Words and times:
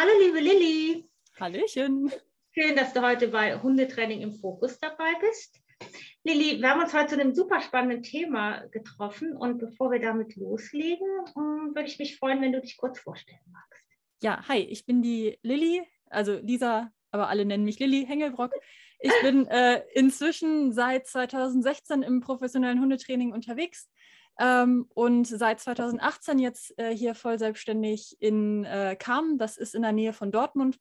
Hallo 0.00 0.12
liebe 0.20 0.38
Lilly. 0.38 1.10
Hallöchen. 1.40 2.12
Schön, 2.54 2.76
dass 2.76 2.92
du 2.92 3.02
heute 3.02 3.26
bei 3.26 3.60
Hundetraining 3.60 4.20
im 4.20 4.32
Fokus 4.32 4.78
dabei 4.78 5.12
bist. 5.20 5.60
Lilly, 6.22 6.60
wir 6.60 6.70
haben 6.70 6.80
uns 6.80 6.94
heute 6.94 7.16
zu 7.16 7.20
einem 7.20 7.34
super 7.34 7.60
spannenden 7.60 8.04
Thema 8.04 8.64
getroffen 8.68 9.36
und 9.36 9.58
bevor 9.58 9.90
wir 9.90 9.98
damit 9.98 10.36
loslegen, 10.36 11.08
ähm, 11.36 11.72
würde 11.74 11.88
ich 11.88 11.98
mich 11.98 12.16
freuen, 12.16 12.40
wenn 12.40 12.52
du 12.52 12.60
dich 12.60 12.76
kurz 12.76 13.00
vorstellen 13.00 13.40
magst. 13.50 13.84
Ja, 14.22 14.46
hi, 14.46 14.58
ich 14.58 14.86
bin 14.86 15.02
die 15.02 15.36
Lilly, 15.42 15.82
also 16.06 16.38
Lisa, 16.38 16.92
aber 17.10 17.28
alle 17.28 17.44
nennen 17.44 17.64
mich 17.64 17.80
Lilly 17.80 18.06
Hengelbrock. 18.06 18.52
Ich 19.00 19.12
bin 19.22 19.48
äh, 19.48 19.82
inzwischen 19.94 20.72
seit 20.72 21.08
2016 21.08 22.04
im 22.04 22.20
professionellen 22.20 22.80
Hundetraining 22.80 23.32
unterwegs 23.32 23.90
ähm, 24.38 24.86
und 24.94 25.26
seit 25.26 25.60
2018 25.60 26.38
jetzt 26.38 26.78
äh, 26.78 26.94
hier 26.94 27.14
voll 27.14 27.38
selbstständig 27.38 28.16
in 28.20 28.64
äh, 28.64 28.96
Kam, 28.98 29.38
das 29.38 29.56
ist 29.56 29.74
in 29.74 29.82
der 29.82 29.92
Nähe 29.92 30.12
von 30.12 30.30
Dortmund 30.30 30.78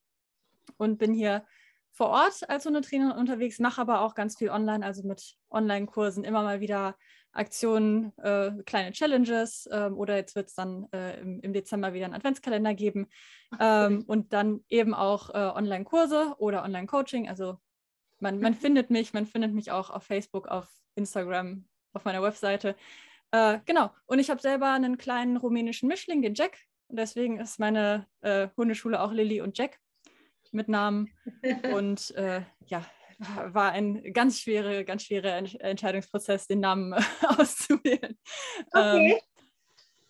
und 0.77 0.97
bin 0.97 1.13
hier 1.13 1.45
vor 1.91 2.09
Ort 2.09 2.47
als 2.47 2.65
Hundetrainerin 2.65 3.17
unterwegs, 3.17 3.57
mache 3.59 3.81
aber 3.81 4.01
auch 4.01 4.13
ganz 4.13 4.37
viel 4.37 4.49
online, 4.49 4.85
also 4.85 5.01
mit 5.07 5.35
Online-Kursen 5.49 6.23
immer 6.23 6.43
mal 6.43 6.61
wieder 6.61 6.95
Aktionen, 7.31 8.15
äh, 8.17 8.51
kleine 8.65 8.91
Challenges 8.91 9.67
ähm, 9.71 9.97
oder 9.97 10.15
jetzt 10.15 10.35
wird 10.35 10.47
es 10.49 10.55
dann 10.55 10.87
äh, 10.91 11.19
im, 11.19 11.39
im, 11.41 11.53
Dezember 11.53 11.93
wieder 11.93 12.05
einen 12.05 12.13
Adventskalender 12.13 12.73
geben 12.73 13.07
ähm, 13.59 14.03
und 14.07 14.33
dann 14.33 14.63
eben 14.69 14.93
auch 14.93 15.29
äh, 15.29 15.37
Online-Kurse 15.37 16.35
oder 16.37 16.63
Online-Coaching. 16.63 17.27
Also 17.27 17.57
man, 18.19 18.39
man 18.39 18.53
findet 18.55 18.89
mich, 18.89 19.13
man 19.13 19.25
findet 19.25 19.53
mich 19.53 19.71
auch 19.71 19.89
auf 19.89 20.03
Facebook, 20.03 20.47
auf 20.47 20.67
Instagram, 20.95 21.65
auf 21.93 22.05
meiner 22.05 22.21
Webseite. 22.21 22.75
Äh, 23.31 23.59
genau. 23.65 23.91
Und 24.05 24.19
ich 24.19 24.29
habe 24.29 24.41
selber 24.41 24.71
einen 24.71 24.97
kleinen 24.97 25.37
rumänischen 25.37 25.87
Mischling, 25.87 26.21
den 26.21 26.33
Jack. 26.33 26.57
Und 26.87 26.97
deswegen 26.97 27.39
ist 27.39 27.59
meine 27.59 28.07
äh, 28.21 28.47
Hundeschule 28.55 29.01
auch 29.01 29.11
Lilly 29.11 29.41
und 29.41 29.57
Jack 29.57 29.79
mit 30.51 30.69
Namen. 30.69 31.09
Und 31.73 32.11
äh, 32.15 32.41
ja, 32.67 32.85
war 33.19 33.71
ein 33.71 34.13
ganz 34.13 34.39
schwerer, 34.39 34.83
ganz 34.83 35.03
schwerer 35.03 35.35
Entscheidungsprozess, 35.35 36.47
den 36.47 36.61
Namen 36.61 36.93
auszuwählen. 37.37 38.17
Okay. 38.71 39.11
Ähm, 39.11 39.19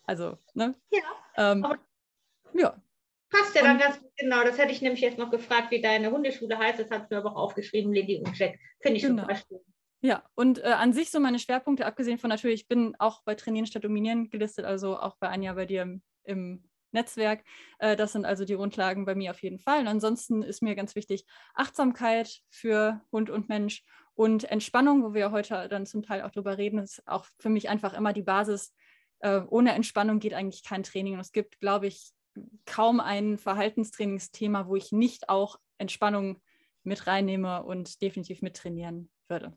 also, 0.04 0.38
ne? 0.54 0.74
Ja. 0.90 1.52
Ähm, 1.52 1.66
ja. 2.54 2.80
Passt 3.30 3.54
ja 3.54 3.62
dann 3.62 3.78
ganz 3.78 4.00
genau. 4.16 4.42
Das 4.42 4.56
hätte 4.56 4.72
ich 4.72 4.80
nämlich 4.80 5.02
jetzt 5.02 5.18
noch 5.18 5.30
gefragt, 5.30 5.70
wie 5.70 5.82
deine 5.82 6.10
Hundeschule 6.10 6.56
heißt. 6.56 6.78
Das 6.78 6.90
hat 6.90 7.10
mir 7.10 7.18
aber 7.18 7.32
auch 7.32 7.36
aufgeschrieben, 7.36 7.92
Lilly 7.92 8.22
und 8.24 8.38
Jack. 8.38 8.58
Finde 8.80 8.96
ich 8.96 9.02
genau. 9.02 9.22
super 9.22 9.36
schön. 9.36 9.60
Ja, 10.00 10.22
und 10.34 10.58
äh, 10.58 10.68
an 10.68 10.92
sich 10.92 11.10
so 11.10 11.18
meine 11.18 11.40
Schwerpunkte, 11.40 11.84
abgesehen 11.84 12.18
von 12.18 12.30
natürlich, 12.30 12.62
ich 12.62 12.68
bin 12.68 12.94
auch 13.00 13.22
bei 13.24 13.34
Trainieren 13.34 13.66
statt 13.66 13.82
Dominieren 13.82 14.30
gelistet, 14.30 14.64
also 14.64 14.98
auch 14.98 15.16
bei 15.18 15.28
Anja 15.28 15.52
bei 15.54 15.66
dir 15.66 15.82
im, 15.82 16.02
im 16.22 16.68
Netzwerk. 16.92 17.44
Äh, 17.78 17.96
das 17.96 18.12
sind 18.12 18.24
also 18.24 18.44
die 18.44 18.54
Grundlagen 18.54 19.04
bei 19.04 19.16
mir 19.16 19.32
auf 19.32 19.42
jeden 19.42 19.58
Fall. 19.58 19.80
Und 19.80 19.88
ansonsten 19.88 20.42
ist 20.42 20.62
mir 20.62 20.76
ganz 20.76 20.94
wichtig 20.94 21.24
Achtsamkeit 21.54 22.42
für 22.48 23.00
Hund 23.10 23.28
und 23.28 23.48
Mensch 23.48 23.84
und 24.14 24.44
Entspannung, 24.44 25.02
wo 25.02 25.14
wir 25.14 25.32
heute 25.32 25.68
dann 25.68 25.86
zum 25.86 26.02
Teil 26.02 26.22
auch 26.22 26.30
drüber 26.30 26.58
reden, 26.58 26.78
ist 26.78 27.06
auch 27.06 27.26
für 27.38 27.48
mich 27.48 27.68
einfach 27.68 27.94
immer 27.94 28.12
die 28.12 28.22
Basis. 28.22 28.74
Äh, 29.20 29.40
ohne 29.48 29.72
Entspannung 29.72 30.20
geht 30.20 30.34
eigentlich 30.34 30.64
kein 30.64 30.84
Training. 30.84 31.14
Und 31.14 31.20
es 31.20 31.32
gibt, 31.32 31.60
glaube 31.60 31.88
ich, 31.88 32.12
kaum 32.66 33.00
ein 33.00 33.36
Verhaltenstrainingsthema, 33.36 34.68
wo 34.68 34.76
ich 34.76 34.92
nicht 34.92 35.28
auch 35.28 35.58
Entspannung 35.78 36.40
mit 36.84 37.06
reinnehme 37.06 37.64
und 37.64 38.00
definitiv 38.00 38.42
mit 38.42 38.56
trainieren 38.56 39.10
würde. 39.28 39.56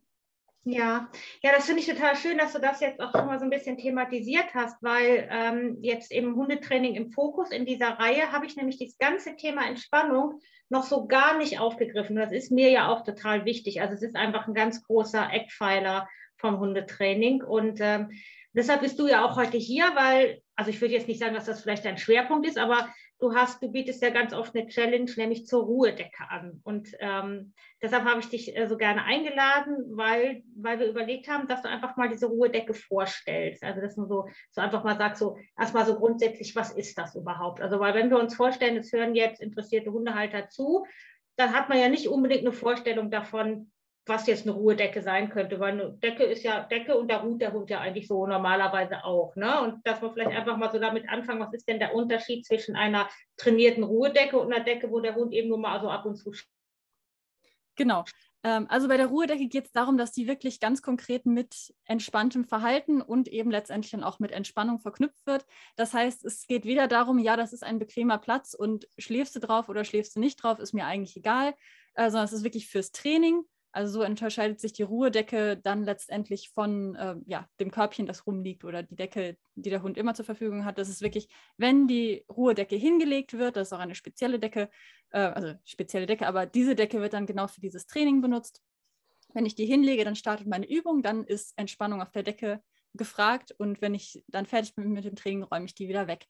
Ja, 0.63 1.09
ja, 1.41 1.51
das 1.55 1.65
finde 1.65 1.81
ich 1.81 1.87
total 1.87 2.15
schön, 2.15 2.37
dass 2.37 2.53
du 2.53 2.59
das 2.59 2.81
jetzt 2.81 2.99
auch 2.99 3.11
schon 3.11 3.25
mal 3.25 3.39
so 3.39 3.45
ein 3.45 3.49
bisschen 3.49 3.79
thematisiert 3.79 4.53
hast, 4.53 4.81
weil 4.83 5.27
ähm, 5.31 5.77
jetzt 5.81 6.11
im 6.11 6.35
Hundetraining 6.35 6.93
im 6.93 7.11
Fokus 7.11 7.49
in 7.49 7.65
dieser 7.65 7.97
Reihe 7.97 8.31
habe 8.31 8.45
ich 8.45 8.55
nämlich 8.55 8.77
das 8.77 8.95
ganze 8.99 9.35
Thema 9.35 9.65
Entspannung 9.67 10.39
noch 10.69 10.83
so 10.83 11.07
gar 11.07 11.35
nicht 11.39 11.59
aufgegriffen. 11.59 12.15
Das 12.15 12.31
ist 12.31 12.51
mir 12.51 12.69
ja 12.69 12.89
auch 12.89 13.03
total 13.03 13.45
wichtig. 13.45 13.81
Also 13.81 13.95
es 13.95 14.03
ist 14.03 14.15
einfach 14.15 14.47
ein 14.47 14.53
ganz 14.53 14.83
großer 14.83 15.33
Eckpfeiler 15.33 16.07
vom 16.37 16.59
Hundetraining 16.59 17.43
und 17.43 17.79
ähm, 17.81 18.11
deshalb 18.53 18.81
bist 18.81 18.99
du 18.99 19.07
ja 19.07 19.25
auch 19.25 19.37
heute 19.37 19.57
hier, 19.57 19.85
weil, 19.95 20.41
also 20.55 20.69
ich 20.69 20.79
würde 20.79 20.93
jetzt 20.93 21.07
nicht 21.07 21.19
sagen, 21.19 21.33
dass 21.33 21.45
das 21.45 21.61
vielleicht 21.61 21.85
dein 21.85 21.97
Schwerpunkt 21.97 22.47
ist, 22.47 22.59
aber 22.59 22.87
du 23.21 23.35
hast, 23.35 23.61
du 23.61 23.71
bietest 23.71 24.01
ja 24.01 24.09
ganz 24.09 24.33
oft 24.33 24.55
eine 24.55 24.67
Challenge, 24.67 25.09
nämlich 25.15 25.45
zur 25.45 25.63
Ruhedecke 25.63 26.27
an. 26.29 26.59
Und 26.63 26.89
ähm, 26.99 27.53
deshalb 27.81 28.03
habe 28.03 28.19
ich 28.19 28.29
dich 28.29 28.57
äh, 28.57 28.67
so 28.67 28.77
gerne 28.77 29.03
eingeladen, 29.03 29.95
weil, 29.95 30.43
weil 30.55 30.79
wir 30.79 30.87
überlegt 30.87 31.29
haben, 31.29 31.47
dass 31.47 31.61
du 31.61 31.69
einfach 31.69 31.95
mal 31.97 32.09
diese 32.09 32.25
Ruhedecke 32.25 32.73
vorstellst. 32.73 33.63
Also 33.63 33.79
dass 33.79 33.95
du 33.95 34.05
so, 34.05 34.27
so 34.49 34.61
einfach 34.61 34.83
mal 34.83 34.97
sagst, 34.97 35.19
so 35.19 35.37
erstmal 35.57 35.85
so 35.85 35.95
grundsätzlich, 35.95 36.55
was 36.55 36.71
ist 36.71 36.97
das 36.97 37.15
überhaupt? 37.15 37.61
Also 37.61 37.79
weil 37.79 37.93
wenn 37.93 38.09
wir 38.09 38.19
uns 38.19 38.35
vorstellen, 38.35 38.77
es 38.77 38.91
hören 38.91 39.13
jetzt 39.13 39.39
interessierte 39.39 39.91
Hundehalter 39.91 40.49
zu, 40.49 40.85
dann 41.37 41.53
hat 41.53 41.69
man 41.69 41.79
ja 41.79 41.89
nicht 41.89 42.07
unbedingt 42.07 42.41
eine 42.41 42.51
Vorstellung 42.51 43.11
davon, 43.11 43.71
was 44.05 44.25
jetzt 44.27 44.47
eine 44.47 44.55
Ruhedecke 44.55 45.01
sein 45.01 45.29
könnte, 45.29 45.59
weil 45.59 45.73
eine 45.73 45.91
Decke 45.93 46.23
ist 46.23 46.43
ja 46.43 46.61
Decke 46.61 46.97
und 46.97 47.09
da 47.09 47.17
ruht 47.17 47.41
der 47.41 47.53
Hund 47.53 47.69
ja 47.69 47.79
eigentlich 47.79 48.07
so 48.07 48.25
normalerweise 48.25 49.03
auch. 49.03 49.35
Ne? 49.35 49.61
Und 49.61 49.85
dass 49.85 50.01
wir 50.01 50.11
vielleicht 50.11 50.31
einfach 50.31 50.57
mal 50.57 50.71
so 50.71 50.79
damit 50.79 51.07
anfangen, 51.07 51.39
was 51.39 51.53
ist 51.53 51.67
denn 51.67 51.79
der 51.79 51.93
Unterschied 51.93 52.45
zwischen 52.45 52.75
einer 52.75 53.09
trainierten 53.37 53.83
Ruhedecke 53.83 54.39
und 54.39 54.51
einer 54.51 54.63
Decke, 54.63 54.89
wo 54.89 54.99
der 54.99 55.15
Hund 55.15 55.33
eben 55.33 55.49
nur 55.49 55.59
mal 55.59 55.79
so 55.81 55.89
ab 55.89 56.05
und 56.05 56.15
zu. 56.15 56.31
Genau. 57.75 58.03
Ähm, 58.43 58.65
also 58.69 58.87
bei 58.87 58.97
der 58.97 59.07
Ruhedecke 59.07 59.47
geht 59.47 59.65
es 59.65 59.71
darum, 59.71 59.97
dass 59.97 60.11
die 60.11 60.27
wirklich 60.27 60.59
ganz 60.59 60.81
konkret 60.81 61.27
mit 61.27 61.73
entspanntem 61.85 62.43
Verhalten 62.43 63.01
und 63.01 63.27
eben 63.27 63.51
letztendlich 63.51 63.91
dann 63.91 64.03
auch 64.03 64.19
mit 64.19 64.31
Entspannung 64.31 64.79
verknüpft 64.79 65.25
wird. 65.27 65.45
Das 65.75 65.93
heißt, 65.93 66.25
es 66.25 66.47
geht 66.47 66.65
weder 66.65 66.87
darum, 66.87 67.19
ja, 67.19 67.37
das 67.37 67.53
ist 67.53 67.63
ein 67.63 67.77
bequemer 67.77 68.17
Platz 68.17 68.55
und 68.55 68.87
schläfst 68.97 69.35
du 69.35 69.39
drauf 69.39 69.69
oder 69.69 69.85
schläfst 69.85 70.15
du 70.15 70.19
nicht 70.19 70.37
drauf, 70.41 70.59
ist 70.59 70.73
mir 70.73 70.85
eigentlich 70.85 71.15
egal, 71.15 71.53
äh, 71.93 72.09
sondern 72.09 72.25
es 72.25 72.33
ist 72.33 72.43
wirklich 72.43 72.67
fürs 72.67 72.91
Training 72.91 73.43
also 73.71 73.99
so 73.99 74.05
unterscheidet 74.05 74.59
sich 74.59 74.73
die 74.73 74.83
Ruhedecke 74.83 75.57
dann 75.57 75.83
letztendlich 75.83 76.49
von 76.49 76.95
äh, 76.95 77.15
ja, 77.25 77.47
dem 77.59 77.71
Körbchen, 77.71 78.05
das 78.05 78.27
rumliegt 78.27 78.65
oder 78.65 78.83
die 78.83 78.95
Decke, 78.95 79.37
die 79.55 79.69
der 79.69 79.81
Hund 79.81 79.97
immer 79.97 80.13
zur 80.13 80.25
Verfügung 80.25 80.65
hat. 80.65 80.77
Das 80.77 80.89
ist 80.89 81.01
wirklich, 81.01 81.29
wenn 81.57 81.87
die 81.87 82.25
Ruhedecke 82.29 82.75
hingelegt 82.75 83.33
wird, 83.33 83.55
das 83.55 83.69
ist 83.69 83.73
auch 83.73 83.79
eine 83.79 83.95
spezielle 83.95 84.39
Decke, 84.39 84.69
äh, 85.11 85.19
also 85.19 85.53
spezielle 85.65 86.05
Decke, 86.05 86.27
aber 86.27 86.45
diese 86.45 86.75
Decke 86.75 86.99
wird 86.99 87.13
dann 87.13 87.25
genau 87.25 87.47
für 87.47 87.61
dieses 87.61 87.87
Training 87.87 88.21
benutzt. 88.21 88.61
Wenn 89.33 89.45
ich 89.45 89.55
die 89.55 89.65
hinlege, 89.65 90.03
dann 90.03 90.15
startet 90.15 90.47
meine 90.47 90.69
Übung, 90.69 91.01
dann 91.01 91.23
ist 91.23 91.57
Entspannung 91.57 92.01
auf 92.01 92.11
der 92.11 92.23
Decke 92.23 92.61
gefragt 92.93 93.53
und 93.57 93.81
wenn 93.81 93.93
ich 93.93 94.23
dann 94.27 94.45
fertig 94.45 94.75
bin 94.75 94.91
mit 94.91 95.05
dem 95.05 95.15
Training, 95.15 95.43
räume 95.43 95.65
ich 95.65 95.75
die 95.75 95.87
wieder 95.87 96.07
weg. 96.07 96.27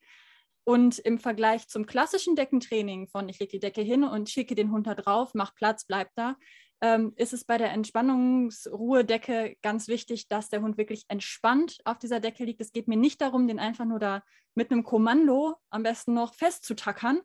Und 0.63 0.99
im 0.99 1.17
Vergleich 1.17 1.67
zum 1.67 1.87
klassischen 1.87 2.35
Deckentraining 2.35 3.07
von 3.07 3.27
ich 3.29 3.39
lege 3.39 3.53
die 3.53 3.59
Decke 3.59 3.81
hin 3.81 4.03
und 4.03 4.29
schicke 4.29 4.53
den 4.53 4.71
Hund 4.71 4.85
da 4.85 4.93
drauf, 4.93 5.31
mach 5.33 5.55
Platz, 5.55 5.85
bleib 5.85 6.09
da, 6.15 6.35
ähm, 6.81 7.13
ist 7.15 7.33
es 7.33 7.45
bei 7.45 7.57
der 7.57 7.71
Entspannungsruhedecke 7.71 9.55
ganz 9.61 9.87
wichtig, 9.87 10.27
dass 10.27 10.49
der 10.49 10.61
Hund 10.61 10.77
wirklich 10.77 11.05
entspannt 11.07 11.79
auf 11.85 11.99
dieser 11.99 12.19
Decke 12.19 12.43
liegt. 12.43 12.59
Es 12.59 12.71
geht 12.71 12.87
mir 12.87 12.97
nicht 12.97 13.21
darum, 13.21 13.47
den 13.47 13.59
einfach 13.59 13.85
nur 13.85 13.99
da 13.99 14.23
mit 14.55 14.71
einem 14.71 14.83
Kommando 14.83 15.55
am 15.69 15.83
besten 15.83 16.13
noch 16.13 16.33
festzutackern 16.33 17.21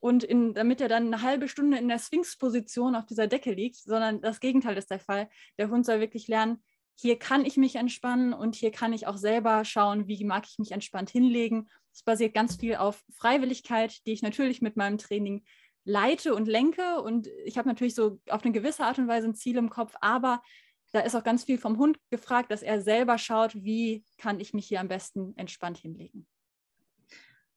und 0.00 0.24
in, 0.24 0.52
damit 0.54 0.80
er 0.80 0.88
dann 0.88 1.06
eine 1.06 1.22
halbe 1.22 1.48
Stunde 1.48 1.78
in 1.78 1.88
der 1.88 1.98
Sphinx-Position 1.98 2.96
auf 2.96 3.06
dieser 3.06 3.28
Decke 3.28 3.52
liegt, 3.52 3.76
sondern 3.76 4.20
das 4.20 4.40
Gegenteil 4.40 4.76
ist 4.76 4.90
der 4.90 5.00
Fall. 5.00 5.28
Der 5.58 5.70
Hund 5.70 5.86
soll 5.86 6.00
wirklich 6.00 6.28
lernen, 6.28 6.62
hier 7.00 7.16
kann 7.16 7.44
ich 7.44 7.56
mich 7.56 7.76
entspannen 7.76 8.32
und 8.32 8.56
hier 8.56 8.72
kann 8.72 8.92
ich 8.92 9.06
auch 9.06 9.16
selber 9.16 9.64
schauen, 9.64 10.08
wie 10.08 10.24
mag 10.24 10.46
ich 10.48 10.58
mich 10.58 10.72
entspannt 10.72 11.10
hinlegen. 11.10 11.68
Es 11.92 12.02
basiert 12.02 12.34
ganz 12.34 12.56
viel 12.56 12.74
auf 12.74 13.04
Freiwilligkeit, 13.16 14.04
die 14.04 14.12
ich 14.12 14.22
natürlich 14.22 14.60
mit 14.60 14.76
meinem 14.76 14.98
Training 14.98 15.44
leite 15.88 16.34
und 16.34 16.46
lenke. 16.46 17.00
Und 17.00 17.28
ich 17.44 17.58
habe 17.58 17.68
natürlich 17.68 17.94
so 17.94 18.20
auf 18.28 18.44
eine 18.44 18.52
gewisse 18.52 18.84
Art 18.84 18.98
und 18.98 19.08
Weise 19.08 19.26
ein 19.26 19.34
Ziel 19.34 19.56
im 19.56 19.70
Kopf, 19.70 19.94
aber 20.00 20.42
da 20.92 21.00
ist 21.00 21.16
auch 21.16 21.24
ganz 21.24 21.44
viel 21.44 21.58
vom 21.58 21.78
Hund 21.78 21.98
gefragt, 22.10 22.50
dass 22.50 22.62
er 22.62 22.80
selber 22.80 23.18
schaut, 23.18 23.54
wie 23.54 24.04
kann 24.16 24.40
ich 24.40 24.54
mich 24.54 24.66
hier 24.66 24.80
am 24.80 24.88
besten 24.88 25.34
entspannt 25.36 25.78
hinlegen. 25.78 26.26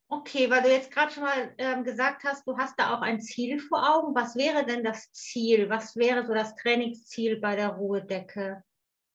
Okay, 0.08 0.50
weil 0.50 0.62
du 0.62 0.70
jetzt 0.70 0.90
gerade 0.90 1.10
schon 1.10 1.22
mal 1.22 1.54
ähm, 1.56 1.84
gesagt 1.84 2.24
hast, 2.24 2.46
du 2.46 2.58
hast 2.58 2.78
da 2.78 2.94
auch 2.94 3.00
ein 3.00 3.20
Ziel 3.22 3.58
vor 3.58 3.96
Augen. 3.96 4.14
Was 4.14 4.36
wäre 4.36 4.66
denn 4.66 4.84
das 4.84 5.10
Ziel? 5.12 5.70
Was 5.70 5.96
wäre 5.96 6.26
so 6.26 6.34
das 6.34 6.54
Trainingsziel 6.56 7.40
bei 7.40 7.56
der 7.56 7.70
Ruhedecke? 7.70 8.62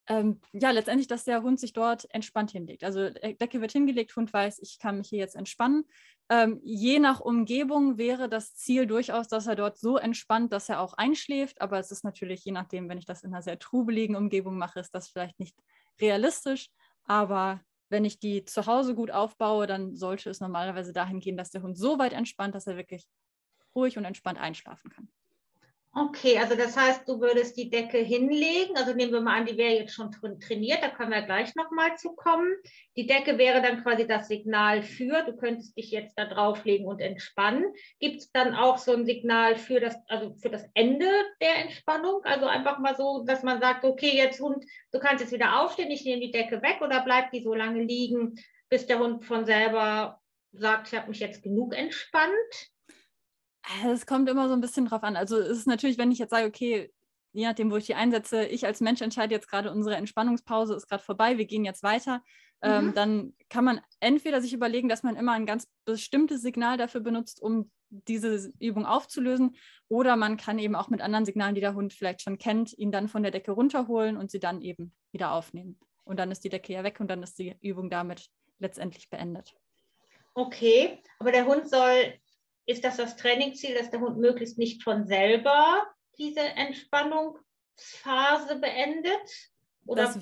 ähm, 0.08 0.40
ja, 0.52 0.70
letztendlich, 0.70 1.06
dass 1.06 1.24
der 1.24 1.42
Hund 1.42 1.60
sich 1.60 1.72
dort 1.72 2.12
entspannt 2.14 2.50
hinlegt. 2.50 2.82
Also 2.82 3.00
äh, 3.00 3.34
Decke 3.34 3.60
wird 3.60 3.72
hingelegt, 3.72 4.16
Hund 4.16 4.32
weiß, 4.32 4.58
ich 4.60 4.78
kann 4.78 4.98
mich 4.98 5.08
hier 5.08 5.18
jetzt 5.18 5.36
entspannen. 5.36 5.84
Ähm, 6.30 6.60
je 6.62 6.98
nach 6.98 7.20
Umgebung 7.20 7.96
wäre 7.96 8.28
das 8.28 8.54
Ziel 8.54 8.86
durchaus, 8.86 9.28
dass 9.28 9.46
er 9.46 9.56
dort 9.56 9.78
so 9.78 9.96
entspannt, 9.96 10.52
dass 10.52 10.68
er 10.68 10.80
auch 10.80 10.94
einschläft. 10.94 11.60
Aber 11.60 11.78
es 11.78 11.90
ist 11.90 12.04
natürlich, 12.04 12.44
je 12.44 12.52
nachdem, 12.52 12.88
wenn 12.88 12.98
ich 12.98 13.06
das 13.06 13.22
in 13.22 13.32
einer 13.32 13.42
sehr 13.42 13.58
trubeligen 13.58 14.16
Umgebung 14.16 14.58
mache, 14.58 14.80
ist 14.80 14.94
das 14.94 15.08
vielleicht 15.08 15.38
nicht 15.40 15.56
realistisch. 16.00 16.70
Aber 17.04 17.62
wenn 17.88 18.04
ich 18.04 18.18
die 18.20 18.44
zu 18.44 18.66
Hause 18.66 18.94
gut 18.94 19.10
aufbaue, 19.10 19.66
dann 19.66 19.96
sollte 19.96 20.28
es 20.28 20.40
normalerweise 20.40 20.92
dahin 20.92 21.20
gehen, 21.20 21.36
dass 21.38 21.50
der 21.50 21.62
Hund 21.62 21.78
so 21.78 21.98
weit 21.98 22.12
entspannt, 22.12 22.54
dass 22.54 22.66
er 22.66 22.76
wirklich 22.76 23.08
ruhig 23.74 23.96
und 23.96 24.04
entspannt 24.04 24.38
einschlafen 24.38 24.90
kann. 24.90 25.08
Okay, 25.94 26.38
also 26.38 26.54
das 26.54 26.76
heißt, 26.76 27.08
du 27.08 27.18
würdest 27.18 27.56
die 27.56 27.70
Decke 27.70 27.98
hinlegen. 27.98 28.76
Also 28.76 28.92
nehmen 28.92 29.12
wir 29.12 29.22
mal 29.22 29.38
an, 29.38 29.46
die 29.46 29.56
wäre 29.56 29.74
jetzt 29.74 29.94
schon 29.94 30.12
trainiert, 30.12 30.82
da 30.82 30.90
können 30.90 31.10
wir 31.10 31.22
gleich 31.22 31.54
nochmal 31.56 31.96
zu 31.96 32.14
kommen. 32.14 32.54
Die 32.94 33.06
Decke 33.06 33.38
wäre 33.38 33.62
dann 33.62 33.82
quasi 33.82 34.06
das 34.06 34.28
Signal 34.28 34.82
für, 34.82 35.24
du 35.24 35.34
könntest 35.36 35.76
dich 35.76 35.90
jetzt 35.90 36.16
da 36.16 36.26
drauflegen 36.26 36.86
und 36.86 37.00
entspannen. 37.00 37.64
Gibt 38.00 38.20
es 38.20 38.30
dann 38.30 38.54
auch 38.54 38.76
so 38.78 38.92
ein 38.92 39.06
Signal 39.06 39.56
für 39.56 39.80
das, 39.80 39.96
also 40.08 40.34
für 40.34 40.50
das 40.50 40.64
Ende 40.74 41.10
der 41.40 41.56
Entspannung? 41.56 42.20
Also 42.22 42.46
einfach 42.46 42.78
mal 42.78 42.94
so, 42.94 43.24
dass 43.26 43.42
man 43.42 43.60
sagt, 43.60 43.84
okay, 43.84 44.14
jetzt 44.14 44.40
Hund, 44.40 44.64
du 44.92 45.00
kannst 45.00 45.22
jetzt 45.22 45.32
wieder 45.32 45.60
aufstehen, 45.62 45.90
ich 45.90 46.04
nehme 46.04 46.20
die 46.20 46.30
Decke 46.30 46.60
weg 46.62 46.80
oder 46.82 47.02
bleibt 47.02 47.32
die 47.32 47.42
so 47.42 47.54
lange 47.54 47.82
liegen, 47.82 48.34
bis 48.68 48.86
der 48.86 48.98
Hund 48.98 49.24
von 49.24 49.46
selber 49.46 50.20
sagt, 50.52 50.92
ich 50.92 50.98
habe 50.98 51.08
mich 51.08 51.20
jetzt 51.20 51.42
genug 51.42 51.74
entspannt? 51.74 52.70
Es 53.86 54.06
kommt 54.06 54.28
immer 54.28 54.48
so 54.48 54.54
ein 54.54 54.60
bisschen 54.60 54.86
drauf 54.86 55.02
an. 55.02 55.16
Also 55.16 55.38
es 55.38 55.58
ist 55.58 55.66
natürlich, 55.66 55.98
wenn 55.98 56.12
ich 56.12 56.18
jetzt 56.18 56.30
sage, 56.30 56.46
okay, 56.46 56.92
je 57.32 57.46
nachdem, 57.46 57.70
wo 57.70 57.76
ich 57.76 57.86
die 57.86 57.94
einsetze, 57.94 58.46
ich 58.46 58.66
als 58.66 58.80
Mensch 58.80 59.00
entscheide 59.00 59.34
jetzt 59.34 59.48
gerade, 59.48 59.70
unsere 59.70 59.96
Entspannungspause 59.96 60.74
ist 60.74 60.88
gerade 60.88 61.02
vorbei, 61.02 61.38
wir 61.38 61.44
gehen 61.44 61.64
jetzt 61.64 61.82
weiter, 61.82 62.22
ähm, 62.62 62.82
mhm. 62.82 62.88
ähm, 62.88 62.94
dann 62.94 63.34
kann 63.48 63.64
man 63.64 63.80
entweder 64.00 64.40
sich 64.40 64.52
überlegen, 64.52 64.88
dass 64.88 65.02
man 65.02 65.16
immer 65.16 65.32
ein 65.32 65.46
ganz 65.46 65.68
bestimmtes 65.84 66.42
Signal 66.42 66.76
dafür 66.76 67.00
benutzt, 67.00 67.40
um 67.42 67.70
diese 67.90 68.52
Übung 68.58 68.84
aufzulösen, 68.84 69.56
oder 69.88 70.16
man 70.16 70.36
kann 70.36 70.58
eben 70.58 70.74
auch 70.74 70.88
mit 70.88 71.00
anderen 71.00 71.24
Signalen, 71.24 71.54
die 71.54 71.60
der 71.60 71.74
Hund 71.74 71.94
vielleicht 71.94 72.22
schon 72.22 72.38
kennt, 72.38 72.76
ihn 72.76 72.92
dann 72.92 73.08
von 73.08 73.22
der 73.22 73.32
Decke 73.32 73.52
runterholen 73.52 74.16
und 74.16 74.30
sie 74.30 74.40
dann 74.40 74.60
eben 74.60 74.92
wieder 75.12 75.32
aufnehmen. 75.32 75.78
Und 76.04 76.18
dann 76.18 76.30
ist 76.30 76.44
die 76.44 76.50
Decke 76.50 76.72
ja 76.72 76.84
weg 76.84 77.00
und 77.00 77.08
dann 77.08 77.22
ist 77.22 77.38
die 77.38 77.56
Übung 77.62 77.88
damit 77.88 78.28
letztendlich 78.58 79.08
beendet. 79.08 79.54
Okay, 80.34 81.02
aber 81.18 81.32
der 81.32 81.46
Hund 81.46 81.68
soll 81.68 82.14
ist 82.68 82.84
das 82.84 82.98
das 82.98 83.16
Trainingsziel, 83.16 83.74
dass 83.74 83.90
der 83.90 83.98
Hund 84.00 84.18
möglichst 84.18 84.58
nicht 84.58 84.84
von 84.84 85.06
selber 85.06 85.82
diese 86.18 86.40
Entspannungsphase 86.40 88.60
beendet? 88.60 89.50
Oder? 89.86 90.02
Das, 90.02 90.18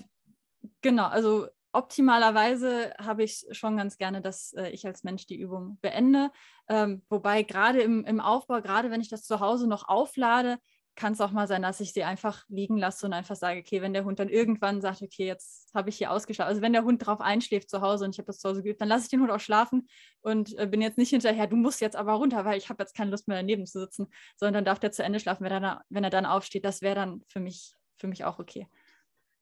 genau, 0.81 1.07
also 1.07 1.49
optimalerweise 1.73 2.95
habe 2.99 3.25
ich 3.25 3.45
schon 3.51 3.77
ganz 3.77 3.99
gerne, 3.99 4.23
dass 4.23 4.53
äh, 4.53 4.69
ich 4.71 4.87
als 4.87 5.03
Mensch 5.03 5.27
die 5.27 5.41
Übung 5.41 5.81
beende. 5.83 6.31
Ähm, 6.69 7.03
wobei 7.09 7.43
gerade 7.43 7.83
im, 7.83 8.05
im 8.05 8.21
Aufbau, 8.21 8.63
gerade 8.63 8.93
wenn 8.93 9.01
ich 9.01 9.09
das 9.09 9.25
zu 9.25 9.41
Hause 9.41 9.67
noch 9.69 9.89
auflade, 9.89 10.59
kann 10.97 11.13
es 11.13 11.21
auch 11.21 11.31
mal 11.31 11.47
sein, 11.47 11.63
dass 11.63 11.81
ich 11.81 11.93
sie 11.93 12.03
einfach 12.03 12.45
liegen 12.49 12.79
lasse 12.79 13.07
und 13.07 13.13
einfach 13.13 13.37
sage, 13.37 13.61
okay, 13.61 13.83
wenn 13.83 13.93
der 13.93 14.05
Hund 14.05 14.19
dann 14.19 14.31
irgendwann 14.31 14.81
sagt, 14.81 15.03
okay, 15.03 15.27
jetzt 15.27 15.73
habe 15.75 15.91
ich 15.91 15.99
hier 15.99 16.11
ausgeschlafen, 16.11 16.49
also 16.49 16.63
wenn 16.63 16.73
der 16.73 16.85
Hund 16.85 17.07
drauf 17.07 17.21
einschläft 17.21 17.71
zu 17.71 17.83
Hause 17.83 18.07
und 18.07 18.15
ich 18.15 18.19
habe 18.19 18.27
das 18.27 18.39
zu 18.39 18.49
Hause 18.49 18.63
geübt, 18.63 18.81
dann 18.81 18.89
lasse 18.89 19.05
ich 19.05 19.11
den 19.11 19.21
Hund 19.21 19.31
auch 19.31 19.41
schlafen 19.41 19.89
und 20.23 20.59
äh, 20.59 20.67
bin 20.67 20.81
jetzt 20.81 20.99
nicht 20.99 21.11
hinterher, 21.11 21.47
du 21.47 21.57
musst 21.57 21.81
jetzt 21.83 21.97
aber 21.97 22.15
runter, 22.15 22.45
weil 22.45 22.59
ich 22.59 22.71
habe 22.71 22.83
jetzt 22.83 22.97
keine 22.97 23.11
Lust 23.11 23.29
mehr 23.29 23.37
daneben 23.37 23.67
zu 23.67 23.79
sitzen, 23.79 24.09
sondern 24.37 24.55
dann 24.55 24.65
darf 24.65 24.81
der 24.81 24.91
zu 24.91 25.05
Ende 25.05 25.21
schlafen, 25.21 25.45
wenn 25.45 25.53
er 25.53 25.61
dann, 25.61 25.79
wenn 25.91 26.05
er 26.05 26.11
dann 26.11 26.27
aufsteht. 26.27 26.65
Das 26.65 26.81
wäre 26.81 26.95
dann 26.95 27.23
für 27.29 27.41
mich, 27.41 27.75
für 27.99 28.09
mich 28.09 28.25
auch 28.25 28.39
okay. 28.39 28.67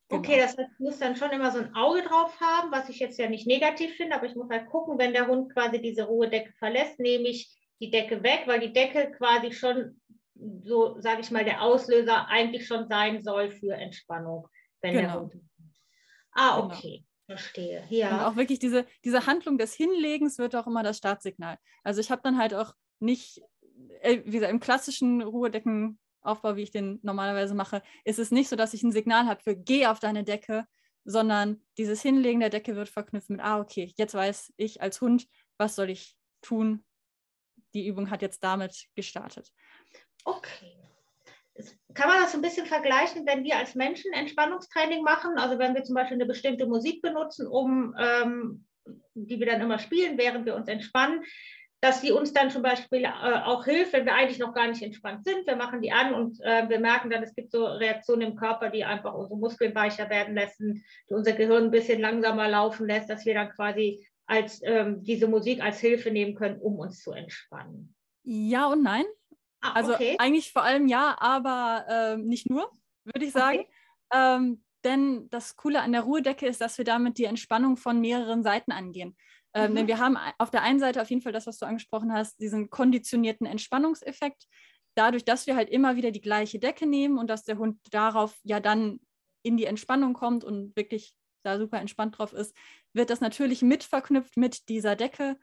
Genau. 0.08 0.20
Okay, 0.20 0.38
das 0.38 0.58
heißt, 0.58 0.70
ich 0.72 0.80
muss 0.80 0.98
dann 0.98 1.16
schon 1.16 1.30
immer 1.30 1.50
so 1.50 1.58
ein 1.58 1.74
Auge 1.74 2.02
drauf 2.02 2.38
haben, 2.40 2.70
was 2.72 2.88
ich 2.88 2.98
jetzt 2.98 3.18
ja 3.18 3.28
nicht 3.28 3.46
negativ 3.46 3.96
finde, 3.96 4.16
aber 4.16 4.26
ich 4.26 4.34
muss 4.34 4.50
halt 4.50 4.66
gucken, 4.66 4.98
wenn 4.98 5.14
der 5.14 5.28
Hund 5.28 5.52
quasi 5.52 5.80
diese 5.80 6.04
Ruhedecke 6.04 6.52
verlässt, 6.58 6.98
nehme 6.98 7.28
ich 7.28 7.56
die 7.80 7.90
Decke 7.90 8.22
weg, 8.22 8.42
weil 8.46 8.60
die 8.60 8.72
Decke 8.72 9.12
quasi 9.12 9.52
schon 9.52 10.00
so 10.34 11.00
sage 11.00 11.20
ich 11.20 11.30
mal, 11.30 11.44
der 11.44 11.62
Auslöser 11.62 12.28
eigentlich 12.28 12.66
schon 12.66 12.88
sein 12.88 13.22
soll 13.22 13.50
für 13.50 13.74
Entspannung, 13.74 14.48
wenn 14.80 14.94
genau. 14.94 15.08
der 15.08 15.20
Hund. 15.20 15.34
Ah, 16.32 16.60
genau. 16.60 16.66
okay. 16.66 16.98
Genau. 16.98 17.08
Verstehe, 17.26 17.86
ja. 17.88 18.10
Und 18.10 18.24
auch 18.24 18.36
wirklich 18.36 18.58
diese, 18.58 18.86
diese 19.02 19.26
Handlung 19.26 19.56
des 19.56 19.72
Hinlegens 19.74 20.38
wird 20.38 20.54
auch 20.54 20.66
immer 20.66 20.82
das 20.82 20.98
Startsignal. 20.98 21.56
Also 21.82 22.00
ich 22.00 22.10
habe 22.10 22.20
dann 22.22 22.36
halt 22.36 22.52
auch 22.52 22.74
nicht, 23.00 23.40
äh, 24.02 24.20
wie 24.26 24.32
gesagt, 24.32 24.52
im 24.52 24.60
klassischen 24.60 25.22
Ruhedeckenaufbau, 25.22 26.56
wie 26.56 26.62
ich 26.62 26.70
den 26.70 26.98
normalerweise 27.02 27.54
mache, 27.54 27.82
ist 28.04 28.18
es 28.18 28.30
nicht 28.30 28.50
so, 28.50 28.56
dass 28.56 28.74
ich 28.74 28.82
ein 28.82 28.92
Signal 28.92 29.26
habe 29.26 29.42
für 29.42 29.56
geh 29.56 29.86
auf 29.86 30.00
deine 30.00 30.22
Decke, 30.22 30.66
sondern 31.04 31.62
dieses 31.78 32.02
Hinlegen 32.02 32.40
der 32.40 32.50
Decke 32.50 32.76
wird 32.76 32.90
verknüpft 32.90 33.30
mit, 33.30 33.40
ah, 33.40 33.58
okay, 33.58 33.94
jetzt 33.96 34.14
weiß 34.14 34.52
ich 34.58 34.82
als 34.82 35.00
Hund, 35.00 35.26
was 35.56 35.76
soll 35.76 35.88
ich 35.88 36.16
tun. 36.42 36.84
Die 37.72 37.86
Übung 37.86 38.10
hat 38.10 38.20
jetzt 38.20 38.44
damit 38.44 38.86
gestartet. 38.94 39.50
Okay. 40.24 40.72
Kann 41.94 42.08
man 42.08 42.20
das 42.20 42.32
so 42.32 42.38
ein 42.38 42.42
bisschen 42.42 42.66
vergleichen, 42.66 43.24
wenn 43.24 43.44
wir 43.44 43.56
als 43.56 43.76
Menschen 43.76 44.12
Entspannungstraining 44.12 45.02
machen? 45.02 45.38
Also 45.38 45.58
wenn 45.58 45.74
wir 45.74 45.84
zum 45.84 45.94
Beispiel 45.94 46.16
eine 46.16 46.26
bestimmte 46.26 46.66
Musik 46.66 47.00
benutzen, 47.02 47.46
um 47.46 47.94
ähm, 47.96 48.66
die 49.14 49.38
wir 49.38 49.46
dann 49.46 49.60
immer 49.60 49.78
spielen, 49.78 50.18
während 50.18 50.44
wir 50.44 50.56
uns 50.56 50.66
entspannen, 50.66 51.22
dass 51.80 52.00
die 52.00 52.12
uns 52.12 52.32
dann 52.32 52.50
zum 52.50 52.62
Beispiel 52.62 53.04
äh, 53.04 53.08
auch 53.44 53.66
hilft, 53.66 53.92
wenn 53.92 54.06
wir 54.06 54.14
eigentlich 54.14 54.38
noch 54.38 54.54
gar 54.54 54.66
nicht 54.66 54.82
entspannt 54.82 55.24
sind. 55.24 55.46
Wir 55.46 55.54
machen 55.54 55.82
die 55.82 55.92
an 55.92 56.14
und 56.14 56.40
äh, 56.40 56.68
wir 56.68 56.80
merken 56.80 57.10
dann, 57.10 57.22
es 57.22 57.34
gibt 57.34 57.52
so 57.52 57.66
Reaktionen 57.66 58.22
im 58.22 58.36
Körper, 58.36 58.70
die 58.70 58.84
einfach 58.84 59.14
unsere 59.14 59.38
Muskeln 59.38 59.74
weicher 59.74 60.08
werden 60.08 60.34
lassen, 60.34 60.82
die 61.08 61.14
unser 61.14 61.32
Gehirn 61.32 61.64
ein 61.64 61.70
bisschen 61.70 62.00
langsamer 62.00 62.48
laufen 62.48 62.86
lässt, 62.86 63.10
dass 63.10 63.26
wir 63.26 63.34
dann 63.34 63.50
quasi 63.50 64.08
als 64.26 64.62
ähm, 64.64 65.02
diese 65.02 65.28
Musik 65.28 65.62
als 65.62 65.78
Hilfe 65.78 66.10
nehmen 66.10 66.34
können, 66.34 66.58
um 66.58 66.78
uns 66.78 67.02
zu 67.02 67.12
entspannen. 67.12 67.94
Ja 68.22 68.66
und 68.68 68.82
nein. 68.82 69.04
Ah, 69.64 69.72
also 69.72 69.94
okay. 69.94 70.16
eigentlich 70.18 70.52
vor 70.52 70.62
allem 70.62 70.86
ja, 70.88 71.16
aber 71.18 71.86
äh, 71.88 72.16
nicht 72.18 72.50
nur, 72.50 72.70
würde 73.04 73.24
ich 73.24 73.32
sagen. 73.32 73.60
Okay. 73.60 73.68
Ähm, 74.12 74.62
denn 74.84 75.30
das 75.30 75.56
Coole 75.56 75.80
an 75.80 75.92
der 75.92 76.02
Ruhedecke 76.02 76.46
ist, 76.46 76.60
dass 76.60 76.76
wir 76.76 76.84
damit 76.84 77.16
die 77.16 77.24
Entspannung 77.24 77.78
von 77.78 78.00
mehreren 78.00 78.42
Seiten 78.42 78.72
angehen. 78.72 79.16
Ähm, 79.54 79.70
mhm. 79.70 79.76
Denn 79.76 79.86
wir 79.86 79.98
haben 79.98 80.18
auf 80.36 80.50
der 80.50 80.62
einen 80.62 80.80
Seite 80.80 81.00
auf 81.00 81.08
jeden 81.08 81.22
Fall 81.22 81.32
das, 81.32 81.46
was 81.46 81.58
du 81.58 81.64
angesprochen 81.64 82.12
hast, 82.12 82.38
diesen 82.40 82.68
konditionierten 82.68 83.46
Entspannungseffekt. 83.46 84.46
Dadurch, 84.94 85.24
dass 85.24 85.46
wir 85.46 85.56
halt 85.56 85.70
immer 85.70 85.96
wieder 85.96 86.10
die 86.10 86.20
gleiche 86.20 86.58
Decke 86.58 86.86
nehmen 86.86 87.16
und 87.16 87.28
dass 87.28 87.44
der 87.44 87.56
Hund 87.56 87.78
darauf 87.90 88.38
ja 88.44 88.60
dann 88.60 89.00
in 89.42 89.56
die 89.56 89.64
Entspannung 89.64 90.12
kommt 90.12 90.44
und 90.44 90.76
wirklich 90.76 91.16
da 91.42 91.58
super 91.58 91.80
entspannt 91.80 92.18
drauf 92.18 92.34
ist, 92.34 92.54
wird 92.92 93.08
das 93.08 93.20
natürlich 93.20 93.62
mit 93.62 93.84
verknüpft 93.84 94.36
mit 94.36 94.68
dieser 94.68 94.96
Decke, 94.96 95.38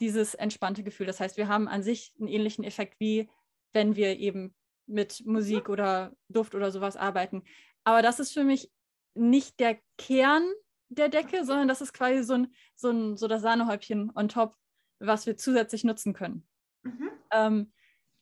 dieses 0.00 0.34
entspannte 0.34 0.82
Gefühl. 0.82 1.06
Das 1.06 1.20
heißt, 1.20 1.36
wir 1.36 1.48
haben 1.48 1.68
an 1.68 1.82
sich 1.82 2.12
einen 2.18 2.28
ähnlichen 2.28 2.64
Effekt 2.64 2.98
wie 2.98 3.28
wenn 3.72 3.96
wir 3.96 4.18
eben 4.18 4.54
mit 4.86 5.24
Musik 5.26 5.68
oder 5.68 6.16
Duft 6.28 6.54
oder 6.54 6.70
sowas 6.70 6.96
arbeiten. 6.96 7.44
Aber 7.84 8.02
das 8.02 8.20
ist 8.20 8.32
für 8.32 8.44
mich 8.44 8.70
nicht 9.14 9.60
der 9.60 9.78
Kern 9.98 10.44
der 10.88 11.08
Decke, 11.08 11.44
sondern 11.44 11.68
das 11.68 11.80
ist 11.80 11.92
quasi 11.92 12.22
so, 12.22 12.34
ein, 12.34 12.54
so, 12.74 12.90
ein, 12.90 13.16
so 13.16 13.28
das 13.28 13.42
Sahnehäubchen 13.42 14.10
on 14.14 14.28
top, 14.28 14.56
was 14.98 15.26
wir 15.26 15.36
zusätzlich 15.36 15.84
nutzen 15.84 16.14
können. 16.14 16.46
Mhm. 16.82 17.10
Ähm, 17.30 17.72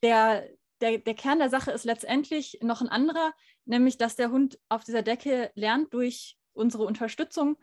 der, 0.02 0.48
der, 0.80 0.98
der 0.98 1.14
Kern 1.14 1.38
der 1.38 1.50
Sache 1.50 1.70
ist 1.70 1.84
letztendlich 1.84 2.58
noch 2.62 2.80
ein 2.80 2.88
anderer, 2.88 3.32
nämlich 3.64 3.98
dass 3.98 4.16
der 4.16 4.30
Hund 4.30 4.58
auf 4.68 4.84
dieser 4.84 5.02
Decke 5.02 5.50
lernt 5.54 5.94
durch 5.94 6.36
unsere 6.52 6.84
Unterstützung, 6.84 7.56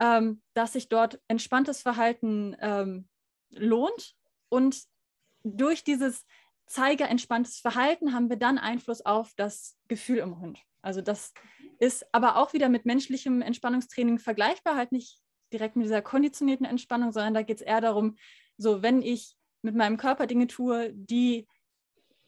ähm, 0.00 0.42
dass 0.54 0.72
sich 0.72 0.88
dort 0.88 1.20
entspanntes 1.28 1.82
Verhalten 1.82 2.56
ähm, 2.60 3.08
lohnt 3.50 4.16
und 4.48 4.84
durch 5.44 5.84
dieses 5.84 6.26
zeige 6.68 7.04
entspanntes 7.04 7.58
Verhalten, 7.58 8.12
haben 8.12 8.28
wir 8.28 8.36
dann 8.36 8.58
Einfluss 8.58 9.04
auf 9.04 9.32
das 9.36 9.76
Gefühl 9.88 10.18
im 10.18 10.40
Hund. 10.40 10.60
Also 10.82 11.00
das 11.00 11.32
ist 11.78 12.06
aber 12.12 12.36
auch 12.36 12.52
wieder 12.52 12.68
mit 12.68 12.86
menschlichem 12.86 13.42
Entspannungstraining 13.42 14.18
vergleichbar, 14.18 14.76
halt 14.76 14.92
nicht 14.92 15.20
direkt 15.52 15.76
mit 15.76 15.86
dieser 15.86 16.02
konditionierten 16.02 16.66
Entspannung, 16.66 17.12
sondern 17.12 17.34
da 17.34 17.42
geht 17.42 17.58
es 17.58 17.62
eher 17.62 17.80
darum, 17.80 18.16
so 18.56 18.82
wenn 18.82 19.02
ich 19.02 19.36
mit 19.62 19.74
meinem 19.74 19.96
Körper 19.96 20.26
Dinge 20.26 20.46
tue, 20.46 20.92
die 20.92 21.46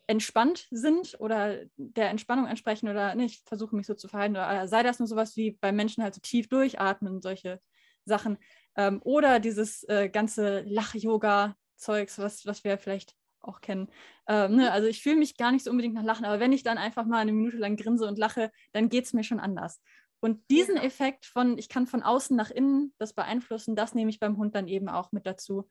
entspannt 0.06 0.66
sind 0.70 1.16
oder 1.20 1.60
der 1.76 2.10
Entspannung 2.10 2.46
entsprechen 2.46 2.88
oder 2.88 3.14
nicht, 3.14 3.46
versuche 3.46 3.76
mich 3.76 3.86
so 3.86 3.94
zu 3.94 4.08
verhalten 4.08 4.34
oder 4.34 4.66
sei 4.66 4.82
das 4.82 4.98
nur 4.98 5.06
sowas 5.06 5.36
wie 5.36 5.52
bei 5.52 5.70
Menschen 5.70 6.02
halt 6.02 6.14
so 6.14 6.20
tief 6.20 6.48
durchatmen, 6.48 7.22
solche 7.22 7.60
Sachen. 8.04 8.38
Ähm, 8.76 9.00
oder 9.04 9.38
dieses 9.38 9.84
äh, 9.84 10.08
ganze 10.08 10.62
Lach-Yoga-Zeugs, 10.62 12.18
was, 12.18 12.44
was 12.44 12.64
wir 12.64 12.78
vielleicht 12.78 13.14
auch 13.40 13.60
kennen. 13.60 13.88
Ähm, 14.28 14.56
ne? 14.56 14.72
Also 14.72 14.88
ich 14.88 15.02
fühle 15.02 15.16
mich 15.16 15.36
gar 15.36 15.52
nicht 15.52 15.64
so 15.64 15.70
unbedingt 15.70 15.94
nach 15.94 16.04
Lachen, 16.04 16.24
aber 16.24 16.40
wenn 16.40 16.52
ich 16.52 16.62
dann 16.62 16.78
einfach 16.78 17.04
mal 17.04 17.18
eine 17.18 17.32
Minute 17.32 17.56
lang 17.56 17.76
grinse 17.76 18.06
und 18.06 18.18
lache, 18.18 18.50
dann 18.72 18.88
geht 18.88 19.04
es 19.04 19.12
mir 19.12 19.24
schon 19.24 19.40
anders. 19.40 19.80
Und 20.20 20.50
diesen 20.50 20.76
ja. 20.76 20.82
Effekt 20.82 21.24
von, 21.24 21.56
ich 21.58 21.68
kann 21.68 21.86
von 21.86 22.02
außen 22.02 22.36
nach 22.36 22.50
innen 22.50 22.92
das 22.98 23.14
beeinflussen, 23.14 23.74
das 23.74 23.94
nehme 23.94 24.10
ich 24.10 24.20
beim 24.20 24.36
Hund 24.36 24.54
dann 24.54 24.68
eben 24.68 24.88
auch 24.88 25.12
mit 25.12 25.26
dazu. 25.26 25.68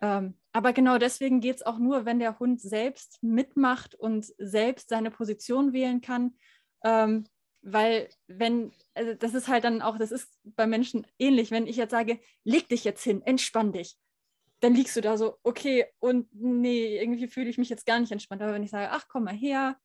Ähm, 0.00 0.38
aber 0.52 0.72
genau 0.72 0.96
deswegen 0.96 1.40
geht 1.40 1.56
es 1.56 1.62
auch 1.62 1.78
nur, 1.78 2.06
wenn 2.06 2.18
der 2.18 2.38
Hund 2.38 2.60
selbst 2.60 3.22
mitmacht 3.22 3.94
und 3.94 4.24
selbst 4.38 4.88
seine 4.88 5.10
Position 5.10 5.72
wählen 5.72 6.00
kann. 6.00 6.34
Ähm, 6.82 7.26
weil 7.62 8.08
wenn, 8.26 8.72
also 8.94 9.12
das 9.12 9.34
ist 9.34 9.48
halt 9.48 9.64
dann 9.64 9.82
auch, 9.82 9.98
das 9.98 10.12
ist 10.12 10.32
bei 10.44 10.66
Menschen 10.66 11.06
ähnlich, 11.18 11.50
wenn 11.50 11.66
ich 11.66 11.76
jetzt 11.76 11.90
sage, 11.90 12.18
leg 12.42 12.68
dich 12.68 12.84
jetzt 12.84 13.04
hin, 13.04 13.20
entspann 13.22 13.72
dich, 13.72 13.98
dann 14.60 14.74
liegst 14.74 14.96
du 14.96 15.00
da 15.00 15.16
so, 15.16 15.38
okay, 15.42 15.86
und 15.98 16.28
nee, 16.32 16.98
irgendwie 16.98 17.28
fühle 17.28 17.48
ich 17.48 17.58
mich 17.58 17.68
jetzt 17.68 17.86
gar 17.86 17.98
nicht 17.98 18.12
entspannt. 18.12 18.42
Aber 18.42 18.52
wenn 18.54 18.62
ich 18.62 18.70
sage, 18.70 18.90
ach, 18.90 19.06
komm 19.08 19.24
mal 19.24 19.34
her, 19.34 19.76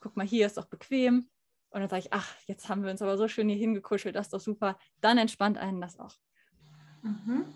guck 0.00 0.16
mal, 0.16 0.26
hier 0.26 0.46
ist 0.46 0.56
doch 0.56 0.66
bequem. 0.66 1.28
Und 1.70 1.80
dann 1.80 1.88
sage 1.88 2.00
ich, 2.00 2.12
ach, 2.12 2.34
jetzt 2.46 2.68
haben 2.68 2.84
wir 2.84 2.90
uns 2.90 3.02
aber 3.02 3.16
so 3.16 3.28
schön 3.28 3.48
hier 3.48 3.58
hingekuschelt, 3.58 4.14
das 4.14 4.26
ist 4.26 4.34
doch 4.34 4.40
super. 4.40 4.78
Dann 5.00 5.18
entspannt 5.18 5.58
einen 5.58 5.80
das 5.80 5.98
auch. 5.98 6.14
Mhm. 7.02 7.46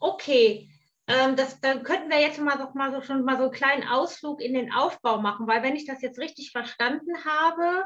Okay, 0.00 0.68
Ähm, 1.08 1.36
das, 1.36 1.60
dann 1.60 1.84
könnten 1.84 2.10
wir 2.10 2.20
jetzt 2.20 2.40
mal, 2.40 2.58
doch 2.58 2.74
mal 2.74 2.92
so, 2.92 3.00
schon 3.00 3.24
mal 3.24 3.36
so 3.36 3.44
einen 3.44 3.52
kleinen 3.52 3.88
Ausflug 3.88 4.40
in 4.40 4.54
den 4.54 4.72
Aufbau 4.72 5.20
machen, 5.20 5.46
weil 5.46 5.62
wenn 5.62 5.76
ich 5.76 5.86
das 5.86 6.02
jetzt 6.02 6.18
richtig 6.18 6.50
verstanden 6.50 7.24
habe, 7.24 7.84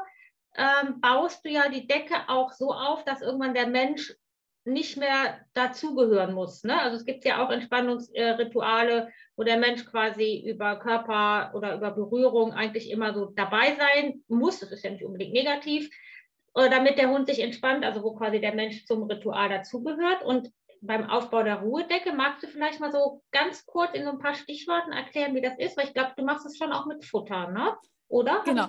ähm, 0.55 0.99
baust 0.99 1.45
du 1.45 1.49
ja 1.49 1.69
die 1.69 1.87
Decke 1.87 2.15
auch 2.27 2.51
so 2.51 2.73
auf, 2.73 3.05
dass 3.05 3.21
irgendwann 3.21 3.53
der 3.53 3.67
Mensch 3.67 4.13
nicht 4.63 4.97
mehr 4.97 5.39
dazugehören 5.53 6.33
muss. 6.33 6.63
Ne? 6.63 6.79
Also 6.79 6.97
es 6.97 7.05
gibt 7.05 7.25
ja 7.25 7.43
auch 7.43 7.49
Entspannungsrituale, 7.49 9.09
wo 9.35 9.43
der 9.43 9.57
Mensch 9.57 9.85
quasi 9.85 10.45
über 10.47 10.77
Körper 10.77 11.51
oder 11.55 11.75
über 11.75 11.91
Berührung 11.91 12.53
eigentlich 12.53 12.91
immer 12.91 13.13
so 13.13 13.25
dabei 13.25 13.75
sein 13.75 14.23
muss. 14.27 14.59
Das 14.59 14.71
ist 14.71 14.83
ja 14.83 14.91
nicht 14.91 15.03
unbedingt 15.03 15.33
negativ, 15.33 15.89
äh, 16.55 16.69
damit 16.69 16.99
der 16.99 17.09
Hund 17.09 17.27
sich 17.27 17.39
entspannt, 17.39 17.83
also 17.83 18.03
wo 18.03 18.13
quasi 18.13 18.39
der 18.39 18.53
Mensch 18.53 18.85
zum 18.85 19.03
Ritual 19.03 19.49
dazugehört. 19.49 20.23
Und 20.23 20.51
beim 20.81 21.09
Aufbau 21.09 21.43
der 21.43 21.61
Ruhedecke 21.61 22.13
magst 22.13 22.43
du 22.43 22.47
vielleicht 22.47 22.79
mal 22.79 22.91
so 22.91 23.23
ganz 23.31 23.65
kurz 23.65 23.93
in 23.93 24.03
so 24.03 24.11
ein 24.11 24.19
paar 24.19 24.35
Stichworten 24.35 24.91
erklären, 24.91 25.35
wie 25.35 25.41
das 25.41 25.57
ist, 25.57 25.75
weil 25.77 25.85
ich 25.87 25.93
glaube, 25.93 26.13
du 26.17 26.23
machst 26.23 26.45
es 26.45 26.57
schon 26.57 26.71
auch 26.71 26.85
mit 26.85 27.03
Futter, 27.05 27.49
ne? 27.49 27.75
Oder? 28.07 28.41
Genau. 28.45 28.67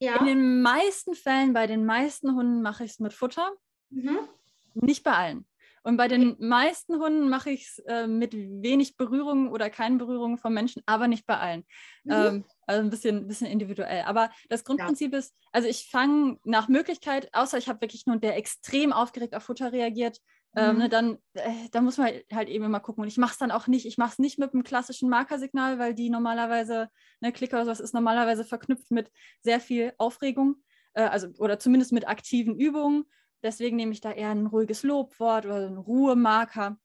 Ja. 0.00 0.16
In 0.16 0.26
den 0.26 0.62
meisten 0.62 1.14
Fällen, 1.14 1.52
bei 1.54 1.66
den 1.66 1.86
meisten 1.86 2.34
Hunden 2.34 2.60
mache 2.60 2.84
ich 2.84 2.92
es 2.92 2.98
mit 2.98 3.12
Futter. 3.12 3.52
Mhm. 3.90 4.28
Nicht 4.74 5.04
bei 5.04 5.12
allen. 5.12 5.46
Und 5.86 5.98
bei 5.98 6.08
den 6.08 6.36
meisten 6.38 6.94
Hunden 6.94 7.28
mache 7.28 7.50
ich 7.50 7.66
es 7.66 7.78
äh, 7.80 8.06
mit 8.06 8.32
wenig 8.32 8.96
Berührung 8.96 9.50
oder 9.50 9.68
keinen 9.68 9.98
Berührungen 9.98 10.38
vom 10.38 10.54
Menschen, 10.54 10.82
aber 10.86 11.08
nicht 11.08 11.26
bei 11.26 11.36
allen. 11.36 11.64
Mhm. 12.04 12.12
Ähm, 12.12 12.44
also 12.66 12.80
ein 12.80 12.88
bisschen, 12.88 13.28
bisschen 13.28 13.46
individuell. 13.46 14.02
Aber 14.06 14.30
das 14.48 14.64
Grundprinzip 14.64 15.12
ja. 15.12 15.18
ist, 15.18 15.34
also 15.52 15.68
ich 15.68 15.90
fange 15.90 16.38
nach 16.44 16.68
Möglichkeit, 16.68 17.28
außer 17.34 17.58
ich 17.58 17.68
habe 17.68 17.82
wirklich 17.82 18.06
nur 18.06 18.16
der 18.16 18.36
extrem 18.36 18.94
aufgeregt 18.94 19.34
auf 19.34 19.42
Futter 19.42 19.72
reagiert, 19.72 20.20
ähm, 20.56 20.78
ne, 20.78 20.84
mhm. 20.84 20.90
dann, 20.90 21.18
äh, 21.34 21.68
dann 21.72 21.84
muss 21.84 21.98
man 21.98 22.12
halt 22.32 22.48
eben 22.48 22.64
immer 22.64 22.80
gucken. 22.80 23.02
Und 23.02 23.08
ich 23.08 23.18
mache 23.18 23.32
es 23.32 23.38
dann 23.38 23.50
auch 23.50 23.66
nicht, 23.66 23.86
ich 23.86 23.98
mache 23.98 24.12
es 24.12 24.18
nicht 24.18 24.38
mit 24.38 24.54
einem 24.54 24.62
klassischen 24.62 25.10
Markersignal, 25.10 25.78
weil 25.78 25.94
die 25.94 26.10
normalerweise, 26.10 26.88
ne, 27.20 27.32
Klicker 27.32 27.56
oder 27.56 27.66
sowas 27.66 27.80
ist 27.80 27.92
normalerweise 27.92 28.44
verknüpft 28.44 28.90
mit 28.90 29.10
sehr 29.42 29.60
viel 29.60 29.92
Aufregung, 29.98 30.62
äh, 30.94 31.02
also 31.02 31.28
oder 31.38 31.58
zumindest 31.58 31.92
mit 31.92 32.06
aktiven 32.06 32.58
Übungen. 32.58 33.04
Deswegen 33.44 33.76
nehme 33.76 33.92
ich 33.92 34.00
da 34.00 34.10
eher 34.10 34.30
ein 34.30 34.46
ruhiges 34.46 34.82
Lobwort 34.82 35.44
oder 35.44 35.66
einen 35.66 35.78
Ruhemarker, 35.78 36.78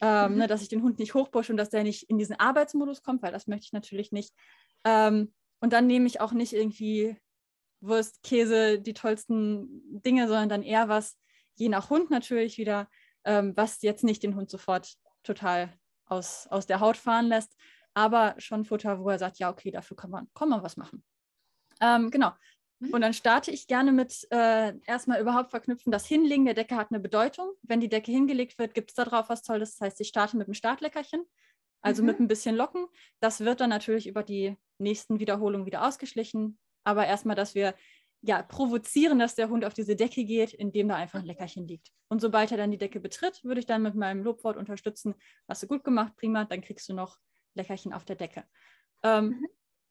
ähm, 0.00 0.32
mhm. 0.32 0.38
ne, 0.38 0.46
dass 0.46 0.62
ich 0.62 0.68
den 0.68 0.82
Hund 0.82 0.98
nicht 0.98 1.14
hochpushe 1.14 1.52
und 1.52 1.58
dass 1.58 1.70
der 1.70 1.84
nicht 1.84 2.04
in 2.04 2.18
diesen 2.18 2.34
Arbeitsmodus 2.40 3.02
kommt, 3.02 3.22
weil 3.22 3.30
das 3.30 3.46
möchte 3.46 3.66
ich 3.66 3.72
natürlich 3.72 4.10
nicht. 4.10 4.34
Ähm, 4.84 5.32
und 5.60 5.72
dann 5.72 5.86
nehme 5.86 6.06
ich 6.06 6.20
auch 6.20 6.32
nicht 6.32 6.54
irgendwie 6.54 7.16
Wurst, 7.80 8.22
Käse, 8.22 8.80
die 8.80 8.94
tollsten 8.94 10.00
Dinge, 10.02 10.26
sondern 10.26 10.48
dann 10.48 10.62
eher 10.62 10.88
was, 10.88 11.16
je 11.56 11.68
nach 11.68 11.90
Hund 11.90 12.10
natürlich 12.10 12.58
wieder, 12.58 12.88
ähm, 13.24 13.56
was 13.56 13.82
jetzt 13.82 14.02
nicht 14.02 14.22
den 14.22 14.34
Hund 14.34 14.50
sofort 14.50 14.94
total 15.22 15.78
aus, 16.06 16.46
aus 16.48 16.66
der 16.66 16.80
Haut 16.80 16.96
fahren 16.96 17.26
lässt, 17.26 17.54
aber 17.94 18.34
schon 18.38 18.64
Futter, 18.64 19.00
wo 19.00 19.10
er 19.10 19.18
sagt, 19.18 19.38
ja, 19.38 19.50
okay, 19.50 19.70
dafür 19.70 19.96
kann 19.96 20.10
man, 20.10 20.28
kann 20.32 20.48
man 20.48 20.62
was 20.62 20.76
machen. 20.76 21.04
Ähm, 21.80 22.10
genau. 22.10 22.32
Und 22.80 23.00
dann 23.00 23.12
starte 23.12 23.50
ich 23.50 23.66
gerne 23.66 23.90
mit 23.90 24.26
äh, 24.30 24.72
erstmal 24.86 25.20
überhaupt 25.20 25.50
verknüpfen, 25.50 25.90
das 25.90 26.06
Hinlegen 26.06 26.44
der 26.44 26.54
Decke 26.54 26.76
hat 26.76 26.90
eine 26.90 27.00
Bedeutung. 27.00 27.50
Wenn 27.62 27.80
die 27.80 27.88
Decke 27.88 28.12
hingelegt 28.12 28.58
wird, 28.58 28.74
gibt 28.74 28.90
es 28.90 28.94
da 28.94 29.04
drauf 29.04 29.28
was 29.28 29.42
Tolles. 29.42 29.76
Das 29.76 29.80
heißt, 29.80 30.00
ich 30.00 30.08
starte 30.08 30.36
mit 30.36 30.46
einem 30.46 30.54
Startleckerchen, 30.54 31.24
also 31.80 32.02
mhm. 32.02 32.06
mit 32.06 32.20
ein 32.20 32.28
bisschen 32.28 32.54
Locken. 32.54 32.86
Das 33.20 33.40
wird 33.40 33.60
dann 33.60 33.70
natürlich 33.70 34.06
über 34.06 34.22
die 34.22 34.56
nächsten 34.78 35.18
Wiederholungen 35.18 35.66
wieder 35.66 35.86
ausgeschlichen. 35.86 36.58
Aber 36.84 37.06
erstmal, 37.06 37.36
dass 37.36 37.54
wir 37.54 37.74
ja, 38.20 38.42
provozieren, 38.42 39.18
dass 39.18 39.34
der 39.34 39.48
Hund 39.48 39.64
auf 39.64 39.74
diese 39.74 39.96
Decke 39.96 40.24
geht, 40.24 40.52
indem 40.52 40.88
da 40.88 40.96
einfach 40.96 41.20
ein 41.20 41.26
Leckerchen 41.26 41.66
liegt. 41.66 41.92
Und 42.08 42.20
sobald 42.20 42.50
er 42.50 42.58
dann 42.58 42.70
die 42.70 42.78
Decke 42.78 43.00
betritt, 43.00 43.42
würde 43.44 43.60
ich 43.60 43.66
dann 43.66 43.82
mit 43.82 43.94
meinem 43.94 44.22
Lobwort 44.22 44.56
unterstützen. 44.56 45.14
Hast 45.46 45.62
du 45.62 45.66
gut 45.66 45.84
gemacht, 45.84 46.14
prima, 46.16 46.44
dann 46.44 46.60
kriegst 46.60 46.88
du 46.88 46.94
noch 46.94 47.18
Leckerchen 47.54 47.92
auf 47.92 48.04
der 48.04 48.16
Decke. 48.16 48.44
Ähm, 49.02 49.26
mhm. 49.26 49.46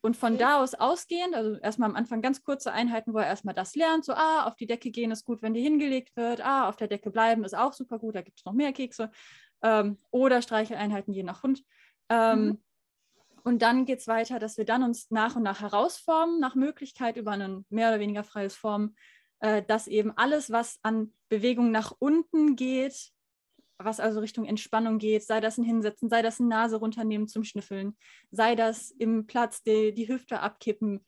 Und 0.07 0.15
von 0.15 0.35
okay. 0.35 0.39
da 0.43 0.61
aus 0.61 0.73
ausgehend, 0.73 1.35
also 1.35 1.55
erstmal 1.55 1.89
am 1.89 1.97
Anfang 1.97 2.21
ganz 2.21 2.41
kurze 2.41 2.71
Einheiten, 2.71 3.13
wo 3.13 3.17
er 3.17 3.27
erstmal 3.27 3.53
das 3.53 3.75
lernt, 3.75 4.05
so, 4.05 4.13
ah, 4.13 4.45
auf 4.45 4.55
die 4.55 4.65
Decke 4.65 4.89
gehen 4.89 5.11
ist 5.11 5.25
gut, 5.25 5.41
wenn 5.41 5.53
die 5.53 5.61
hingelegt 5.61 6.15
wird, 6.15 6.39
ah, 6.39 6.69
auf 6.69 6.77
der 6.77 6.87
Decke 6.87 7.11
bleiben 7.11 7.43
ist 7.43 7.53
auch 7.53 7.73
super 7.73 7.99
gut, 7.99 8.15
da 8.15 8.21
gibt 8.21 8.39
es 8.39 8.45
noch 8.45 8.53
mehr 8.53 8.71
Kekse. 8.71 9.11
Ähm, 9.61 9.97
oder 10.09 10.41
Streicheleinheiten 10.41 11.13
je 11.13 11.23
nach 11.23 11.43
Hund. 11.43 11.61
Ähm, 12.07 12.45
mhm. 12.45 12.63
Und 13.43 13.61
dann 13.61 13.83
geht 13.83 13.99
es 13.99 14.07
weiter, 14.07 14.39
dass 14.39 14.57
wir 14.57 14.63
dann 14.63 14.81
uns 14.81 15.11
nach 15.11 15.35
und 15.35 15.43
nach 15.43 15.59
herausformen, 15.59 16.39
nach 16.39 16.55
Möglichkeit 16.55 17.17
über 17.17 17.31
ein 17.31 17.65
mehr 17.67 17.89
oder 17.89 17.99
weniger 17.99 18.23
freies 18.23 18.55
Formen, 18.55 18.95
äh, 19.41 19.61
dass 19.61 19.87
eben 19.87 20.13
alles, 20.15 20.49
was 20.53 20.79
an 20.83 21.11
Bewegung 21.27 21.69
nach 21.71 21.93
unten 21.99 22.55
geht, 22.55 23.11
was 23.77 23.99
also 23.99 24.19
Richtung 24.19 24.45
Entspannung 24.45 24.97
geht, 24.97 25.23
sei 25.23 25.39
das 25.39 25.57
ein 25.57 25.63
Hinsetzen, 25.63 26.09
sei 26.09 26.21
das 26.21 26.39
ein 26.39 26.47
Nase 26.47 26.77
runternehmen 26.77 27.27
zum 27.27 27.43
Schnüffeln, 27.43 27.95
sei 28.31 28.55
das 28.55 28.91
im 28.91 29.27
Platz 29.27 29.61
die, 29.63 29.93
die 29.93 30.07
Hüfte 30.07 30.39
abkippen, 30.39 31.05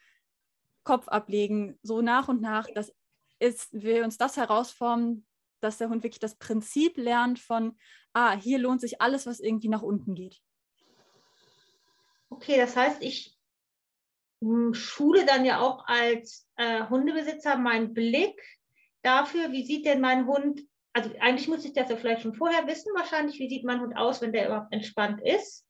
Kopf 0.84 1.08
ablegen, 1.08 1.78
so 1.82 2.02
nach 2.02 2.28
und 2.28 2.42
nach, 2.42 2.68
dass 2.74 2.94
ist, 3.40 3.70
wir 3.72 4.04
uns 4.04 4.18
das 4.18 4.38
herausformen, 4.38 5.26
dass 5.62 5.78
der 5.78 5.90
Hund 5.90 6.04
wirklich 6.04 6.20
das 6.20 6.36
Prinzip 6.36 6.98
lernt 6.98 7.40
von, 7.40 7.78
ah, 8.14 8.36
hier 8.36 8.60
lohnt 8.60 8.82
sich 8.82 9.02
alles, 9.02 9.26
was 9.26 9.40
irgendwie 9.40 9.70
nach 9.70 9.82
unten 9.82 10.16
geht. 10.16 10.42
Okay, 12.30 12.58
das 12.58 12.76
heißt, 12.76 13.02
ich 13.02 13.38
hm, 14.42 14.74
schule 14.74 15.26
dann 15.26 15.46
ja 15.46 15.60
auch 15.60 15.86
als 15.88 16.48
äh, 16.56 16.88
Hundebesitzer 16.88 17.58
meinen 17.58 17.94
Blick 17.94 18.40
dafür, 19.02 19.52
wie 19.52 19.66
sieht 19.66 19.86
denn 19.86 20.02
mein 20.02 20.28
Hund 20.28 20.62
also 21.00 21.16
eigentlich 21.20 21.48
muss 21.48 21.64
ich 21.64 21.74
das 21.74 21.90
ja 21.90 21.96
vielleicht 21.96 22.24
schon 22.24 22.34
vorher 22.34 22.68
wissen, 22.68 22.92
wahrscheinlich, 22.94 23.40
wie 23.40 23.48
sieht 23.48 23.64
mein 23.64 23.80
Hund 23.80 23.96
aus, 23.96 24.22
wenn 24.22 24.34
der 24.34 24.48
überhaupt 24.48 24.74
entspannt 24.74 25.22
ist. 25.22 25.66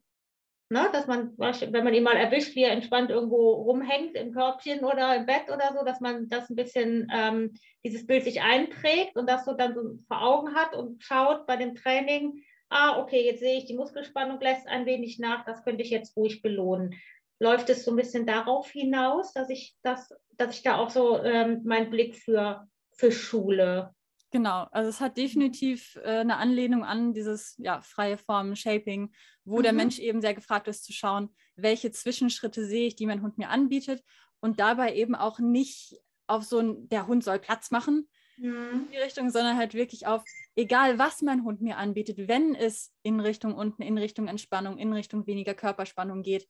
Ne? 0.69 0.89
Dass 0.91 1.05
man, 1.07 1.37
wenn 1.37 1.83
man 1.83 1.93
ihn 1.93 2.03
mal 2.03 2.15
erwischt, 2.15 2.55
wie 2.55 2.63
er 2.63 2.71
entspannt 2.71 3.11
irgendwo 3.11 3.51
rumhängt 3.51 4.15
im 4.15 4.33
Körbchen 4.33 4.83
oder 4.83 5.15
im 5.15 5.25
Bett 5.25 5.49
oder 5.53 5.73
so, 5.77 5.85
dass 5.85 5.99
man 5.99 6.29
das 6.29 6.49
ein 6.49 6.55
bisschen, 6.55 7.07
ähm, 7.13 7.53
dieses 7.83 8.07
Bild 8.07 8.23
sich 8.23 8.41
einprägt 8.41 9.15
und 9.15 9.29
das 9.29 9.45
so 9.45 9.53
dann 9.53 9.75
so 9.75 9.81
vor 10.07 10.21
Augen 10.21 10.55
hat 10.55 10.75
und 10.75 11.03
schaut 11.03 11.45
bei 11.45 11.57
dem 11.57 11.75
Training, 11.75 12.43
ah, 12.69 12.99
okay, 12.99 13.23
jetzt 13.25 13.39
sehe 13.39 13.57
ich, 13.57 13.65
die 13.65 13.75
Muskelspannung 13.75 14.39
lässt 14.39 14.67
ein 14.67 14.85
wenig 14.85 15.19
nach, 15.19 15.45
das 15.45 15.63
könnte 15.63 15.83
ich 15.83 15.89
jetzt 15.91 16.15
ruhig 16.15 16.41
belohnen. 16.41 16.95
Läuft 17.39 17.69
es 17.69 17.85
so 17.85 17.91
ein 17.91 17.97
bisschen 17.97 18.25
darauf 18.25 18.69
hinaus, 18.69 19.33
dass 19.33 19.49
ich 19.49 19.75
das, 19.83 20.11
dass 20.37 20.55
ich 20.55 20.63
da 20.63 20.77
auch 20.77 20.89
so 20.89 21.23
ähm, 21.23 21.61
meinen 21.65 21.89
Blick 21.89 22.15
für, 22.15 22.67
für 22.91 23.11
Schule 23.11 23.93
Genau, 24.31 24.67
also 24.71 24.89
es 24.89 25.01
hat 25.01 25.17
definitiv 25.17 25.95
äh, 26.03 26.19
eine 26.19 26.37
Anlehnung 26.37 26.83
an 26.83 27.13
dieses 27.13 27.55
ja, 27.57 27.81
freie 27.81 28.17
Form 28.17 28.55
Shaping, 28.55 29.11
wo 29.43 29.57
mhm. 29.57 29.63
der 29.63 29.73
Mensch 29.73 29.97
eben 29.97 30.21
sehr 30.21 30.35
gefragt 30.35 30.67
ist 30.67 30.83
zu 30.83 30.93
schauen, 30.93 31.29
welche 31.55 31.91
Zwischenschritte 31.91 32.65
sehe 32.65 32.87
ich, 32.87 32.95
die 32.95 33.07
mein 33.07 33.23
Hund 33.23 33.39
mir 33.39 33.49
anbietet 33.49 34.03
und 34.39 34.59
dabei 34.59 34.93
eben 34.95 35.15
auch 35.15 35.39
nicht 35.39 35.97
auf 36.27 36.43
so 36.43 36.59
ein, 36.59 36.87
der 36.89 37.07
Hund 37.07 37.23
soll 37.23 37.39
Platz 37.39 37.71
machen 37.71 38.07
mhm. 38.37 38.85
in 38.85 38.91
die 38.91 38.97
Richtung, 38.97 39.31
sondern 39.31 39.57
halt 39.57 39.73
wirklich 39.73 40.05
auf, 40.05 40.23
egal 40.55 40.99
was 40.99 41.23
mein 41.23 41.43
Hund 41.43 41.61
mir 41.61 41.77
anbietet, 41.77 42.27
wenn 42.27 42.53
es 42.53 42.93
in 43.01 43.19
Richtung 43.19 43.55
unten, 43.55 43.81
in 43.81 43.97
Richtung 43.97 44.27
Entspannung, 44.27 44.77
in 44.77 44.93
Richtung 44.93 45.25
weniger 45.25 45.55
Körperspannung 45.55 46.21
geht, 46.21 46.47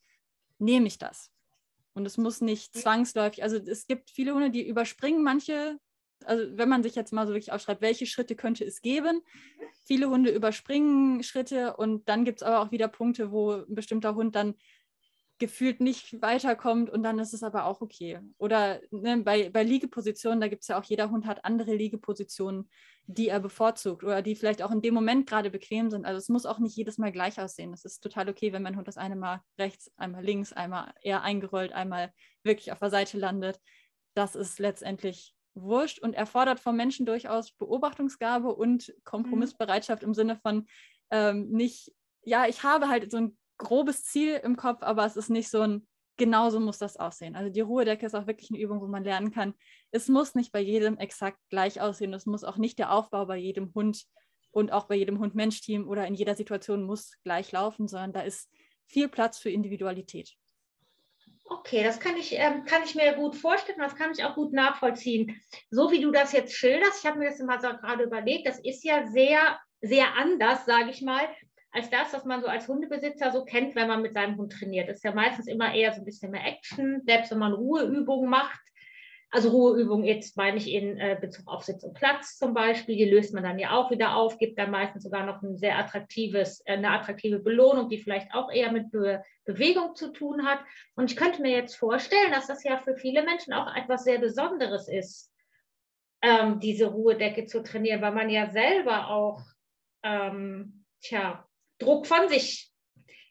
nehme 0.58 0.88
ich 0.88 0.98
das. 0.98 1.32
Und 1.94 2.06
es 2.06 2.18
muss 2.18 2.42
nicht 2.42 2.78
zwangsläufig, 2.78 3.42
also 3.42 3.56
es 3.56 3.88
gibt 3.88 4.10
viele 4.10 4.34
Hunde, 4.34 4.52
die 4.52 4.68
überspringen 4.68 5.24
manche 5.24 5.80
also 6.26 6.46
wenn 6.58 6.70
man 6.70 6.84
sich 6.84 6.96
jetzt 6.96 7.14
mal 7.14 7.28
so 7.28 7.34
wirklich 7.34 7.52
aufschreibt, 7.52 7.82
welche 7.82 8.06
Schritte 8.06 8.36
könnte 8.36 8.66
es 8.66 8.82
geben? 8.82 9.22
Viele 9.86 10.10
Hunde 10.10 10.32
überspringen 10.32 11.24
Schritte 11.24 11.76
und 11.78 12.08
dann 12.10 12.26
gibt 12.26 12.42
es 12.42 12.44
aber 12.44 12.62
auch 12.62 12.72
wieder 12.72 12.88
Punkte, 12.88 13.32
wo 13.32 13.52
ein 13.52 13.76
bestimmter 13.76 14.16
Hund 14.16 14.36
dann 14.36 14.56
gefühlt 15.40 15.80
nicht 15.80 16.22
weiterkommt 16.22 16.90
und 16.90 17.02
dann 17.02 17.18
ist 17.18 17.34
es 17.34 17.44
aber 17.44 17.66
auch 17.66 17.80
okay. 17.82 18.20
Oder 18.38 18.82
ne, 18.92 19.18
bei, 19.24 19.50
bei 19.50 19.64
Liegepositionen, 19.64 20.42
da 20.42 20.50
gibt 20.50 20.64
es 20.64 20.68
ja 20.68 20.78
auch, 20.78 20.84
jeder 20.84 21.10
Hund 21.10 21.26
hat 21.26 21.46
andere 21.46 21.74
Liegepositionen, 21.74 22.70
die 23.08 23.30
er 23.30 23.40
bevorzugt 23.40 24.04
oder 24.04 24.22
die 24.22 24.36
vielleicht 24.36 24.62
auch 24.62 24.72
in 24.72 24.82
dem 24.82 24.94
Moment 24.94 25.28
gerade 25.28 25.50
bequem 25.50 25.90
sind. 25.90 26.06
Also 26.06 26.18
es 26.18 26.28
muss 26.28 26.46
auch 26.46 26.60
nicht 26.60 26.76
jedes 26.76 26.98
Mal 26.98 27.14
gleich 27.14 27.40
aussehen. 27.40 27.74
Es 27.74 27.86
ist 27.86 28.02
total 28.02 28.30
okay, 28.30 28.52
wenn 28.52 28.62
mein 28.62 28.76
Hund 28.76 28.88
das 28.88 28.98
eine 28.98 29.16
Mal 29.16 29.42
rechts, 29.58 29.90
einmal 29.96 30.24
links, 30.24 30.52
einmal 30.52 30.94
eher 31.02 31.24
eingerollt, 31.24 31.72
einmal 31.72 32.14
wirklich 32.44 32.74
auf 32.74 32.80
der 32.80 32.90
Seite 32.90 33.18
landet. 33.18 33.60
Das 34.16 34.36
ist 34.36 34.60
letztendlich 34.60 35.34
wurscht 35.56 36.00
und 36.00 36.14
erfordert 36.14 36.60
vom 36.60 36.76
Menschen 36.76 37.06
durchaus 37.06 37.52
Beobachtungsgabe 37.52 38.54
und 38.54 38.94
Kompromissbereitschaft 39.04 40.04
im 40.04 40.14
Sinne 40.14 40.38
von 40.38 40.68
ähm, 41.12 41.50
nicht, 41.50 41.92
ja, 42.24 42.48
ich 42.48 42.64
habe 42.64 42.88
halt 42.88 43.12
so 43.12 43.18
ein 43.18 43.38
grobes 43.58 44.04
Ziel 44.04 44.40
im 44.44 44.56
Kopf, 44.56 44.82
aber 44.82 45.06
es 45.06 45.16
ist 45.16 45.30
nicht 45.30 45.50
so 45.50 45.62
ein, 45.62 45.88
genauso 46.18 46.60
muss 46.60 46.78
das 46.78 46.98
aussehen. 46.98 47.36
Also 47.36 47.50
die 47.52 47.62
Ruhedecke 47.62 48.06
ist 48.06 48.16
auch 48.16 48.28
wirklich 48.28 48.52
eine 48.52 48.60
Übung, 48.60 48.82
wo 48.82 48.88
man 48.88 49.04
lernen 49.04 49.32
kann, 49.32 49.54
es 49.92 50.08
muss 50.08 50.36
nicht 50.36 50.52
bei 50.52 50.62
jedem 50.62 50.98
exakt 50.98 51.40
gleich 51.50 51.82
aussehen, 51.82 52.14
es 52.14 52.26
muss 52.26 52.44
auch 52.44 52.58
nicht 52.58 52.80
der 52.80 52.92
Aufbau 52.92 53.26
bei 53.26 53.38
jedem 53.38 53.74
Hund 53.74 54.06
und 54.52 54.72
auch 54.72 54.86
bei 54.86 54.96
jedem 54.96 55.20
Hund-Mensch-Team 55.20 55.88
oder 55.88 56.08
in 56.08 56.16
jeder 56.16 56.36
Situation 56.36 56.84
muss 56.84 57.14
gleich 57.24 57.52
laufen, 57.52 57.88
sondern 57.88 58.14
da 58.14 58.22
ist 58.22 58.50
viel 58.88 59.08
Platz 59.08 59.38
für 59.38 59.50
Individualität. 59.50 60.36
Okay, 61.52 61.84
das 61.84 62.00
kann 62.00 62.16
ich, 62.16 62.34
ähm, 62.38 62.64
kann 62.66 62.84
ich 62.84 62.94
mir 62.94 63.14
gut 63.14 63.36
vorstellen, 63.36 63.80
das 63.80 63.96
kann 63.96 64.12
ich 64.12 64.24
auch 64.24 64.36
gut 64.36 64.54
nachvollziehen. 64.54 65.42
So 65.72 65.92
wie 65.92 66.00
du 66.00 66.12
das 66.12 66.32
jetzt 66.32 66.54
schilderst, 66.54 67.04
ich 67.04 67.10
habe 67.10 67.18
mir 67.18 67.30
das 67.30 67.40
immer 67.40 67.60
so 67.60 67.70
gerade 67.70 68.04
überlegt, 68.04 68.48
das 68.48 68.60
ist 68.60 68.84
ja 68.84 69.08
sehr, 69.08 69.60
sehr 69.82 70.16
anders, 70.16 70.66
sage 70.66 70.92
ich 70.92 71.02
mal, 71.02 71.28
als 71.72 71.90
das, 71.90 72.14
was 72.14 72.24
man 72.24 72.42
so 72.42 72.48
als 72.48 72.68
Hundebesitzer 72.68 73.32
so 73.32 73.46
kennt, 73.46 73.76
wenn 73.76 73.88
man 73.88 74.04
mit 74.04 74.14
seinem 74.14 74.38
Hund 74.38 74.54
trainiert. 74.54 74.90
Das 74.90 74.98
ist 74.98 75.04
ja 75.04 75.14
meistens 75.14 75.48
immer 75.48 75.74
eher 75.74 75.92
so 75.92 76.02
ein 76.02 76.06
bisschen 76.06 76.32
mehr 76.32 76.46
Action, 76.46 77.02
selbst 77.06 77.32
wenn 77.32 77.40
man 77.40 77.54
Ruheübungen 77.54 78.30
macht. 78.30 78.62
Also 79.32 79.50
Ruheübungen 79.50 80.06
jetzt 80.06 80.38
meine 80.38 80.58
ich 80.58 80.72
in 80.72 80.98
äh, 80.98 81.16
Bezug 81.20 81.48
auf 81.48 81.64
Sitz 81.64 81.84
und 81.84 81.94
Platz 81.94 82.38
zum 82.38 82.56
Beispiel, 82.56 82.96
die 82.96 83.06
löst 83.06 83.32
man 83.34 83.44
dann 83.44 83.60
ja 83.60 83.72
auch 83.72 83.92
wieder 83.92 84.16
auf, 84.16 84.40
gibt 84.40 84.58
dann 84.58 84.72
meistens 84.72 85.04
sogar 85.04 85.24
noch 85.24 85.44
ein 85.44 85.56
sehr 85.56 85.78
attraktives, 85.78 86.62
äh, 86.66 86.74
eine 86.74 86.90
attraktive 86.90 87.40
Belohnung, 87.40 87.90
die 87.90 88.00
vielleicht 88.00 88.34
auch 88.34 88.52
eher 88.52 88.72
mit 88.72 88.92
Be 88.92 89.24
Bewegung 89.46 89.96
zu 89.96 90.12
tun 90.12 90.46
hat. 90.46 90.60
Und 90.96 91.12
ich 91.12 91.18
könnte 91.18 91.42
mir 91.42 91.52
jetzt 91.52 91.76
vorstellen, 91.76 92.32
dass 92.32 92.48
das 92.48 92.64
ja 92.64 92.78
für 92.80 92.96
viele 92.96 93.24
Menschen 93.24 93.54
auch 93.54 93.74
etwas 93.76 94.04
sehr 94.04 94.20
Besonderes 94.20 94.88
ist, 94.88 95.32
ähm, 96.22 96.60
diese 96.60 96.88
Ruhedecke 96.88 97.46
zu 97.46 97.64
trainieren, 97.64 98.02
weil 98.02 98.14
man 98.14 98.30
ja 98.30 98.50
selber 98.50 99.10
auch, 99.10 99.42
ähm, 100.04 100.86
tja, 101.02 101.48
Druck 101.80 102.08
von 102.08 102.30
sich 102.30 102.69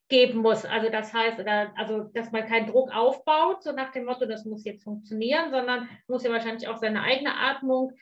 geben 0.08 0.38
muss. 0.40 0.64
Also 0.64 0.88
das 0.88 1.12
heißt, 1.12 1.40
also 1.76 2.04
dass 2.14 2.32
man 2.32 2.46
keinen 2.46 2.66
Druck 2.66 2.94
aufbaut, 2.94 3.62
so 3.62 3.72
nach 3.72 3.92
dem 3.92 4.06
Motto, 4.06 4.26
das 4.26 4.44
muss 4.44 4.64
jetzt 4.64 4.84
funktionieren, 4.84 5.50
sondern 5.50 5.88
muss 6.06 6.24
ja 6.24 6.30
wahrscheinlich 6.30 6.68
auch 6.68 6.78
seine 6.78 7.02
eigene 7.02 7.36
Atmung, 7.36 7.92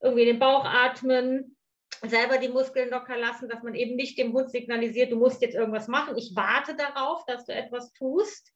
irgendwie 0.00 0.24
den 0.24 0.38
Bauch 0.38 0.64
atmen, 0.64 1.56
selber 2.02 2.38
die 2.38 2.48
Muskeln 2.48 2.88
locker 2.90 3.16
lassen, 3.16 3.48
dass 3.48 3.62
man 3.62 3.74
eben 3.74 3.96
nicht 3.96 4.16
dem 4.16 4.32
Hund 4.32 4.50
signalisiert, 4.50 5.12
du 5.12 5.16
musst 5.16 5.42
jetzt 5.42 5.54
irgendwas 5.54 5.88
machen. 5.88 6.16
Ich 6.16 6.32
warte 6.34 6.74
darauf, 6.74 7.24
dass 7.26 7.44
du 7.44 7.52
etwas 7.52 7.92
tust. 7.92 8.52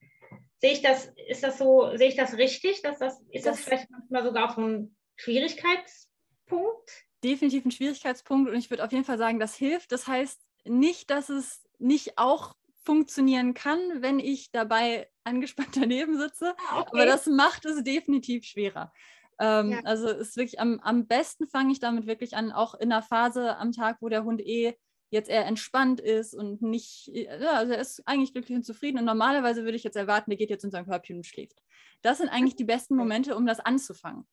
Sehe 0.61 0.73
ich 0.73 0.81
das, 0.81 1.13
ist 1.29 1.43
das 1.43 1.59
so, 1.59 1.95
sehe 1.97 2.09
ich 2.09 2.17
das 2.17 2.39
richtig? 2.39 2.81
Dass 2.81 2.99
das, 2.99 3.21
ist 3.31 3.45
das, 3.45 3.57
das 3.57 3.65
vielleicht 3.65 3.91
manchmal 3.91 4.25
sogar 4.25 4.51
auch 4.51 4.57
ein 4.57 4.97
Schwierigkeitspunkt? 5.17 7.05
Definitiv 7.23 7.67
ein 7.67 7.71
Schwierigkeitspunkt 7.71 8.51
und 8.51 8.57
ich 8.57 8.71
würde 8.71 8.83
auf 8.85 8.93
jeden 8.93 9.05
Fall 9.05 9.19
sagen, 9.19 9.39
das 9.39 9.55
hilft. 9.57 9.93
Das 9.93 10.07
heißt 10.07 10.41
nicht, 10.65 11.11
dass 11.11 11.29
es 11.29 11.63
nicht 11.79 12.17
auch 12.17 12.55
funktionieren 12.85 13.55
kann, 13.55 13.79
wenn 13.97 14.19
ich 14.19 14.51
dabei 14.51 15.09
angespannt 15.25 15.77
daneben 15.77 16.19
sitze. 16.19 16.55
Ah, 16.69 16.81
okay. 16.81 16.91
Aber 16.93 17.07
das 17.07 17.27
macht 17.27 17.65
es 17.65 17.83
definitiv 17.83 18.45
schwerer. 18.45 18.93
Ähm, 19.39 19.73
ja. 19.73 19.81
Also 19.85 20.09
ist 20.09 20.37
wirklich 20.37 20.61
am, 20.61 20.81
am 20.81 21.07
besten 21.07 21.49
fange 21.49 21.73
ich 21.73 21.81
damit 21.81 22.07
wirklich 22.07 22.37
an, 22.37 22.53
auch 22.53 22.75
in 22.75 22.93
einer 22.93 23.03
Phase 23.03 23.57
am 23.57 23.73
Tag, 23.73 23.99
wo 24.01 24.09
der 24.09 24.25
Hund 24.25 24.41
eh 24.41 24.77
jetzt 25.11 25.31
eher 25.31 25.47
entspannt 25.47 26.01
ist 26.01 26.35
und 26.35 26.61
nicht, 26.63 27.09
ja, 27.13 27.53
also 27.53 27.73
er 27.73 27.79
ist 27.79 28.03
eigentlich 28.07 28.33
glücklich 28.33 28.57
und 28.57 28.65
zufrieden. 28.65 28.99
Und 28.99 29.05
normalerweise 29.05 29.65
würde 29.65 29.77
ich 29.77 29.85
jetzt 29.85 29.97
erwarten, 29.97 30.31
der 30.31 30.37
geht 30.37 30.51
jetzt 30.51 30.65
in 30.65 30.71
sein 30.71 30.87
Körbchen 30.87 31.17
und 31.17 31.27
schläft. 31.27 31.63
Das 32.03 32.19
sind 32.19 32.29
eigentlich 32.29 32.57
die 32.57 32.65
besten 32.65 32.97
Momente, 32.97 33.37
um 33.37 33.47
das 33.47 33.61
anzufangen. 33.61 34.27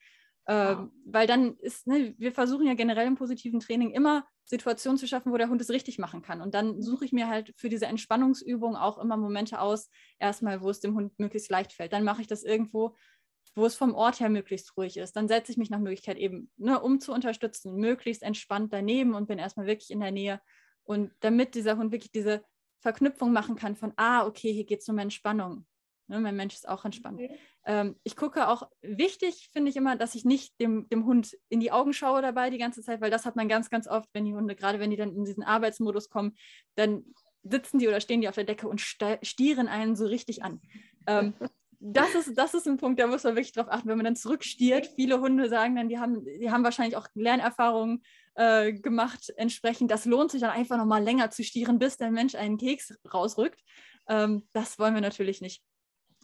Ähm, 0.48 0.92
weil 1.06 1.28
dann 1.28 1.56
ist, 1.58 1.88
ne, 1.88 2.16
wir 2.18 2.32
versuchen 2.32 2.66
ja 2.66 2.74
generell 2.74 3.08
im 3.08 3.16
positiven 3.16 3.60
Training 3.60 3.92
immer 3.92 4.26
Situationen 4.46 4.98
zu 4.98 5.08
schaffen, 5.08 5.32
wo 5.32 5.38
der 5.38 5.50
Hund 5.50 5.62
es 5.62 5.70
richtig 5.70 6.00
machen 6.00 6.22
kann. 6.22 6.42
Und 6.42 6.56
dann 6.56 6.82
suche 6.82 7.06
ich 7.06 7.14
mir 7.14 7.28
halt 7.28 7.54
für 7.58 7.70
diese 7.70 7.86
Entspannungsübung 7.86 8.76
auch 8.76 8.98
immer 8.98 9.18
Momente 9.18 9.62
aus, 9.62 9.90
erstmal, 10.20 10.62
wo 10.62 10.70
es 10.70 10.80
dem 10.80 10.96
Hund 10.96 11.18
möglichst 11.20 11.52
leicht 11.52 11.74
fällt. 11.74 11.94
Dann 11.94 12.04
mache 12.04 12.22
ich 12.22 12.28
das 12.28 12.44
irgendwo, 12.44 12.96
wo 13.56 13.66
es 13.66 13.76
vom 13.76 13.94
Ort 13.94 14.20
her 14.20 14.30
möglichst 14.30 14.76
ruhig 14.78 14.98
ist. 14.98 15.16
Dann 15.16 15.28
setze 15.28 15.52
ich 15.52 15.58
mich 15.58 15.70
nach 15.70 15.80
Möglichkeit 15.80 16.18
eben, 16.18 16.52
ne, 16.58 16.80
um 16.82 17.00
zu 17.00 17.14
unterstützen, 17.14 17.76
möglichst 17.76 18.24
entspannt 18.24 18.74
daneben 18.74 19.14
und 19.14 19.28
bin 19.28 19.40
erstmal 19.40 19.68
wirklich 19.68 19.92
in 19.92 20.00
der 20.00 20.12
Nähe. 20.12 20.42
Und 20.84 21.12
damit 21.20 21.56
dieser 21.56 21.78
Hund 21.78 21.92
wirklich 21.92 22.12
diese 22.12 22.44
Verknüpfung 22.80 23.32
machen 23.32 23.56
kann 23.56 23.76
von, 23.76 23.94
ah, 23.96 24.26
okay, 24.26 24.52
hier 24.52 24.66
geht 24.66 24.82
es 24.82 24.90
um 24.90 24.98
Entspannung. 24.98 25.66
Ne, 26.12 26.20
mein 26.20 26.36
Mensch 26.36 26.56
ist 26.56 26.68
auch 26.68 26.84
entspannt. 26.84 27.22
Okay. 27.22 27.40
Ähm, 27.66 27.96
ich 28.04 28.18
gucke 28.18 28.50
auch, 28.50 28.70
wichtig 28.82 29.48
finde 29.54 29.70
ich 29.70 29.78
immer, 29.78 29.96
dass 29.96 30.14
ich 30.14 30.26
nicht 30.26 30.60
dem, 30.60 30.90
dem 30.90 31.06
Hund 31.06 31.38
in 31.48 31.62
die 31.62 31.72
Augen 31.72 31.94
schaue 31.94 32.22
dabei 32.22 32.50
die 32.50 32.58
ganze 32.58 32.82
Zeit, 32.82 33.00
weil 33.00 33.10
das 33.10 33.26
hat 33.26 33.38
man 33.38 33.48
ganz, 33.48 33.70
ganz 33.70 33.88
oft, 33.88 34.10
wenn 34.12 34.26
die 34.26 34.34
Hunde, 34.34 34.58
gerade 34.58 34.82
wenn 34.82 34.90
die 34.90 34.98
dann 34.98 35.16
in 35.16 35.24
diesen 35.24 35.42
Arbeitsmodus 35.42 36.10
kommen, 36.10 36.36
dann 36.76 37.06
sitzen 37.44 37.80
die 37.80 37.88
oder 37.88 38.02
stehen 38.02 38.20
die 38.20 38.28
auf 38.28 38.36
der 38.36 38.44
Decke 38.44 38.68
und 38.68 38.82
stieren 38.82 39.70
einen 39.70 39.96
so 39.96 40.06
richtig 40.06 40.44
an. 40.44 40.60
Ähm, 41.08 41.34
das 41.80 42.14
ist, 42.14 42.38
das 42.38 42.54
ist 42.56 42.68
ein 42.68 42.76
Punkt, 42.76 43.00
da 43.00 43.08
muss 43.08 43.24
man 43.24 43.36
wirklich 43.36 43.54
drauf 43.54 43.70
achten, 43.70 43.88
wenn 43.88 43.98
man 43.98 44.04
dann 44.04 44.18
zurückstiert. 44.18 44.88
Viele 44.98 45.22
Hunde 45.22 45.48
sagen 45.48 45.78
dann, 45.78 45.88
die 45.88 45.98
haben, 45.98 46.26
die 46.26 46.52
haben 46.52 46.66
wahrscheinlich 46.66 46.98
auch 46.98 47.08
Lernerfahrungen 47.14 48.04
äh, 48.36 48.74
gemacht 48.74 49.32
entsprechend. 49.38 49.92
Das 49.92 50.04
lohnt 50.04 50.32
sich 50.32 50.42
dann 50.42 50.52
einfach 50.52 50.76
nochmal 50.76 51.02
länger 51.02 51.32
zu 51.32 51.42
stieren, 51.46 51.80
bis 51.80 51.96
der 51.96 52.12
Mensch 52.12 52.36
einen 52.36 52.58
Keks 52.58 53.00
rausrückt. 53.14 53.62
Ähm, 54.10 54.48
das 54.52 54.78
wollen 54.78 54.94
wir 54.94 55.02
natürlich 55.02 55.40
nicht. 55.40 55.64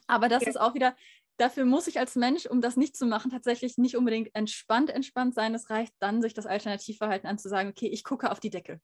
Aber 0.08 0.30
das 0.30 0.44
ja. 0.44 0.50
ist 0.50 0.60
auch 0.60 0.74
wieder, 0.74 0.96
dafür 1.38 1.65
muss 1.65 1.88
ich 1.88 2.00
als 2.00 2.15
Mensch, 2.15 2.46
um 2.46 2.62
das 2.62 2.78
nicht 2.78 2.96
zu 2.96 3.06
machen, 3.06 3.32
tatsächlich 3.32 3.78
nicht 3.78 3.96
unbedingt 3.96 4.30
entspannt, 4.34 4.89
entspannt 4.89 5.36
sein. 5.36 5.54
Es 5.54 5.70
reicht 5.70 5.93
dann, 6.00 6.22
sich 6.22 6.34
das 6.34 6.46
Alternativverhalten 6.46 7.30
anzusagen, 7.30 7.72
okay, 7.72 7.88
ich 7.88 8.04
gucke 8.04 8.32
auf 8.32 8.39
die 8.39 8.50
Decke. 8.50 8.80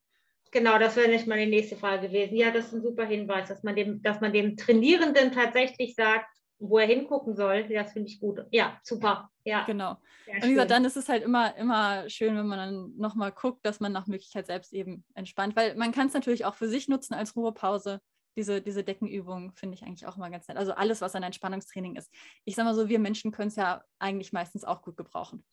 Genau, 0.51 0.77
das 0.77 0.95
wäre 0.95 1.09
nicht 1.09 1.25
meine 1.25 1.47
nächste 1.47 1.75
Frage 1.75 2.07
gewesen. 2.07 2.36
Ja, 2.36 2.51
das 2.51 2.67
ist 2.67 2.73
ein 2.73 2.83
super 2.83 3.05
Hinweis, 3.05 3.47
dass 3.47 3.63
man 3.63 3.75
dem, 3.75 4.03
dass 4.03 4.21
man 4.21 4.33
dem 4.33 4.55
Trainierenden 4.55 5.31
tatsächlich 5.31 5.95
sagt, 5.95 6.27
wo 6.59 6.77
er 6.77 6.86
hingucken 6.86 7.36
soll. 7.36 7.67
Das 7.69 7.93
finde 7.93 8.09
ich 8.09 8.19
gut. 8.19 8.39
Ja, 8.51 8.79
super. 8.83 9.29
Ja. 9.43 9.65
Genau. 9.65 9.97
Und 10.27 10.43
wie 10.43 10.51
gesagt, 10.51 10.69
dann 10.69 10.86
ist 10.86 10.95
es 10.95 11.09
halt 11.09 11.23
immer, 11.23 11.55
immer 11.57 12.07
schön, 12.07 12.38
wenn 12.38 12.45
man 12.45 12.59
dann 12.59 12.93
nochmal 12.97 13.31
guckt, 13.31 13.65
dass 13.65 13.79
man 13.79 13.91
nach 13.91 14.05
Möglichkeit 14.05 14.45
selbst 14.45 14.73
eben 14.73 15.03
entspannt, 15.15 15.55
weil 15.55 15.75
man 15.75 15.91
kann 15.91 16.07
es 16.07 16.13
natürlich 16.13 16.45
auch 16.45 16.53
für 16.55 16.67
sich 16.67 16.88
nutzen 16.88 17.15
als 17.15 17.36
Ruhepause 17.36 17.99
diese, 18.35 18.61
diese 18.61 18.83
Deckenübung 18.83 19.51
finde 19.53 19.75
ich 19.75 19.83
eigentlich 19.83 20.05
auch 20.05 20.17
immer 20.17 20.29
ganz 20.29 20.47
nett. 20.47 20.57
Also 20.57 20.73
alles, 20.73 21.01
was 21.01 21.15
ein 21.15 21.23
Entspannungstraining 21.23 21.95
ist. 21.95 22.11
Ich 22.45 22.55
sage 22.55 22.67
mal 22.67 22.75
so, 22.75 22.89
wir 22.89 22.99
Menschen 22.99 23.31
können 23.31 23.49
es 23.49 23.55
ja 23.55 23.83
eigentlich 23.99 24.33
meistens 24.33 24.63
auch 24.63 24.81
gut 24.81 24.97
gebrauchen. 24.97 25.43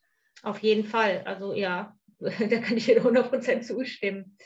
Auf 0.42 0.58
jeden 0.60 0.84
Fall. 0.84 1.22
Also 1.24 1.52
ja, 1.52 1.96
da 2.18 2.58
kann 2.58 2.76
ich 2.76 2.86
dir 2.86 3.02
100% 3.02 3.62
zustimmen. 3.62 4.36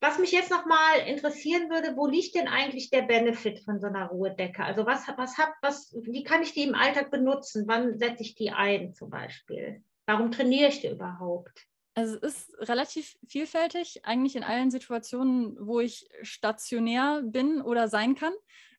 Was 0.00 0.18
mich 0.18 0.32
jetzt 0.32 0.50
nochmal 0.50 0.98
interessieren 1.06 1.70
würde, 1.70 1.96
wo 1.96 2.06
liegt 2.06 2.34
denn 2.34 2.46
eigentlich 2.46 2.90
der 2.90 3.02
Benefit 3.02 3.60
von 3.60 3.80
so 3.80 3.86
einer 3.86 4.08
Ruhedecke? 4.08 4.62
Also 4.62 4.84
was, 4.84 5.08
was, 5.16 5.38
hab, 5.38 5.54
was, 5.62 5.96
wie 6.02 6.22
kann 6.22 6.42
ich 6.42 6.52
die 6.52 6.64
im 6.64 6.74
Alltag 6.74 7.10
benutzen? 7.10 7.64
Wann 7.66 7.96
setze 7.96 8.22
ich 8.22 8.34
die 8.34 8.50
ein 8.50 8.92
zum 8.92 9.08
Beispiel? 9.08 9.82
Warum 10.04 10.30
trainiere 10.30 10.68
ich 10.68 10.80
die 10.80 10.88
überhaupt? 10.88 11.66
Also 11.94 12.16
es 12.22 12.48
ist 12.48 12.68
relativ 12.68 13.16
vielfältig, 13.26 14.04
eigentlich 14.04 14.36
in 14.36 14.42
allen 14.42 14.70
Situationen, 14.70 15.56
wo 15.60 15.80
ich 15.80 16.08
stationär 16.22 17.22
bin 17.24 17.62
oder 17.62 17.88
sein 17.88 18.16
kann, 18.16 18.32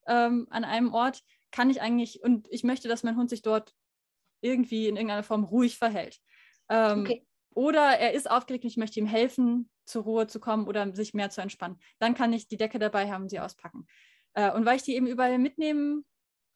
ähm, 0.08 0.48
an 0.50 0.66
einem 0.66 0.94
Ort, 0.94 1.24
kann 1.52 1.70
ich 1.70 1.82
eigentlich, 1.82 2.22
und 2.22 2.48
ich 2.52 2.64
möchte, 2.64 2.90
dass 2.90 3.04
mein 3.04 3.16
Hund 3.16 3.30
sich 3.30 3.42
dort 3.42 3.74
irgendwie 4.42 4.88
in 4.88 4.98
irgendeiner 4.98 5.24
Form 5.24 5.46
ruhig 5.46 5.78
verhält. 5.78 6.20
Ähm, 6.70 7.02
okay. 7.02 7.26
Oder 7.52 7.98
er 7.98 8.12
ist 8.12 8.30
aufgeregt 8.30 8.66
und 8.66 8.70
ich 8.70 8.78
möchte 8.78 9.00
ihm 9.00 9.08
helfen, 9.08 9.70
zur 9.86 10.04
Ruhe 10.04 10.28
zu 10.28 10.40
kommen 10.40 10.68
oder 10.68 10.94
sich 10.94 11.14
mehr 11.14 11.30
zu 11.30 11.42
entspannen. 11.42 11.80
Dann 12.00 12.16
kann 12.16 12.34
ich 12.34 12.48
die 12.48 12.58
Decke 12.58 12.80
dabei 12.80 13.10
haben, 13.12 13.30
sie 13.30 13.40
auspacken. 13.40 13.88
Äh, 14.34 14.52
und 14.52 14.66
weil 14.66 14.76
ich 14.76 14.84
die 14.84 14.96
eben 14.96 15.08
überall 15.08 15.38
mitnehmen 15.38 16.06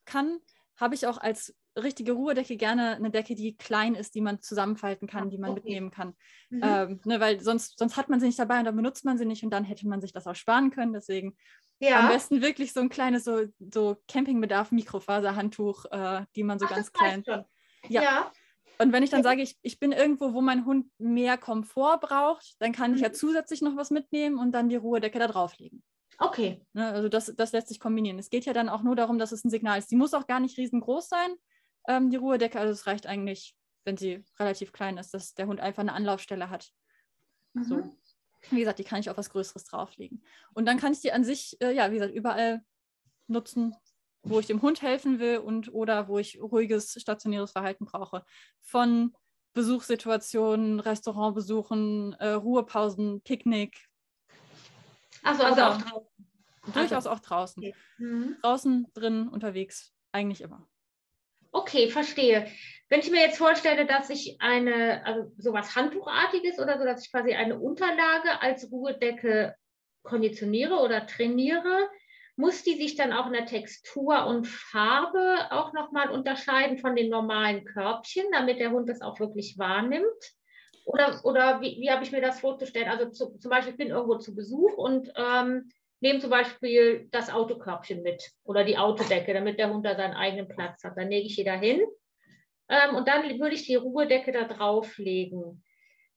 kann, 0.06 0.39
habe 0.76 0.95
ich 0.95 1.08
auch 1.08 1.17
als 1.17 1.56
richtige 1.77 2.13
Ruhedecke 2.13 2.58
gerne 2.58 2.95
eine 2.95 3.12
Decke, 3.12 3.36
die 3.36 3.55
klein 3.55 3.95
ist, 3.95 4.15
die 4.15 4.21
man 4.21 4.41
zusammenfalten 4.41 5.08
kann, 5.08 5.29
die 5.29 5.38
man 5.38 5.51
okay. 5.51 5.62
mitnehmen 5.62 5.91
kann. 5.91 6.15
Mhm. 6.49 6.62
Ähm, 6.63 7.01
ne, 7.05 7.19
weil 7.19 7.39
sonst, 7.41 7.77
sonst 7.77 7.97
hat 7.97 8.10
man 8.10 8.19
sie 8.19 8.27
nicht 8.27 8.39
dabei 8.39 8.60
und 8.60 8.65
dann 8.65 8.75
benutzt 8.75 9.05
man 9.05 9.17
sie 9.17 9.25
nicht 9.25 9.43
und 9.43 9.51
dann 9.51 9.63
hätte 9.63 9.88
man 9.88 10.01
sich 10.01 10.12
das 10.12 10.27
auch 10.27 10.36
sparen 10.36 10.71
können. 10.71 10.93
Deswegen 10.93 11.38
ja. 11.79 11.99
am 11.99 12.10
besten 12.10 12.41
wirklich 12.41 12.73
so 12.73 12.79
ein 12.79 12.89
kleines 12.89 13.23
so, 13.23 13.45
so 13.60 13.97
Campingbedarf-Mikrofaserhandtuch, 14.08 15.86
äh, 15.91 16.25
die 16.36 16.43
man 16.43 16.60
so 16.60 16.65
Ach, 16.65 16.75
ganz 16.75 16.91
klein. 16.91 17.23
Ja. 17.88 18.01
ja. 18.01 18.32
Und 18.82 18.93
wenn 18.93 19.03
ich 19.03 19.10
dann 19.10 19.23
sage, 19.23 19.41
ich, 19.41 19.58
ich 19.62 19.77
bin 19.77 19.91
irgendwo, 19.91 20.34
wo 20.34 20.41
mein 20.41 20.65
Hund 20.65 20.88
mehr 20.97 21.38
Komfort 21.38 21.99
braucht, 21.99 22.55
dann 22.60 22.71
kann 22.71 22.91
mhm. 22.91 22.97
ich 22.97 23.01
ja 23.03 23.10
mhm. 23.10 23.13
zusätzlich 23.13 23.62
noch 23.62 23.75
was 23.75 23.91
mitnehmen 23.91 24.38
und 24.38 24.51
dann 24.53 24.69
die 24.69 24.77
Ruhedecke 24.77 25.19
da 25.19 25.27
drauflegen. 25.27 25.84
Okay. 26.17 26.62
Ne, 26.73 26.88
also 26.88 27.08
das, 27.08 27.34
das 27.36 27.53
lässt 27.53 27.69
sich 27.69 27.79
kombinieren. 27.79 28.19
Es 28.19 28.29
geht 28.29 28.45
ja 28.45 28.53
dann 28.53 28.69
auch 28.69 28.84
nur 28.84 28.95
darum, 28.95 29.19
dass 29.19 29.32
es 29.32 29.43
ein 29.43 29.49
Signal 29.49 29.79
ist. 29.79 29.89
Die 29.91 29.95
muss 29.95 30.13
auch 30.13 30.27
gar 30.27 30.39
nicht 30.39 30.58
riesengroß 30.58 31.08
sein 31.08 31.29
ähm, 31.89 32.12
die 32.12 32.17
Ruhedecke. 32.17 32.60
Also 32.60 32.71
es 32.71 32.88
reicht 32.88 33.08
eigentlich, 33.08 33.56
wenn 33.84 33.97
sie 33.97 34.23
relativ 34.39 34.71
klein 34.71 34.97
ist, 34.97 35.13
dass 35.13 35.34
der 35.34 35.47
Hund 35.47 35.60
einfach 35.60 35.82
eine 35.82 35.93
Anlaufstelle 35.93 36.49
hat. 36.49 36.71
Mhm. 37.54 37.63
So. 37.63 37.97
Wie 38.52 38.60
gesagt, 38.60 38.80
die 38.80 38.86
kann 38.86 39.02
ich 39.02 39.10
auf 39.10 39.17
was 39.17 39.32
Größeres 39.32 39.65
drauflegen. 39.65 40.23
Und 40.54 40.65
dann 40.65 40.78
kann 40.78 40.93
ich 40.93 41.02
die 41.02 41.12
an 41.12 41.25
sich, 41.25 41.60
äh, 41.62 41.73
ja, 41.73 41.89
wie 41.91 41.95
gesagt, 41.95 42.13
überall 42.13 42.63
nutzen, 43.28 43.75
wo 44.21 44.39
ich 44.39 44.45
dem 44.45 44.62
Hund 44.62 44.82
helfen 44.82 45.19
will 45.19 45.39
und 45.39 45.73
oder 45.73 46.08
wo 46.08 46.19
ich 46.19 46.39
ruhiges, 46.39 46.93
stationäres 47.02 47.52
Verhalten 47.52 47.86
brauche. 47.86 48.23
Von 48.62 49.15
Besuchssituationen, 49.54 50.80
Restaurantbesuchen, 50.80 52.13
äh, 52.13 52.30
Ruhepausen, 52.30 53.21
Picknick. 53.21 53.89
Also, 55.23 55.43
also 55.43 55.62
auch 55.63 55.78
draußen. 55.82 56.08
Durchaus 56.73 56.91
also. 56.91 57.10
auch 57.10 57.19
draußen. 57.19 57.63
Okay. 57.63 57.75
Mhm. 57.97 58.38
Draußen, 58.41 58.88
drin, 58.93 59.28
unterwegs, 59.28 59.93
eigentlich 60.12 60.41
immer. 60.41 60.68
Okay, 61.51 61.89
verstehe. 61.89 62.47
Wenn 62.89 62.99
ich 63.01 63.12
mir 63.12 63.21
jetzt 63.21 63.38
vorstelle, 63.38 63.85
dass 63.85 64.09
ich 64.09 64.38
eine, 64.39 65.05
also 65.05 65.31
sowas 65.38 65.75
Handtuchartiges 65.75 66.59
oder 66.59 66.77
so, 66.77 66.85
dass 66.85 67.05
ich 67.05 67.12
quasi 67.12 67.33
eine 67.33 67.59
Unterlage 67.59 68.41
als 68.41 68.71
Ruhedecke 68.71 69.55
konditioniere 70.03 70.75
oder 70.75 71.05
trainiere, 71.05 71.89
muss 72.35 72.63
die 72.63 72.75
sich 72.75 72.95
dann 72.95 73.12
auch 73.12 73.27
in 73.27 73.33
der 73.33 73.45
Textur 73.45 74.25
und 74.25 74.47
Farbe 74.47 75.51
auch 75.51 75.73
nochmal 75.73 76.09
unterscheiden 76.09 76.77
von 76.77 76.95
den 76.95 77.09
normalen 77.09 77.65
Körbchen, 77.65 78.25
damit 78.31 78.59
der 78.59 78.71
Hund 78.71 78.88
das 78.88 79.01
auch 79.01 79.19
wirklich 79.19 79.57
wahrnimmt? 79.57 80.05
Oder, 80.85 81.19
oder 81.23 81.62
wie, 81.62 81.77
wie 81.81 81.91
habe 81.91 82.03
ich 82.03 82.12
mir 82.12 82.21
das 82.21 82.39
vorzustellen? 82.39 82.89
Also 82.89 83.09
zu, 83.09 83.38
zum 83.38 83.51
Beispiel, 83.51 83.73
ich 83.73 83.77
bin 83.77 83.89
irgendwo 83.89 84.17
zu 84.17 84.33
Besuch 84.33 84.73
und 84.77 85.12
ähm, 85.15 85.69
nehme 86.01 86.19
zum 86.19 86.29
Beispiel 86.29 87.07
das 87.12 87.29
Autokörbchen 87.29 88.01
mit 88.01 88.31
oder 88.43 88.63
die 88.63 88.77
Autodecke, 88.77 89.33
damit 89.33 89.59
der 89.59 89.71
Hund 89.73 89.85
da 89.85 89.95
seinen 89.95 90.13
eigenen 90.13 90.47
Platz 90.47 90.83
hat. 90.83 90.97
Dann 90.97 91.09
lege 91.09 91.27
ich 91.27 91.35
die 91.35 91.43
da 91.43 91.55
hin 91.55 91.81
ähm, 92.69 92.95
und 92.95 93.07
dann 93.07 93.23
würde 93.39 93.55
ich 93.55 93.65
die 93.65 93.75
Ruhedecke 93.75 94.31
da 94.31 94.45
drauflegen. 94.45 95.63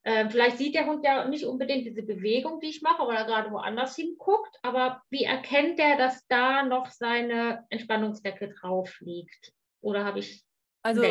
Ähm, 0.04 0.30
vielleicht 0.30 0.58
sieht 0.58 0.74
der 0.74 0.86
Hund 0.86 1.04
ja 1.04 1.28
nicht 1.28 1.44
unbedingt 1.44 1.86
diese 1.86 2.02
Bewegung, 2.02 2.60
die 2.60 2.68
ich 2.68 2.82
mache, 2.82 3.06
weil 3.06 3.16
er 3.16 3.24
gerade 3.24 3.52
woanders 3.52 3.94
hinguckt, 3.94 4.58
aber 4.62 5.00
wie 5.10 5.22
erkennt 5.22 5.78
er, 5.78 5.96
dass 5.96 6.26
da 6.26 6.64
noch 6.64 6.88
seine 6.88 7.64
Entspannungsdecke 7.70 8.48
drauf 8.48 8.98
liegt? 9.00 9.52
Oder 9.80 10.04
habe 10.04 10.18
ich 10.18 10.42
also 10.82 11.02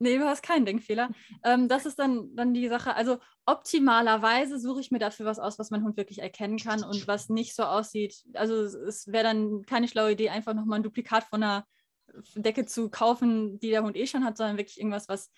Nee, 0.00 0.18
du 0.18 0.24
hast 0.24 0.42
keinen 0.42 0.64
Denkfehler. 0.64 1.10
Ähm, 1.44 1.68
das 1.68 1.84
ist 1.84 1.98
dann, 1.98 2.34
dann 2.36 2.54
die 2.54 2.68
Sache. 2.68 2.94
Also 2.94 3.18
optimalerweise 3.46 4.58
suche 4.58 4.80
ich 4.80 4.90
mir 4.90 5.00
dafür 5.00 5.26
was 5.26 5.40
aus, 5.40 5.58
was 5.58 5.70
mein 5.70 5.82
Hund 5.82 5.96
wirklich 5.96 6.20
erkennen 6.20 6.58
kann 6.58 6.84
und 6.84 7.08
was 7.08 7.28
nicht 7.28 7.56
so 7.56 7.64
aussieht. 7.64 8.22
Also 8.34 8.62
es 8.62 9.08
wäre 9.08 9.24
dann 9.24 9.62
keine 9.62 9.88
schlaue 9.88 10.12
Idee, 10.12 10.30
einfach 10.30 10.54
nochmal 10.54 10.78
ein 10.78 10.84
Duplikat 10.84 11.24
von 11.24 11.42
einer 11.42 11.66
Decke 12.34 12.64
zu 12.64 12.90
kaufen, 12.90 13.58
die 13.58 13.70
der 13.70 13.82
Hund 13.82 13.96
eh 13.96 14.06
schon 14.06 14.24
hat, 14.24 14.36
sondern 14.36 14.56
wirklich 14.56 14.78
irgendwas, 14.78 15.08
was 15.08 15.30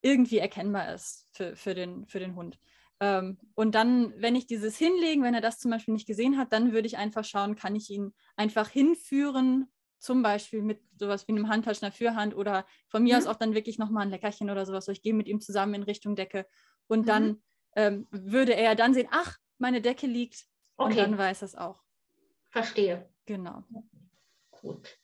irgendwie 0.00 0.38
erkennbar 0.38 0.94
ist 0.94 1.26
für, 1.32 1.56
für, 1.56 1.74
den, 1.74 2.06
für 2.06 2.20
den 2.20 2.36
Hund. 2.36 2.58
Ähm, 3.00 3.38
und 3.54 3.74
dann, 3.74 4.12
wenn 4.16 4.36
ich 4.36 4.46
dieses 4.46 4.76
hinlegen, 4.76 5.22
wenn 5.22 5.34
er 5.34 5.40
das 5.40 5.58
zum 5.58 5.70
Beispiel 5.70 5.94
nicht 5.94 6.06
gesehen 6.06 6.38
hat, 6.38 6.52
dann 6.52 6.72
würde 6.72 6.86
ich 6.86 6.96
einfach 6.96 7.24
schauen, 7.24 7.56
kann 7.56 7.76
ich 7.76 7.90
ihn 7.90 8.14
einfach 8.36 8.68
hinführen, 8.68 9.68
zum 9.98 10.22
Beispiel 10.22 10.62
mit 10.62 10.80
sowas 10.96 11.26
wie 11.26 11.32
einem 11.32 11.48
Handtaschner 11.48 11.92
Fürhand 11.92 12.36
oder 12.36 12.66
von 12.88 13.02
mir 13.02 13.14
mhm. 13.14 13.22
aus 13.22 13.26
auch 13.26 13.36
dann 13.36 13.54
wirklich 13.54 13.78
nochmal 13.78 14.04
ein 14.04 14.10
Leckerchen 14.10 14.50
oder 14.50 14.64
sowas. 14.66 14.88
ich 14.88 15.02
gehe 15.02 15.14
mit 15.14 15.28
ihm 15.28 15.40
zusammen 15.40 15.74
in 15.74 15.82
Richtung 15.82 16.16
Decke 16.16 16.46
und 16.86 17.02
mhm. 17.02 17.06
dann 17.06 17.42
ähm, 17.76 18.06
würde 18.10 18.54
er 18.54 18.74
dann 18.74 18.94
sehen, 18.94 19.08
ach, 19.10 19.38
meine 19.58 19.80
Decke 19.80 20.06
liegt 20.06 20.46
okay. 20.76 20.90
und 20.90 20.98
dann 20.98 21.18
weiß 21.18 21.42
er 21.42 21.46
es 21.46 21.54
auch. 21.54 21.82
Verstehe. 22.50 23.08
Genau. 23.26 23.64
Gut. 24.50 24.98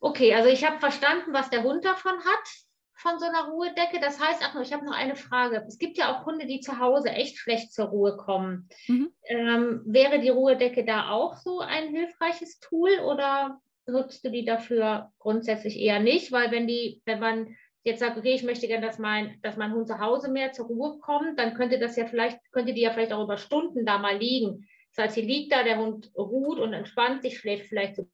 Okay, 0.00 0.34
also 0.34 0.48
ich 0.48 0.64
habe 0.64 0.78
verstanden, 0.80 1.32
was 1.32 1.50
der 1.50 1.62
Hund 1.62 1.84
davon 1.84 2.14
hat 2.14 2.48
von 2.94 3.18
so 3.18 3.26
einer 3.26 3.48
Ruhedecke. 3.48 3.98
Das 4.00 4.20
heißt, 4.20 4.42
ach, 4.42 4.58
ich 4.60 4.72
habe 4.72 4.84
noch 4.84 4.94
eine 4.94 5.16
Frage. 5.16 5.64
Es 5.66 5.78
gibt 5.78 5.98
ja 5.98 6.14
auch 6.14 6.26
Hunde, 6.26 6.46
die 6.46 6.60
zu 6.60 6.78
Hause 6.78 7.10
echt 7.10 7.38
schlecht 7.38 7.72
zur 7.72 7.86
Ruhe 7.86 8.16
kommen. 8.16 8.68
Mhm. 8.88 9.12
Ähm, 9.24 9.82
wäre 9.86 10.20
die 10.20 10.28
Ruhedecke 10.28 10.84
da 10.84 11.10
auch 11.10 11.36
so 11.36 11.60
ein 11.60 11.88
hilfreiches 11.88 12.60
Tool 12.60 12.90
oder 13.00 13.60
nutzt 13.86 14.24
du 14.24 14.30
die 14.30 14.44
dafür 14.44 15.12
grundsätzlich 15.18 15.78
eher 15.78 16.00
nicht? 16.00 16.32
Weil 16.32 16.50
wenn 16.50 16.66
die, 16.66 17.02
wenn 17.04 17.20
man 17.20 17.56
jetzt 17.82 18.00
sagt, 18.00 18.18
okay, 18.18 18.34
ich 18.34 18.42
möchte 18.42 18.68
gerne, 18.68 18.86
dass 18.86 18.98
mein, 18.98 19.40
dass 19.42 19.56
mein 19.56 19.72
Hund 19.72 19.88
zu 19.88 19.98
Hause 19.98 20.30
mehr 20.30 20.52
zur 20.52 20.66
Ruhe 20.66 20.98
kommt, 21.00 21.38
dann 21.38 21.54
könnte 21.54 21.78
das 21.78 21.96
ja 21.96 22.06
vielleicht, 22.06 22.38
könnte 22.52 22.74
die 22.74 22.82
ja 22.82 22.90
vielleicht 22.90 23.12
auch 23.12 23.24
über 23.24 23.38
Stunden 23.38 23.86
da 23.86 23.98
mal 23.98 24.18
liegen. 24.18 24.68
Das 24.94 25.04
heißt, 25.04 25.14
sie 25.14 25.22
liegt 25.22 25.52
da, 25.52 25.62
der 25.62 25.78
Hund 25.78 26.10
ruht 26.16 26.58
und 26.58 26.72
entspannt 26.72 27.22
sich, 27.22 27.38
schläft 27.38 27.66
vielleicht 27.66 27.96
so 27.96 28.08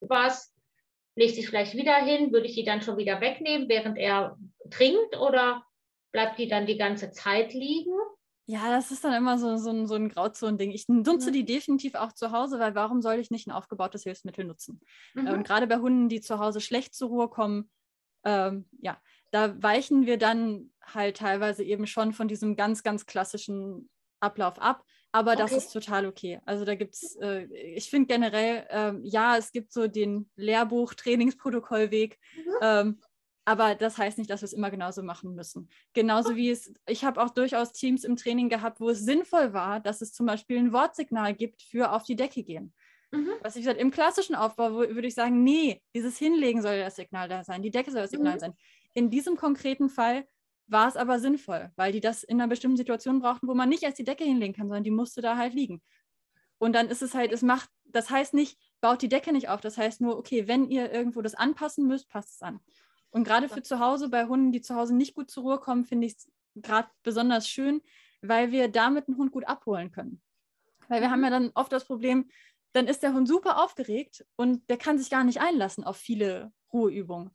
was, 0.00 0.54
legt 1.16 1.34
sich 1.34 1.48
vielleicht 1.48 1.74
wieder 1.74 1.96
hin, 1.96 2.32
würde 2.32 2.46
ich 2.46 2.54
die 2.54 2.64
dann 2.64 2.82
schon 2.82 2.96
wieder 2.96 3.20
wegnehmen, 3.20 3.68
während 3.68 3.98
er 3.98 4.36
trinkt 4.70 5.16
oder 5.18 5.64
bleibt 6.12 6.38
die 6.38 6.48
dann 6.48 6.66
die 6.66 6.78
ganze 6.78 7.10
Zeit 7.10 7.52
liegen? 7.52 7.94
Ja, 8.46 8.68
das 8.68 8.90
ist 8.90 9.02
dann 9.04 9.14
immer 9.14 9.38
so, 9.38 9.56
so 9.56 9.70
ein, 9.70 9.86
so 9.86 9.94
ein 9.94 10.08
Grauzone-Ding. 10.08 10.70
Ich 10.70 10.88
nutze 10.88 11.30
mhm. 11.30 11.32
die 11.32 11.44
definitiv 11.44 11.94
auch 11.94 12.12
zu 12.12 12.30
Hause, 12.30 12.58
weil 12.58 12.74
warum 12.74 13.00
soll 13.00 13.18
ich 13.18 13.30
nicht 13.30 13.46
ein 13.46 13.52
aufgebautes 13.52 14.02
Hilfsmittel 14.02 14.44
nutzen? 14.44 14.80
Mhm. 15.14 15.28
Und 15.28 15.46
gerade 15.46 15.66
bei 15.66 15.78
Hunden, 15.78 16.08
die 16.08 16.20
zu 16.20 16.38
Hause 16.38 16.60
schlecht 16.60 16.94
zur 16.94 17.08
Ruhe 17.08 17.28
kommen, 17.28 17.70
ähm, 18.24 18.66
ja, 18.80 19.00
da 19.30 19.60
weichen 19.62 20.06
wir 20.06 20.18
dann 20.18 20.70
halt 20.82 21.16
teilweise 21.16 21.64
eben 21.64 21.86
schon 21.86 22.12
von 22.12 22.28
diesem 22.28 22.54
ganz, 22.54 22.82
ganz 22.82 23.06
klassischen 23.06 23.88
Ablauf 24.20 24.58
ab. 24.60 24.84
Aber 25.12 25.32
okay. 25.32 25.42
das 25.42 25.52
ist 25.52 25.72
total 25.72 26.06
okay. 26.06 26.40
Also 26.44 26.64
da 26.64 26.74
gibt 26.74 26.94
es, 26.94 27.16
äh, 27.22 27.44
ich 27.44 27.88
finde 27.88 28.08
generell, 28.08 28.66
äh, 28.68 28.92
ja, 29.02 29.36
es 29.36 29.52
gibt 29.52 29.72
so 29.72 29.86
den 29.86 30.28
Lehrbuch-Trainingsprotokollweg. 30.36 32.18
Mhm. 32.36 32.52
Ähm, 32.60 33.00
aber 33.44 33.74
das 33.74 33.98
heißt 33.98 34.18
nicht, 34.18 34.30
dass 34.30 34.40
wir 34.42 34.46
es 34.46 34.52
immer 34.52 34.70
genauso 34.70 35.02
machen 35.02 35.34
müssen. 35.34 35.68
Genauso 35.92 36.36
wie 36.36 36.50
es, 36.50 36.72
ich 36.86 37.04
habe 37.04 37.22
auch 37.22 37.30
durchaus 37.30 37.72
Teams 37.72 38.04
im 38.04 38.16
Training 38.16 38.48
gehabt, 38.48 38.80
wo 38.80 38.88
es 38.88 39.00
sinnvoll 39.00 39.52
war, 39.52 39.80
dass 39.80 40.00
es 40.00 40.12
zum 40.12 40.26
Beispiel 40.26 40.58
ein 40.58 40.72
Wortsignal 40.72 41.34
gibt 41.34 41.62
für 41.62 41.92
auf 41.92 42.04
die 42.04 42.16
Decke 42.16 42.42
gehen. 42.42 42.72
Mhm. 43.10 43.30
Was 43.42 43.56
ich 43.56 43.62
gesagt, 43.62 43.80
im 43.80 43.90
klassischen 43.90 44.34
Aufbau 44.34 44.72
würde 44.72 45.06
ich 45.06 45.14
sagen, 45.14 45.44
nee, 45.44 45.82
dieses 45.94 46.18
Hinlegen 46.18 46.62
soll 46.62 46.78
das 46.78 46.96
Signal 46.96 47.28
da 47.28 47.44
sein, 47.44 47.62
die 47.62 47.70
Decke 47.70 47.90
soll 47.90 48.02
das 48.02 48.10
Signal 48.10 48.34
mhm. 48.34 48.40
sein. 48.40 48.54
In 48.94 49.10
diesem 49.10 49.36
konkreten 49.36 49.88
Fall 49.88 50.26
war 50.66 50.88
es 50.88 50.96
aber 50.96 51.18
sinnvoll, 51.18 51.70
weil 51.76 51.92
die 51.92 52.00
das 52.00 52.24
in 52.24 52.40
einer 52.40 52.48
bestimmten 52.48 52.78
Situation 52.78 53.20
brauchten, 53.20 53.48
wo 53.48 53.54
man 53.54 53.68
nicht 53.68 53.82
erst 53.82 53.98
die 53.98 54.04
Decke 54.04 54.24
hinlegen 54.24 54.54
kann, 54.54 54.68
sondern 54.68 54.84
die 54.84 54.90
musste 54.90 55.20
da 55.20 55.36
halt 55.36 55.52
liegen. 55.52 55.82
Und 56.58 56.72
dann 56.72 56.88
ist 56.88 57.02
es 57.02 57.14
halt, 57.14 57.32
es 57.32 57.42
macht, 57.42 57.68
das 57.84 58.08
heißt 58.08 58.32
nicht, 58.32 58.58
baut 58.80 59.02
die 59.02 59.08
Decke 59.08 59.32
nicht 59.32 59.48
auf, 59.48 59.60
das 59.60 59.76
heißt 59.76 60.00
nur, 60.00 60.16
okay, 60.16 60.48
wenn 60.48 60.70
ihr 60.70 60.90
irgendwo 60.90 61.20
das 61.20 61.34
anpassen 61.34 61.86
müsst, 61.86 62.08
passt 62.08 62.36
es 62.36 62.42
an. 62.42 62.60
Und 63.14 63.22
gerade 63.22 63.48
für 63.48 63.62
zu 63.62 63.78
Hause, 63.78 64.08
bei 64.08 64.26
Hunden, 64.26 64.50
die 64.50 64.60
zu 64.60 64.74
Hause 64.74 64.92
nicht 64.92 65.14
gut 65.14 65.30
zur 65.30 65.44
Ruhe 65.44 65.58
kommen, 65.58 65.84
finde 65.84 66.08
ich 66.08 66.14
es 66.14 66.32
gerade 66.56 66.88
besonders 67.04 67.48
schön, 67.48 67.80
weil 68.22 68.50
wir 68.50 68.66
damit 68.66 69.06
einen 69.06 69.16
Hund 69.16 69.30
gut 69.30 69.46
abholen 69.46 69.92
können. 69.92 70.20
Weil 70.88 71.00
wir 71.00 71.06
mhm. 71.06 71.12
haben 71.12 71.24
ja 71.24 71.30
dann 71.30 71.52
oft 71.54 71.70
das 71.70 71.84
Problem, 71.84 72.28
dann 72.72 72.88
ist 72.88 73.04
der 73.04 73.14
Hund 73.14 73.28
super 73.28 73.62
aufgeregt 73.62 74.26
und 74.34 74.68
der 74.68 74.78
kann 74.78 74.98
sich 74.98 75.10
gar 75.10 75.22
nicht 75.22 75.40
einlassen 75.40 75.84
auf 75.84 75.96
viele 75.96 76.52
Ruheübungen. 76.72 77.30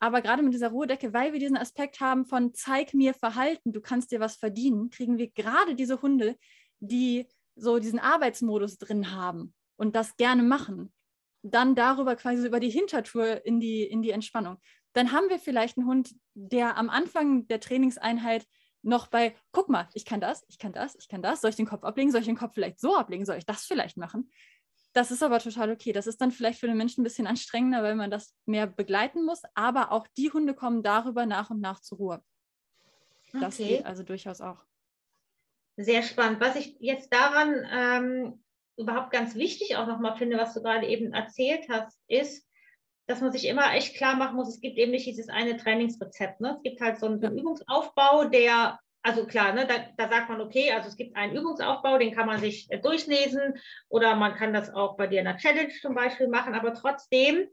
Aber 0.00 0.20
gerade 0.20 0.42
mit 0.42 0.52
dieser 0.52 0.70
Ruhedecke, 0.70 1.12
weil 1.12 1.32
wir 1.32 1.38
diesen 1.38 1.56
Aspekt 1.56 2.00
haben 2.00 2.26
von 2.26 2.52
zeig 2.52 2.92
mir 2.92 3.14
Verhalten, 3.14 3.72
du 3.72 3.80
kannst 3.80 4.10
dir 4.10 4.18
was 4.18 4.34
verdienen, 4.34 4.90
kriegen 4.90 5.16
wir 5.16 5.30
gerade 5.30 5.76
diese 5.76 6.02
Hunde, 6.02 6.36
die 6.80 7.28
so 7.54 7.78
diesen 7.78 8.00
Arbeitsmodus 8.00 8.78
drin 8.78 9.12
haben 9.12 9.54
und 9.76 9.94
das 9.94 10.16
gerne 10.16 10.42
machen, 10.42 10.92
dann 11.42 11.76
darüber 11.76 12.16
quasi 12.16 12.44
über 12.44 12.58
die 12.58 12.70
Hintertour 12.70 13.46
in 13.46 13.60
die, 13.60 13.84
in 13.84 14.02
die 14.02 14.10
Entspannung. 14.10 14.58
Dann 14.92 15.12
haben 15.12 15.28
wir 15.28 15.38
vielleicht 15.38 15.78
einen 15.78 15.86
Hund, 15.86 16.14
der 16.34 16.76
am 16.76 16.90
Anfang 16.90 17.46
der 17.48 17.60
Trainingseinheit 17.60 18.46
noch 18.82 19.08
bei, 19.08 19.36
guck 19.52 19.68
mal, 19.68 19.88
ich 19.94 20.04
kann 20.04 20.20
das, 20.20 20.44
ich 20.48 20.58
kann 20.58 20.72
das, 20.72 20.96
ich 20.96 21.08
kann 21.08 21.22
das, 21.22 21.42
soll 21.42 21.50
ich 21.50 21.56
den 21.56 21.66
Kopf 21.66 21.84
ablegen, 21.84 22.10
soll 22.10 22.20
ich 22.20 22.26
den 22.26 22.36
Kopf 22.36 22.54
vielleicht 22.54 22.80
so 22.80 22.96
ablegen, 22.96 23.24
soll 23.24 23.36
ich 23.36 23.46
das 23.46 23.64
vielleicht 23.64 23.96
machen? 23.96 24.30
Das 24.92 25.10
ist 25.10 25.22
aber 25.22 25.38
total 25.38 25.70
okay. 25.70 25.92
Das 25.92 26.06
ist 26.06 26.20
dann 26.20 26.32
vielleicht 26.32 26.58
für 26.58 26.66
den 26.66 26.76
Menschen 26.76 27.02
ein 27.02 27.04
bisschen 27.04 27.26
anstrengender, 27.26 27.82
weil 27.82 27.94
man 27.94 28.10
das 28.10 28.34
mehr 28.44 28.66
begleiten 28.66 29.24
muss. 29.24 29.42
Aber 29.54 29.92
auch 29.92 30.06
die 30.16 30.32
Hunde 30.32 30.54
kommen 30.54 30.82
darüber 30.82 31.26
nach 31.26 31.50
und 31.50 31.60
nach 31.60 31.80
zur 31.80 31.98
Ruhe. 31.98 32.24
Das 33.32 33.60
okay. 33.60 33.76
geht 33.76 33.86
also 33.86 34.02
durchaus 34.02 34.40
auch. 34.40 34.64
Sehr 35.76 36.02
spannend. 36.02 36.40
Was 36.40 36.56
ich 36.56 36.76
jetzt 36.80 37.12
daran 37.12 37.64
ähm, 37.70 38.44
überhaupt 38.76 39.12
ganz 39.12 39.36
wichtig 39.36 39.76
auch 39.76 39.86
nochmal 39.86 40.16
finde, 40.16 40.38
was 40.38 40.54
du 40.54 40.62
gerade 40.62 40.86
eben 40.88 41.12
erzählt 41.12 41.68
hast, 41.68 41.96
ist, 42.08 42.49
dass 43.06 43.20
man 43.20 43.32
sich 43.32 43.46
immer 43.46 43.74
echt 43.74 43.96
klar 43.96 44.16
machen 44.16 44.36
muss, 44.36 44.48
es 44.48 44.60
gibt 44.60 44.78
eben 44.78 44.92
nicht 44.92 45.06
dieses 45.06 45.28
eine 45.28 45.56
Trainingsrezept. 45.56 46.40
Ne? 46.40 46.54
Es 46.56 46.62
gibt 46.62 46.80
halt 46.80 46.98
so 46.98 47.06
einen, 47.06 47.20
ja. 47.20 47.30
Übungsaufbau, 47.30 48.24
der 48.24 48.78
also 49.02 49.26
klar, 49.26 49.54
ne, 49.54 49.66
da, 49.66 49.76
da, 49.96 50.10
sagt 50.10 50.28
man, 50.28 50.42
okay, 50.42 50.72
also 50.72 50.88
es 50.88 50.96
gibt 50.96 51.16
einen 51.16 51.34
Übungsaufbau, 51.34 51.96
den 51.96 52.14
kann 52.14 52.26
man 52.26 52.38
sich 52.38 52.70
äh, 52.70 52.78
durchlesen 52.78 53.54
oder 53.88 54.14
man 54.14 54.34
kann 54.34 54.52
das 54.52 54.72
auch 54.74 54.96
bei 54.96 55.06
dir 55.06 55.20
in 55.20 55.24
der 55.24 55.38
Challenge 55.38 55.72
zum 55.80 55.94
Beispiel 55.94 56.28
machen, 56.28 56.54
aber 56.54 56.74
trotzdem 56.74 57.48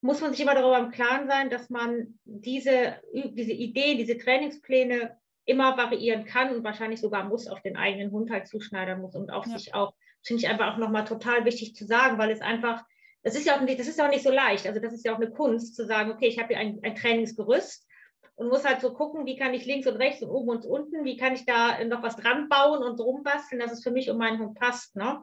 muss 0.00 0.20
man 0.20 0.32
sich 0.32 0.40
immer 0.40 0.54
darüber 0.54 0.78
im 0.78 0.90
Klaren 0.90 1.28
sein, 1.28 1.50
dass 1.50 1.70
man 1.70 2.18
diese, 2.24 2.96
diese 3.12 3.52
Ideen, 3.52 3.98
diese 3.98 4.18
Trainingspläne 4.18 5.16
immer 5.44 5.76
variieren 5.76 6.24
kann 6.24 6.54
und 6.54 6.64
wahrscheinlich 6.64 7.00
sogar 7.00 7.24
muss 7.24 7.46
auf 7.46 7.60
den 7.60 7.76
eigenen 7.76 8.10
Hund 8.10 8.30
halt 8.30 8.48
zuschneidern 8.48 9.00
muss 9.00 9.14
und 9.14 9.30
auf 9.30 9.46
ja. 9.46 9.58
sich 9.58 9.74
auch, 9.74 9.94
finde 10.22 10.42
ich 10.42 10.48
einfach 10.48 10.74
auch 10.74 10.78
nochmal 10.78 11.04
total 11.04 11.44
wichtig 11.44 11.74
zu 11.74 11.86
sagen, 11.86 12.18
weil 12.18 12.30
es 12.30 12.40
einfach, 12.40 12.82
das 13.22 13.34
ist 13.34 13.46
ja 13.46 13.56
auch 13.56 13.60
nicht, 13.60 13.78
das 13.78 13.88
ist 13.88 13.98
ja 13.98 14.06
auch 14.06 14.10
nicht 14.10 14.22
so 14.22 14.30
leicht. 14.30 14.66
Also 14.66 14.80
das 14.80 14.92
ist 14.92 15.04
ja 15.04 15.12
auch 15.12 15.18
eine 15.18 15.30
Kunst 15.30 15.76
zu 15.76 15.86
sagen, 15.86 16.10
okay, 16.10 16.28
ich 16.28 16.38
habe 16.38 16.48
hier 16.48 16.58
ein, 16.58 16.80
ein 16.82 16.94
Trainingsgerüst 16.94 17.86
und 18.36 18.48
muss 18.48 18.64
halt 18.64 18.80
so 18.80 18.94
gucken, 18.94 19.26
wie 19.26 19.36
kann 19.36 19.52
ich 19.52 19.66
links 19.66 19.86
und 19.86 19.96
rechts 19.96 20.22
und 20.22 20.30
oben 20.30 20.48
und 20.48 20.64
unten, 20.64 21.04
wie 21.04 21.16
kann 21.16 21.34
ich 21.34 21.44
da 21.44 21.82
noch 21.84 22.02
was 22.02 22.16
dran 22.16 22.48
bauen 22.48 22.82
und 22.82 22.98
drum 22.98 23.22
basteln, 23.22 23.60
dass 23.60 23.72
es 23.72 23.82
für 23.82 23.90
mich 23.90 24.10
und 24.10 24.16
meinen 24.18 24.38
Hund 24.38 24.58
passt. 24.58 24.96
Ne? 24.96 25.22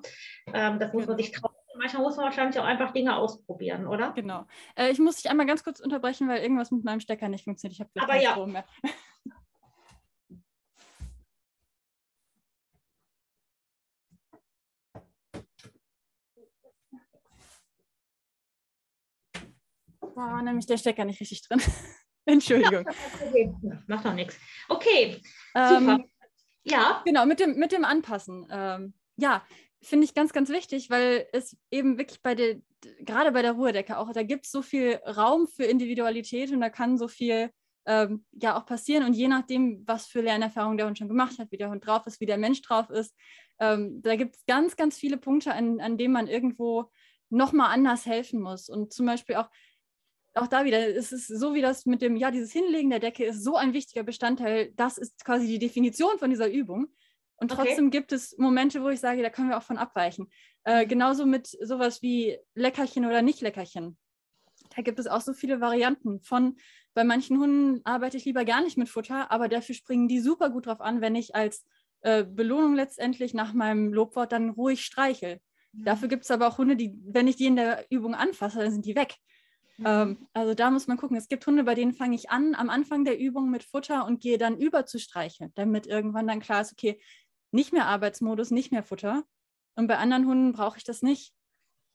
Ähm, 0.53 0.79
das 0.79 0.93
muss 0.93 1.07
man 1.07 1.17
sich 1.17 1.31
trauen. 1.31 1.53
Manchmal 1.79 2.03
muss 2.03 2.15
man 2.15 2.25
wahrscheinlich 2.25 2.59
auch 2.59 2.65
einfach 2.65 2.91
Dinge 2.91 3.15
ausprobieren, 3.15 3.87
oder? 3.87 4.11
Genau. 4.13 4.45
Äh, 4.75 4.91
ich 4.91 4.99
muss 4.99 5.17
dich 5.17 5.29
einmal 5.29 5.45
ganz 5.45 5.63
kurz 5.63 5.79
unterbrechen, 5.79 6.27
weil 6.27 6.41
irgendwas 6.41 6.71
mit 6.71 6.83
meinem 6.83 6.99
Stecker 6.99 7.29
nicht 7.29 7.43
funktioniert. 7.43 7.73
Ich 7.73 7.79
habe 7.79 8.07
keinen 8.07 8.21
ja. 8.21 8.31
Strom 8.31 8.51
mehr. 8.51 8.65
War 20.01 20.41
nämlich 20.41 20.65
der 20.65 20.77
Stecker 20.77 21.05
nicht 21.05 21.19
richtig 21.19 21.41
drin. 21.47 21.61
Entschuldigung. 22.25 22.85
Ja, 23.33 23.83
macht 23.87 24.05
doch 24.05 24.13
nichts. 24.13 24.37
Okay, 24.67 25.21
ähm, 25.55 25.79
super. 25.79 26.05
Ja. 26.63 27.01
Genau, 27.05 27.25
mit 27.25 27.39
dem, 27.39 27.55
mit 27.55 27.71
dem 27.71 27.85
Anpassen. 27.85 28.45
Ähm, 28.51 28.93
ja, 29.15 29.45
finde 29.81 30.05
ich 30.05 30.13
ganz, 30.13 30.33
ganz 30.33 30.49
wichtig, 30.49 30.89
weil 30.89 31.27
es 31.31 31.57
eben 31.71 31.97
wirklich 31.97 32.21
bei 32.21 32.35
der, 32.35 32.57
gerade 32.99 33.31
bei 33.31 33.41
der 33.41 33.53
Ruhedecke 33.53 33.97
auch, 33.97 34.11
da 34.11 34.23
gibt 34.23 34.45
es 34.45 34.51
so 34.51 34.61
viel 34.61 34.95
Raum 35.05 35.47
für 35.47 35.63
Individualität 35.63 36.51
und 36.51 36.59
da 36.59 36.69
kann 36.69 36.97
so 36.97 37.07
viel 37.07 37.51
ähm, 37.85 38.25
ja 38.33 38.57
auch 38.57 38.65
passieren. 38.65 39.05
Und 39.05 39.13
je 39.13 39.29
nachdem, 39.29 39.83
was 39.87 40.07
für 40.07 40.21
Lernerfahrungen 40.21 40.77
der 40.77 40.87
Hund 40.87 40.97
schon 40.97 41.07
gemacht 41.07 41.39
hat, 41.39 41.51
wie 41.51 41.57
der 41.57 41.69
Hund 41.69 41.85
drauf 41.85 42.05
ist, 42.05 42.19
wie 42.19 42.25
der 42.25 42.37
Mensch 42.37 42.61
drauf 42.61 42.89
ist, 42.89 43.15
ähm, 43.59 44.01
da 44.01 44.15
gibt 44.15 44.35
es 44.35 44.45
ganz, 44.45 44.75
ganz 44.75 44.97
viele 44.97 45.17
Punkte, 45.17 45.53
an, 45.53 45.79
an 45.79 45.97
denen 45.97 46.13
man 46.13 46.27
irgendwo 46.27 46.91
nochmal 47.29 47.73
anders 47.73 48.05
helfen 48.05 48.41
muss. 48.41 48.69
Und 48.69 48.93
zum 48.93 49.05
Beispiel 49.05 49.35
auch, 49.35 49.49
auch 50.37 50.47
da 50.47 50.65
wieder, 50.65 50.95
es 50.95 51.11
ist 51.11 51.27
so 51.27 51.53
wie 51.53 51.61
das 51.61 51.85
mit 51.85 52.01
dem, 52.01 52.15
ja, 52.15 52.31
dieses 52.31 52.51
Hinlegen 52.51 52.89
der 52.89 52.99
Decke 52.99 53.25
ist 53.25 53.43
so 53.43 53.55
ein 53.55 53.73
wichtiger 53.73 54.03
Bestandteil. 54.03 54.71
Das 54.75 54.97
ist 54.97 55.23
quasi 55.25 55.47
die 55.47 55.59
Definition 55.59 56.17
von 56.19 56.29
dieser 56.29 56.49
Übung. 56.49 56.87
Und 57.37 57.51
trotzdem 57.51 57.87
okay. 57.87 57.97
gibt 57.97 58.11
es 58.11 58.37
Momente, 58.37 58.81
wo 58.83 58.89
ich 58.89 58.99
sage, 58.99 59.21
da 59.21 59.29
können 59.29 59.49
wir 59.49 59.57
auch 59.57 59.63
von 59.63 59.77
abweichen. 59.77 60.29
Äh, 60.63 60.87
genauso 60.87 61.25
mit 61.25 61.47
sowas 61.47 62.01
wie 62.01 62.37
Leckerchen 62.55 63.05
oder 63.05 63.21
Nicht-Leckerchen. 63.21 63.97
Da 64.75 64.81
gibt 64.81 64.99
es 64.99 65.07
auch 65.07 65.21
so 65.21 65.33
viele 65.33 65.61
Varianten 65.61 66.19
von, 66.21 66.57
bei 66.93 67.03
manchen 67.03 67.39
Hunden 67.39 67.81
arbeite 67.85 68.17
ich 68.17 68.25
lieber 68.25 68.43
gar 68.43 68.61
nicht 68.61 68.77
mit 68.77 68.89
Futter, 68.89 69.31
aber 69.31 69.49
dafür 69.49 69.75
springen 69.75 70.07
die 70.07 70.19
super 70.19 70.49
gut 70.49 70.65
drauf 70.65 70.81
an, 70.81 70.99
wenn 70.99 71.15
ich 71.15 71.35
als 71.35 71.63
äh, 72.01 72.23
Belohnung 72.23 72.75
letztendlich 72.75 73.33
nach 73.33 73.53
meinem 73.53 73.93
Lobwort 73.93 74.31
dann 74.31 74.49
ruhig 74.49 74.83
streichel. 74.83 75.39
Mhm. 75.73 75.85
Dafür 75.85 76.07
gibt 76.07 76.23
es 76.23 76.31
aber 76.31 76.47
auch 76.47 76.57
Hunde, 76.57 76.75
die, 76.75 76.97
wenn 77.05 77.27
ich 77.27 77.35
die 77.35 77.45
in 77.45 77.55
der 77.55 77.85
Übung 77.89 78.15
anfasse, 78.15 78.59
dann 78.59 78.71
sind 78.71 78.85
die 78.85 78.95
weg. 78.95 79.15
Mhm. 79.77 79.85
Ähm, 79.85 80.27
also 80.33 80.53
da 80.53 80.71
muss 80.71 80.87
man 80.87 80.97
gucken. 80.97 81.17
Es 81.17 81.27
gibt 81.27 81.45
Hunde, 81.45 81.63
bei 81.63 81.75
denen 81.75 81.93
fange 81.93 82.15
ich 82.15 82.29
an 82.29 82.55
am 82.55 82.69
Anfang 82.69 83.05
der 83.05 83.19
Übung 83.19 83.49
mit 83.49 83.63
Futter 83.63 84.05
und 84.05 84.21
gehe 84.21 84.37
dann 84.37 84.57
über 84.57 84.85
zu 84.85 84.99
streicheln, 84.99 85.51
damit 85.55 85.87
irgendwann 85.87 86.27
dann 86.27 86.39
klar 86.39 86.61
ist, 86.61 86.73
okay, 86.73 86.99
nicht 87.51 87.73
mehr 87.73 87.85
Arbeitsmodus, 87.85 88.51
nicht 88.51 88.71
mehr 88.71 88.83
Futter. 88.83 89.23
Und 89.75 89.87
bei 89.87 89.97
anderen 89.97 90.25
Hunden 90.25 90.51
brauche 90.53 90.77
ich 90.77 90.83
das 90.83 91.01
nicht. 91.01 91.33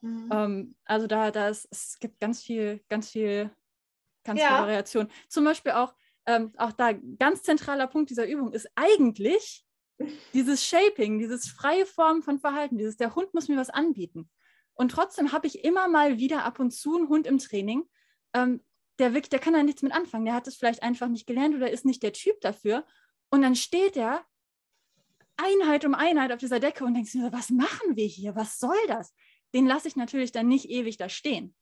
Mhm. 0.00 0.30
Ähm, 0.32 0.74
also 0.84 1.06
da, 1.06 1.30
da 1.30 1.48
ist, 1.48 1.68
es 1.70 1.98
gibt 1.98 2.20
ganz 2.20 2.42
viel, 2.42 2.80
ganz 2.88 3.10
viel, 3.10 3.50
ganz 4.24 4.40
ja. 4.40 4.48
viel 4.48 4.58
Variation. 4.58 5.08
Zum 5.28 5.44
Beispiel 5.44 5.72
auch, 5.72 5.94
ähm, 6.26 6.52
auch 6.56 6.72
da 6.72 6.92
ganz 6.92 7.42
zentraler 7.42 7.88
Punkt 7.88 8.10
dieser 8.10 8.28
Übung 8.28 8.52
ist 8.52 8.68
eigentlich 8.76 9.64
dieses 10.32 10.64
Shaping, 10.64 11.18
dieses 11.18 11.48
freie 11.48 11.86
Formen 11.86 12.22
von 12.22 12.38
Verhalten, 12.38 12.78
dieses 12.78 12.96
der 12.96 13.14
Hund 13.14 13.34
muss 13.34 13.48
mir 13.48 13.56
was 13.56 13.70
anbieten. 13.70 14.30
Und 14.74 14.90
trotzdem 14.90 15.32
habe 15.32 15.46
ich 15.46 15.64
immer 15.64 15.88
mal 15.88 16.18
wieder 16.18 16.44
ab 16.44 16.58
und 16.58 16.70
zu 16.70 16.96
einen 16.96 17.08
Hund 17.08 17.26
im 17.26 17.38
Training, 17.38 17.84
ähm, 18.34 18.62
der 18.98 19.14
wirklich, 19.14 19.30
der 19.30 19.38
kann 19.38 19.54
da 19.54 19.62
nichts 19.62 19.82
mit 19.82 19.92
anfangen. 19.92 20.24
Der 20.24 20.34
hat 20.34 20.46
es 20.46 20.56
vielleicht 20.56 20.82
einfach 20.82 21.08
nicht 21.08 21.26
gelernt 21.26 21.54
oder 21.54 21.70
ist 21.70 21.84
nicht 21.84 22.02
der 22.02 22.12
Typ 22.12 22.40
dafür. 22.40 22.84
Und 23.30 23.42
dann 23.42 23.54
steht 23.56 23.96
er 23.96 24.24
Einheit 25.36 25.84
um 25.84 25.94
Einheit 25.94 26.32
auf 26.32 26.38
dieser 26.38 26.60
Decke 26.60 26.84
und 26.84 26.94
denkst 26.94 27.14
mir, 27.14 27.32
was 27.32 27.50
machen 27.50 27.96
wir 27.96 28.06
hier? 28.06 28.36
Was 28.36 28.58
soll 28.58 28.76
das? 28.88 29.14
Den 29.54 29.66
lasse 29.66 29.88
ich 29.88 29.96
natürlich 29.96 30.32
dann 30.32 30.48
nicht 30.48 30.68
ewig 30.68 30.96
da 30.96 31.08
stehen, 31.08 31.54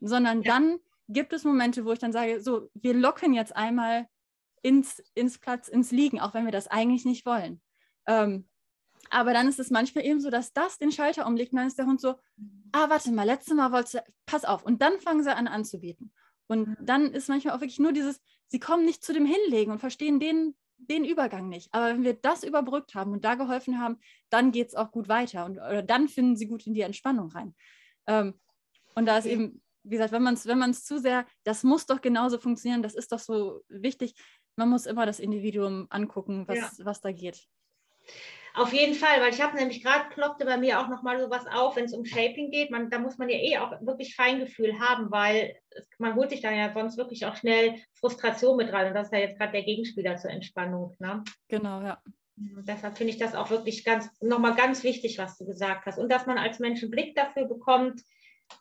sondern 0.00 0.42
ja. 0.42 0.52
dann 0.52 0.78
gibt 1.08 1.32
es 1.32 1.44
Momente, 1.44 1.84
wo 1.84 1.92
ich 1.92 1.98
dann 1.98 2.12
sage, 2.12 2.40
so, 2.42 2.68
wir 2.74 2.94
locken 2.94 3.32
jetzt 3.32 3.54
einmal 3.56 4.06
ins, 4.62 5.02
ins 5.14 5.38
Platz, 5.38 5.68
ins 5.68 5.90
Liegen, 5.90 6.20
auch 6.20 6.34
wenn 6.34 6.44
wir 6.44 6.52
das 6.52 6.68
eigentlich 6.68 7.04
nicht 7.04 7.24
wollen. 7.24 7.60
Ähm, 8.06 8.47
aber 9.10 9.32
dann 9.32 9.48
ist 9.48 9.58
es 9.58 9.70
manchmal 9.70 10.04
eben 10.04 10.20
so, 10.20 10.30
dass 10.30 10.52
das 10.52 10.78
den 10.78 10.92
Schalter 10.92 11.26
umlegt 11.26 11.52
und 11.52 11.58
dann 11.58 11.68
ist 11.68 11.78
der 11.78 11.86
Hund 11.86 12.00
so, 12.00 12.16
ah, 12.72 12.90
warte 12.90 13.12
mal, 13.12 13.24
letztes 13.24 13.54
Mal 13.54 13.72
wolltest 13.72 13.94
du, 13.94 14.04
pass 14.26 14.44
auf. 14.44 14.64
Und 14.64 14.82
dann 14.82 15.00
fangen 15.00 15.22
sie 15.22 15.34
an 15.34 15.48
anzubieten. 15.48 16.12
Und 16.46 16.76
dann 16.80 17.12
ist 17.12 17.28
manchmal 17.28 17.54
auch 17.54 17.60
wirklich 17.60 17.78
nur 17.78 17.92
dieses, 17.92 18.20
sie 18.46 18.58
kommen 18.58 18.84
nicht 18.84 19.04
zu 19.04 19.12
dem 19.12 19.26
Hinlegen 19.26 19.70
und 19.70 19.78
verstehen 19.78 20.18
den, 20.18 20.56
den 20.78 21.04
Übergang 21.04 21.48
nicht. 21.48 21.68
Aber 21.72 21.88
wenn 21.88 22.04
wir 22.04 22.14
das 22.14 22.44
überbrückt 22.44 22.94
haben 22.94 23.12
und 23.12 23.24
da 23.24 23.34
geholfen 23.34 23.80
haben, 23.80 23.98
dann 24.30 24.52
geht 24.52 24.68
es 24.68 24.74
auch 24.74 24.90
gut 24.90 25.08
weiter 25.08 25.44
und 25.44 25.58
oder 25.58 25.82
dann 25.82 26.08
finden 26.08 26.36
sie 26.36 26.46
gut 26.46 26.66
in 26.66 26.74
die 26.74 26.80
Entspannung 26.80 27.30
rein. 27.30 27.54
Ähm, 28.06 28.34
und 28.94 29.06
da 29.06 29.18
ist 29.18 29.26
eben, 29.26 29.62
wie 29.82 29.96
gesagt, 29.96 30.12
wenn 30.12 30.22
man 30.22 30.34
es 30.34 30.46
wenn 30.46 30.74
zu 30.74 30.98
sehr, 30.98 31.26
das 31.44 31.64
muss 31.64 31.86
doch 31.86 32.00
genauso 32.00 32.38
funktionieren, 32.38 32.82
das 32.82 32.94
ist 32.94 33.12
doch 33.12 33.18
so 33.18 33.62
wichtig. 33.68 34.14
Man 34.56 34.70
muss 34.70 34.86
immer 34.86 35.06
das 35.06 35.20
Individuum 35.20 35.86
angucken, 35.90 36.48
was, 36.48 36.78
ja. 36.78 36.84
was 36.84 37.00
da 37.00 37.12
geht. 37.12 37.46
Auf 38.58 38.72
jeden 38.72 38.94
Fall, 38.94 39.20
weil 39.20 39.32
ich 39.32 39.40
habe 39.40 39.56
nämlich 39.56 39.84
gerade 39.84 40.08
ploppte 40.10 40.44
bei 40.44 40.56
mir 40.56 40.80
auch 40.80 40.88
nochmal 40.88 41.20
sowas 41.20 41.46
auf, 41.46 41.76
wenn 41.76 41.84
es 41.84 41.94
um 41.94 42.04
Shaping 42.04 42.50
geht. 42.50 42.72
Man, 42.72 42.90
da 42.90 42.98
muss 42.98 43.16
man 43.16 43.28
ja 43.28 43.36
eh 43.36 43.58
auch 43.58 43.70
wirklich 43.82 44.16
Feingefühl 44.16 44.80
haben, 44.80 45.12
weil 45.12 45.54
es, 45.70 45.88
man 45.98 46.16
holt 46.16 46.30
sich 46.30 46.40
dann 46.40 46.56
ja 46.56 46.72
sonst 46.72 46.96
wirklich 46.96 47.24
auch 47.24 47.36
schnell 47.36 47.76
Frustration 47.94 48.56
mit 48.56 48.72
rein. 48.72 48.88
Und 48.88 48.94
das 48.94 49.06
ist 49.06 49.12
ja 49.12 49.20
jetzt 49.20 49.38
gerade 49.38 49.52
der 49.52 49.62
Gegenspieler 49.62 50.16
zur 50.16 50.30
Entspannung. 50.30 50.96
Ne? 50.98 51.22
Genau, 51.46 51.82
ja. 51.82 52.02
Und 52.36 52.68
deshalb 52.68 52.98
finde 52.98 53.12
ich 53.12 53.18
das 53.18 53.36
auch 53.36 53.50
wirklich 53.50 53.84
ganz, 53.84 54.08
nochmal 54.20 54.56
ganz 54.56 54.82
wichtig, 54.82 55.18
was 55.18 55.38
du 55.38 55.46
gesagt 55.46 55.86
hast. 55.86 55.98
Und 55.98 56.10
dass 56.10 56.26
man 56.26 56.36
als 56.36 56.58
Mensch 56.58 56.82
einen 56.82 56.90
Blick 56.90 57.14
dafür 57.14 57.44
bekommt, 57.44 58.02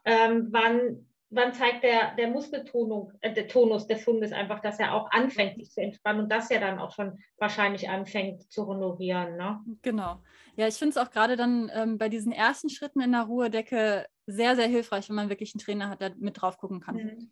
ähm, 0.05 0.49
wann 0.51 1.06
wann 1.29 1.53
zeigt 1.53 1.83
der, 1.83 2.15
der 2.15 2.29
Muskeltonus 2.29 3.13
äh, 3.21 3.33
der 3.33 3.47
Tonus 3.47 3.87
des 3.87 4.05
Hundes 4.05 4.31
einfach, 4.31 4.61
dass 4.61 4.79
er 4.79 4.93
auch 4.93 5.11
anfängt, 5.11 5.57
sich 5.57 5.71
zu 5.71 5.81
entspannen 5.81 6.23
und 6.23 6.31
dass 6.31 6.49
er 6.51 6.59
dann 6.59 6.79
auch 6.79 6.91
schon 6.93 7.19
wahrscheinlich 7.37 7.89
anfängt 7.89 8.51
zu 8.51 8.67
honorieren. 8.67 9.37
Ne? 9.37 9.59
Genau. 9.81 10.21
Ja, 10.55 10.67
ich 10.67 10.75
finde 10.75 10.91
es 10.91 10.97
auch 10.97 11.11
gerade 11.11 11.35
dann 11.35 11.71
ähm, 11.73 11.97
bei 11.97 12.09
diesen 12.09 12.31
ersten 12.31 12.69
Schritten 12.69 13.01
in 13.01 13.11
der 13.11 13.23
Ruhedecke 13.23 14.05
sehr, 14.25 14.55
sehr 14.55 14.67
hilfreich, 14.67 15.09
wenn 15.09 15.15
man 15.15 15.29
wirklich 15.29 15.53
einen 15.53 15.63
Trainer 15.63 15.89
hat, 15.89 16.01
der 16.01 16.15
mit 16.17 16.41
drauf 16.41 16.57
gucken 16.57 16.79
kann. 16.79 16.95
Mhm. 16.95 17.31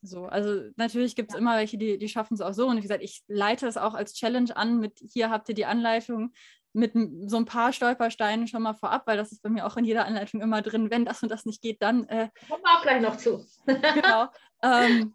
So, 0.00 0.26
also 0.26 0.70
natürlich 0.76 1.16
gibt 1.16 1.30
es 1.30 1.34
ja. 1.34 1.40
immer 1.40 1.56
welche, 1.56 1.76
die, 1.78 1.98
die 1.98 2.08
schaffen 2.08 2.34
es 2.34 2.40
auch 2.40 2.52
so. 2.52 2.68
Und 2.68 2.76
wie 2.76 2.82
gesagt, 2.82 3.02
ich 3.02 3.22
leite 3.26 3.66
es 3.66 3.76
auch 3.76 3.94
als 3.94 4.14
Challenge 4.14 4.56
an 4.56 4.78
mit 4.78 5.00
hier 5.12 5.30
habt 5.30 5.48
ihr 5.48 5.54
die 5.54 5.64
Anleitung 5.64 6.32
mit 6.72 6.92
so 7.26 7.36
ein 7.36 7.44
paar 7.44 7.72
Stolpersteinen 7.72 8.46
schon 8.48 8.62
mal 8.62 8.74
vorab, 8.74 9.06
weil 9.06 9.16
das 9.16 9.32
ist 9.32 9.42
bei 9.42 9.50
mir 9.50 9.66
auch 9.66 9.76
in 9.76 9.84
jeder 9.84 10.06
Anleitung 10.06 10.40
immer 10.40 10.62
drin, 10.62 10.90
wenn 10.90 11.04
das 11.04 11.22
und 11.22 11.30
das 11.30 11.44
nicht 11.44 11.62
geht, 11.62 11.82
dann. 11.82 12.06
Äh, 12.08 12.28
Kommen 12.48 12.62
wir 12.62 12.78
auch 12.78 12.82
gleich 12.82 13.02
noch 13.02 13.16
zu. 13.16 13.44
genau. 13.66 14.28
Ähm, 14.62 15.14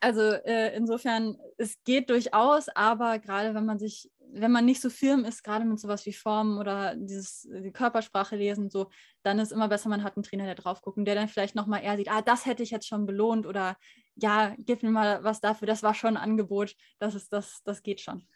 also 0.00 0.20
äh, 0.20 0.74
insofern, 0.74 1.36
es 1.58 1.82
geht 1.84 2.10
durchaus, 2.10 2.68
aber 2.68 3.20
gerade 3.20 3.54
wenn 3.54 3.64
man 3.64 3.78
sich, 3.78 4.10
wenn 4.34 4.50
man 4.50 4.64
nicht 4.64 4.80
so 4.80 4.90
firm 4.90 5.24
ist, 5.24 5.44
gerade 5.44 5.64
mit 5.64 5.78
sowas 5.78 6.04
wie 6.06 6.12
Formen 6.12 6.58
oder 6.58 6.96
dieses, 6.96 7.42
die 7.42 7.70
Körpersprache 7.70 8.34
lesen, 8.34 8.70
so, 8.70 8.90
dann 9.22 9.38
ist 9.38 9.52
immer 9.52 9.68
besser, 9.68 9.88
man 9.90 10.02
hat 10.02 10.16
einen 10.16 10.24
Trainer, 10.24 10.46
der 10.46 10.56
drauf 10.56 10.82
guckt 10.82 10.96
und 10.96 11.04
der 11.04 11.14
dann 11.14 11.28
vielleicht 11.28 11.54
nochmal 11.54 11.84
eher 11.84 11.96
sieht, 11.96 12.10
ah, 12.10 12.22
das 12.22 12.46
hätte 12.46 12.64
ich 12.64 12.70
jetzt 12.70 12.88
schon 12.88 13.06
belohnt 13.06 13.46
oder 13.46 13.76
ja, 14.16 14.54
gib 14.58 14.82
mir 14.82 14.90
mal 14.90 15.22
was 15.22 15.40
dafür, 15.40 15.66
das 15.66 15.82
war 15.82 15.94
schon 15.94 16.16
ein 16.16 16.22
Angebot, 16.22 16.74
das 16.98 17.14
ist 17.14 17.32
das, 17.32 17.62
das 17.62 17.82
geht 17.82 18.00
schon. 18.00 18.26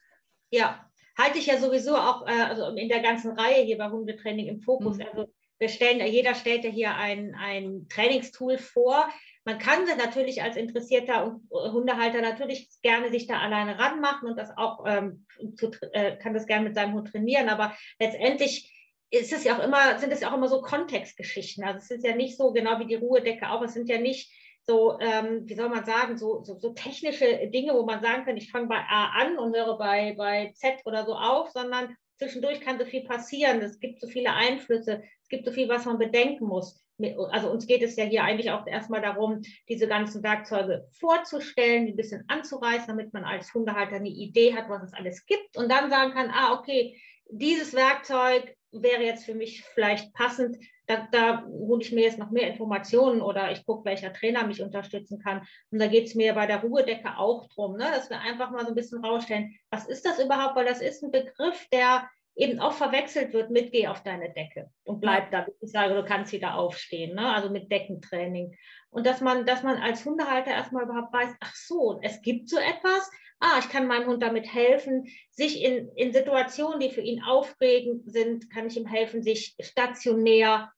Ja, 0.51 0.89
halte 1.17 1.39
ich 1.39 1.47
ja 1.47 1.59
sowieso 1.59 1.97
auch 1.97 2.27
äh, 2.27 2.43
also 2.43 2.69
in 2.77 2.89
der 2.89 3.01
ganzen 3.01 3.33
Reihe 3.33 3.65
hier 3.65 3.79
bei 3.79 3.89
Hundetraining 3.89 4.47
im 4.47 4.61
Fokus. 4.61 4.99
Mhm. 4.99 5.07
Also 5.11 5.33
wir 5.59 5.69
stellen, 5.69 6.05
jeder 6.07 6.35
stellt 6.35 6.65
ja 6.65 6.71
hier 6.71 6.95
ein, 6.97 7.35
ein 7.35 7.87
Trainingstool 7.89 8.59
vor. 8.59 9.09
Man 9.45 9.59
kann 9.59 9.87
sie 9.87 9.97
natürlich 9.97 10.43
als 10.43 10.57
interessierter 10.57 11.41
Hundehalter 11.51 12.21
natürlich 12.21 12.69
gerne 12.83 13.11
sich 13.11 13.27
da 13.27 13.39
alleine 13.39 13.79
ranmachen 13.79 14.29
und 14.29 14.37
das 14.37 14.51
auch 14.57 14.85
ähm, 14.87 15.27
zu, 15.57 15.71
äh, 15.93 16.17
kann 16.17 16.35
das 16.35 16.47
gerne 16.47 16.65
mit 16.65 16.75
seinem 16.75 16.95
Hund 16.95 17.11
trainieren, 17.11 17.49
aber 17.49 17.75
letztendlich 17.99 18.73
ist 19.11 19.33
es 19.33 19.45
ja 19.45 19.57
auch 19.57 19.63
immer, 19.63 19.99
sind 19.99 20.13
es 20.13 20.21
ja 20.21 20.31
auch 20.31 20.37
immer 20.37 20.49
so 20.49 20.61
Kontextgeschichten. 20.61 21.65
Also 21.65 21.79
es 21.79 21.91
ist 21.91 22.05
ja 22.05 22.15
nicht 22.15 22.37
so 22.37 22.53
genau 22.53 22.79
wie 22.81 22.87
die 22.87 22.97
Ruhedecke 22.97 23.49
auch, 23.51 23.63
es 23.63 23.73
sind 23.73 23.89
ja 23.89 23.99
nicht 23.99 24.31
so, 24.69 24.99
ähm, 25.01 25.49
wie 25.49 25.55
soll 25.55 25.69
man 25.69 25.85
sagen, 25.85 26.19
so, 26.19 26.43
so, 26.43 26.59
so, 26.59 26.71
technische 26.71 27.49
Dinge, 27.49 27.75
wo 27.75 27.85
man 27.85 28.03
sagen 28.03 28.25
kann, 28.25 28.37
ich 28.37 28.51
fange 28.51 28.67
bei 28.67 28.79
A 28.89 29.11
an 29.21 29.39
und 29.39 29.55
höre 29.55 29.79
bei, 29.79 30.15
bei 30.17 30.53
Z 30.55 30.81
oder 30.85 31.05
so 31.07 31.15
auf, 31.15 31.51
sondern 31.51 31.97
zwischendurch 32.19 32.61
kann 32.61 32.79
so 32.79 32.85
viel 32.85 33.05
passieren. 33.05 33.61
Es 33.61 33.79
gibt 33.79 34.01
so 34.01 34.09
viele 34.09 34.33
Einflüsse, 34.33 35.03
es 35.23 35.29
gibt 35.29 35.45
so 35.45 35.53
viel, 35.53 35.69
was 35.69 35.85
man 35.85 35.99
bedenken 35.99 36.47
muss. 36.47 36.83
Also 37.31 37.51
uns 37.51 37.67
geht 37.67 37.83
es 37.83 37.95
ja 37.97 38.05
hier 38.05 38.25
eigentlich 38.25 38.51
auch 38.51 38.67
erstmal 38.67 39.03
darum, 39.03 39.43
diese 39.69 39.87
ganzen 39.87 40.23
Werkzeuge 40.23 40.89
vorzustellen, 40.99 41.89
ein 41.89 41.97
bisschen 41.97 42.25
anzureißen, 42.29 42.89
damit 42.89 43.13
man 43.13 43.25
als 43.25 43.53
Hundehalter 43.53 43.97
eine 43.97 44.09
Idee 44.09 44.55
hat, 44.55 44.71
was 44.71 44.83
es 44.83 44.95
alles 44.95 45.27
gibt 45.27 45.57
und 45.59 45.71
dann 45.71 45.91
sagen 45.91 46.13
kann, 46.13 46.31
ah, 46.31 46.55
okay, 46.55 46.99
dieses 47.29 47.75
Werkzeug 47.75 48.57
wäre 48.73 49.03
jetzt 49.03 49.27
für 49.27 49.35
mich 49.35 49.63
vielleicht 49.63 50.13
passend. 50.15 50.57
Da, 50.87 51.09
da 51.11 51.45
hole 51.45 51.83
ich 51.83 51.93
mir 51.93 52.03
jetzt 52.03 52.19
noch 52.19 52.31
mehr 52.31 52.49
Informationen 52.49 53.21
oder 53.21 53.51
ich 53.51 53.65
gucke, 53.67 53.85
welcher 53.85 54.13
Trainer 54.13 54.47
mich 54.47 54.63
unterstützen 54.63 55.19
kann. 55.19 55.47
Und 55.71 55.81
da 55.81 55.87
geht 55.87 56.07
es 56.07 56.15
mir 56.15 56.35
bei 56.35 56.47
der 56.47 56.61
Ruhedecke 56.61 57.19
auch 57.19 57.49
drum, 57.49 57.77
ne, 57.77 57.87
dass 57.95 58.11
wir 58.11 58.21
einfach 58.21 58.51
mal 58.51 58.65
so 58.65 58.69
ein 58.69 58.75
bisschen 58.75 59.05
rausstellen, 59.05 59.55
was 59.71 59.87
ist 59.87 60.07
das 60.07 60.19
überhaupt? 60.19 60.57
Weil 60.57 60.67
das 60.67 60.81
ist 60.81 61.03
ein 61.03 61.11
Begriff, 61.11 61.67
der 61.73 62.09
eben 62.37 62.61
auch 62.61 62.73
verwechselt 62.73 63.33
wird 63.33 63.51
mit 63.51 63.73
geh 63.73 63.87
auf 63.87 64.03
deine 64.03 64.33
Decke 64.33 64.71
und 64.85 65.01
bleib 65.01 65.31
da. 65.31 65.47
Ich 65.61 65.73
sage, 65.73 65.95
du 65.95 66.05
kannst 66.05 66.33
wieder 66.33 66.55
aufstehen, 66.55 67.15
ne? 67.15 67.35
also 67.35 67.49
mit 67.51 67.73
Deckentraining. 67.73 68.55
Und 68.91 69.07
dass 69.07 69.21
man, 69.21 69.47
dass 69.47 69.63
man 69.63 69.79
als 69.79 70.05
Hundehalter 70.05 70.51
erstmal 70.51 70.85
überhaupt 70.85 71.13
weiß, 71.13 71.31
ach 71.41 71.55
so, 71.55 71.99
es 72.03 72.21
gibt 72.21 72.51
so 72.51 72.59
etwas, 72.59 73.11
ah, 73.41 73.59
ich 73.59 73.69
kann 73.71 73.87
meinem 73.87 74.07
Hund 74.07 74.23
damit 74.23 74.53
helfen, 74.53 75.07
sich 75.31 75.63
in, 75.63 75.89
in 75.97 76.13
Situationen, 76.13 76.79
die 76.79 76.91
für 76.91 77.01
ihn 77.01 77.23
aufregend 77.23 78.11
sind, 78.11 78.51
kann 78.51 78.67
ich 78.67 78.77
ihm 78.77 78.87
helfen, 78.87 79.23
sich 79.23 79.57
stationär 79.61 80.71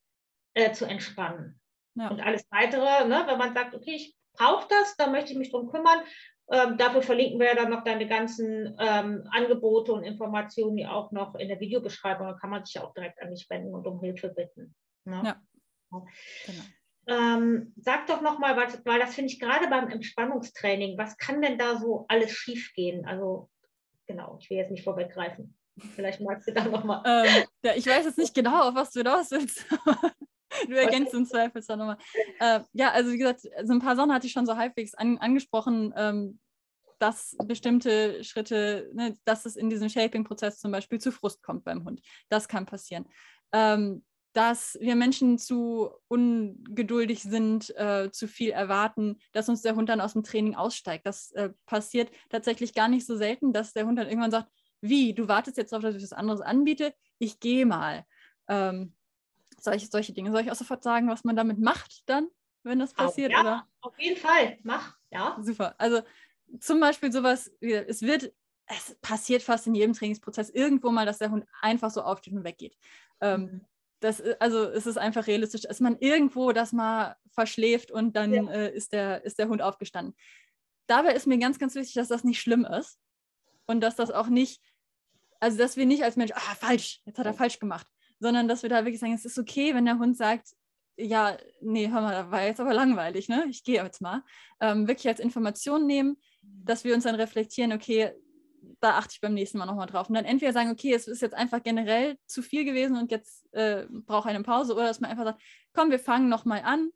äh, 0.59 0.73
zu 0.73 0.87
entspannen. 0.87 1.61
Ja. 1.95 2.09
Und 2.09 2.21
alles 2.21 2.45
weitere, 2.51 3.07
ne, 3.07 3.23
wenn 3.27 3.39
man 3.39 3.55
sagt, 3.55 3.75
okay, 3.75 3.95
ich 3.95 4.17
brauche 4.33 4.67
das, 4.69 4.97
da 4.97 5.09
möchte 5.09 5.33
ich 5.33 5.39
mich 5.39 5.51
drum 5.51 5.71
kümmern. 5.71 6.01
Ähm, 6.51 6.79
dafür 6.79 7.03
verlinken 7.03 7.39
wir 7.39 7.47
ja 7.47 7.55
dann 7.55 7.71
noch 7.71 7.85
deine 7.85 8.09
ganzen 8.09 8.77
ähm, 8.81 9.29
Angebote 9.31 9.93
und 9.93 10.03
Informationen, 10.03 10.77
die 10.77 10.87
auch 10.87 11.13
noch 11.13 11.35
in 11.35 11.49
der 11.49 11.61
Videobeschreibung, 11.61 12.27
da 12.27 12.33
kann 12.35 12.51
man 12.51 12.65
sich 12.65 12.75
ja 12.75 12.85
auch 12.85 12.95
direkt 12.95 13.21
an 13.21 13.31
dich 13.31 13.49
wenden 13.51 13.75
und 13.75 13.87
um 13.87 14.01
Hilfe 14.01 14.31
bitten. 14.31 14.75
Ne? 15.05 15.23
Ja. 15.25 15.43
Genau. 16.47 16.63
ähm, 17.07 17.73
sag 17.77 18.07
doch 18.07 18.21
nochmal, 18.21 18.57
weil, 18.57 18.69
weil 18.85 18.99
das 18.99 19.15
finde 19.15 19.33
ich 19.33 19.41
gerade 19.41 19.69
beim 19.69 19.89
Entspannungstraining, 19.89 20.99
was 20.99 21.17
kann 21.19 21.41
denn 21.41 21.59
da 21.59 21.77
so 21.77 22.05
alles 22.09 22.33
schiefgehen? 22.33 23.07
Also, 23.07 23.49
genau, 24.07 24.39
ich 24.41 24.51
will 24.51 24.59
jetzt 24.59 24.71
nicht 24.71 24.85
vorweggreifen. 24.85 25.57
Vielleicht 25.95 26.21
magst 26.21 26.49
du 26.49 26.53
da 26.53 26.65
nochmal. 26.65 27.03
Ähm, 27.07 27.45
ja, 27.63 27.75
ich 27.75 27.87
weiß 27.87 28.07
jetzt 28.07 28.19
nicht 28.19 28.35
genau, 28.35 28.69
auf 28.69 28.75
was 28.75 28.91
du 28.91 29.01
hinaus 29.01 29.31
willst. 29.31 29.65
Du 30.67 30.75
ergänzt 30.75 31.15
im 31.15 31.27
Zweifel 31.27 31.63
dann 31.67 31.79
nochmal. 31.79 31.99
Äh, 32.41 32.61
ja, 32.73 32.91
also 32.93 33.13
wie 33.13 33.19
gesagt, 33.19 33.41
so 33.41 33.73
ein 33.73 33.81
paar 33.81 33.97
Sachen 33.97 34.13
hatte 34.13 34.27
ich 34.27 34.33
schon 34.33 34.47
so 34.47 34.57
halbwegs 34.57 34.95
an, 34.95 35.19
angesprochen, 35.19 35.93
ähm, 35.97 36.39
dass 36.99 37.37
bestimmte 37.45 38.25
Schritte, 38.25 38.91
ne, 38.93 39.17
dass 39.25 39.47
es 39.47 39.57
in 39.57 39.71
diesem 39.71 39.89
Shaping-Prozess 39.89 40.59
zum 40.59 40.73
Beispiel 40.73 41.01
zu 41.01 41.13
Frust 41.13 41.43
kommt 41.43 41.65
beim 41.65 41.85
Hund. 41.85 42.01
Das 42.29 42.49
kann 42.49 42.67
passieren. 42.67 43.07
Ähm, 43.53 44.05
dass 44.35 44.79
wir 44.81 44.95
Menschen 44.95 45.39
zu 45.39 45.91
ungeduldig 46.07 47.23
sind, 47.23 47.75
äh, 47.77 48.11
zu 48.13 48.29
viel 48.29 48.51
erwarten, 48.51 49.19
dass 49.33 49.49
uns 49.49 49.63
der 49.63 49.75
Hund 49.75 49.89
dann 49.89 50.01
aus 50.01 50.13
dem 50.13 50.23
Training 50.23 50.55
aussteigt. 50.55 51.07
Das 51.07 51.33
äh, 51.33 51.51
passiert 51.67 52.11
tatsächlich 52.29 52.75
gar 52.75 52.89
nicht 52.89 53.07
so 53.07 53.17
selten, 53.17 53.53
dass 53.53 53.73
der 53.73 53.87
Hund 53.87 53.99
dann 53.99 54.07
irgendwann 54.07 54.31
sagt, 54.31 54.49
wie, 54.81 55.15
du 55.15 55.29
wartest 55.29 55.57
jetzt 55.57 55.73
darauf, 55.73 55.83
dass 55.83 55.97
ich 55.97 56.03
was 56.03 56.13
anderes 56.13 56.41
anbiete, 56.41 56.95
ich 57.19 57.41
gehe 57.41 57.67
mal. 57.67 58.05
Ähm, 58.49 58.95
solche, 59.61 59.87
solche 59.87 60.13
Dinge. 60.13 60.31
Soll 60.31 60.43
ich 60.43 60.51
auch 60.51 60.57
sofort 60.57 60.83
sagen, 60.83 61.09
was 61.09 61.25
man 61.25 61.37
damit 61.37 61.59
macht 61.59 62.03
dann, 62.07 62.29
wenn 62.63 62.79
das 62.79 62.95
passiert? 62.95 63.33
Ja, 63.33 63.41
oder? 63.41 63.69
auf 63.81 63.99
jeden 63.99 64.17
Fall, 64.17 64.59
mach, 64.63 64.97
ja. 65.11 65.39
Super. 65.41 65.75
Also 65.79 66.03
zum 66.61 66.81
Beispiel 66.81 67.13
sowas, 67.13 67.51
es 67.61 68.03
wird, 68.03 68.33
es 68.67 68.97
passiert 69.01 69.43
fast 69.43 69.67
in 69.67 69.75
jedem 69.75 69.95
Trainingsprozess 69.95 70.51
irgendwo 70.51 70.91
mal, 70.91 71.07
dass 71.07 71.19
der 71.19 71.31
Hund 71.31 71.45
einfach 71.61 71.91
so 71.91 72.03
aufsteht 72.03 72.35
und 72.35 72.45
weggeht. 72.45 72.77
Ähm, 73.21 73.41
mhm 73.41 73.61
das, 74.01 74.23
also 74.39 74.65
es 74.65 74.87
ist 74.87 74.99
einfach 74.99 75.27
realistisch, 75.27 75.63
dass 75.63 75.81
man 75.81 75.99
irgendwo 75.99 76.53
das 76.53 76.73
mal 76.73 77.17
verschläft 77.33 77.91
und 77.91 78.15
dann 78.17 78.33
ja. 78.33 78.51
äh, 78.51 78.75
ist, 78.75 78.93
der, 78.93 79.25
ist 79.25 79.39
der 79.39 79.49
Hund 79.49 79.63
aufgestanden. 79.63 80.15
Dabei 80.87 81.13
ist 81.13 81.27
mir 81.27 81.39
ganz, 81.39 81.59
ganz 81.59 81.75
wichtig, 81.75 81.95
dass 81.95 82.09
das 82.09 82.25
nicht 82.25 82.41
schlimm 82.41 82.65
ist 82.65 82.99
und 83.67 83.81
dass 83.81 83.97
das 83.97 84.11
auch 84.11 84.29
nicht, 84.29 84.63
also 85.41 85.59
dass 85.59 85.77
wir 85.77 85.87
nicht 85.87 86.05
als 86.05 86.17
Mensch, 86.17 86.33
ah, 86.35 86.55
falsch, 86.55 87.01
jetzt 87.05 87.19
hat 87.19 87.27
er 87.27 87.35
falsch 87.35 87.59
gemacht, 87.59 87.87
sondern 88.21 88.49
dass 88.49 88.63
wir 88.63 88.71
da 88.71 88.85
wirklich 88.85 89.01
sagen, 89.01 89.15
es 89.15 89.25
ist 89.25 89.39
okay, 89.39 89.75
wenn 89.75 89.85
der 89.85 89.99
Hund 89.99 90.17
sagt, 90.17 90.49
ja, 90.97 91.37
nee, 91.61 91.89
hör 91.89 92.01
mal, 92.01 92.13
das 92.13 92.31
war 92.31 92.43
jetzt 92.43 92.61
aber 92.61 92.75
langweilig, 92.75 93.29
ne? 93.29 93.47
Ich 93.49 93.63
gehe 93.63 93.83
jetzt 93.83 94.01
mal. 94.01 94.25
Ähm, 94.61 94.89
wirklich 94.89 95.07
als 95.07 95.21
Information 95.21 95.87
nehmen, 95.87 96.17
dass 96.43 96.83
wir 96.83 96.95
uns 96.95 97.05
dann 97.05 97.15
reflektieren, 97.15 97.73
okay, 97.73 98.13
da 98.81 98.99
achte 98.99 99.13
ich 99.15 99.21
beim 99.21 99.35
nächsten 99.35 99.59
Mal 99.59 99.67
nochmal 99.67 99.87
drauf. 99.87 100.09
Und 100.09 100.17
dann 100.17 100.25
entweder 100.25 100.53
sagen, 100.53 100.71
okay, 100.71 100.93
es 100.93 101.07
ist 101.07 101.23
jetzt 101.23 101.35
einfach 101.35 101.63
generell 101.63 102.17
zu 102.27 102.43
viel 102.43 102.65
gewesen 102.65 102.97
und 102.97 103.11
jetzt 103.13 103.47
äh, 103.55 103.87
brauche 103.89 104.29
eine 104.29 104.43
Pause, 104.43 104.75
oder 104.75 104.85
dass 104.85 105.01
man 105.01 105.11
einfach 105.11 105.25
sagt, 105.25 105.43
komm, 105.73 105.91
wir 105.91 106.01
fangen 106.01 106.29
nochmal 106.29 106.63
an. 106.65 106.91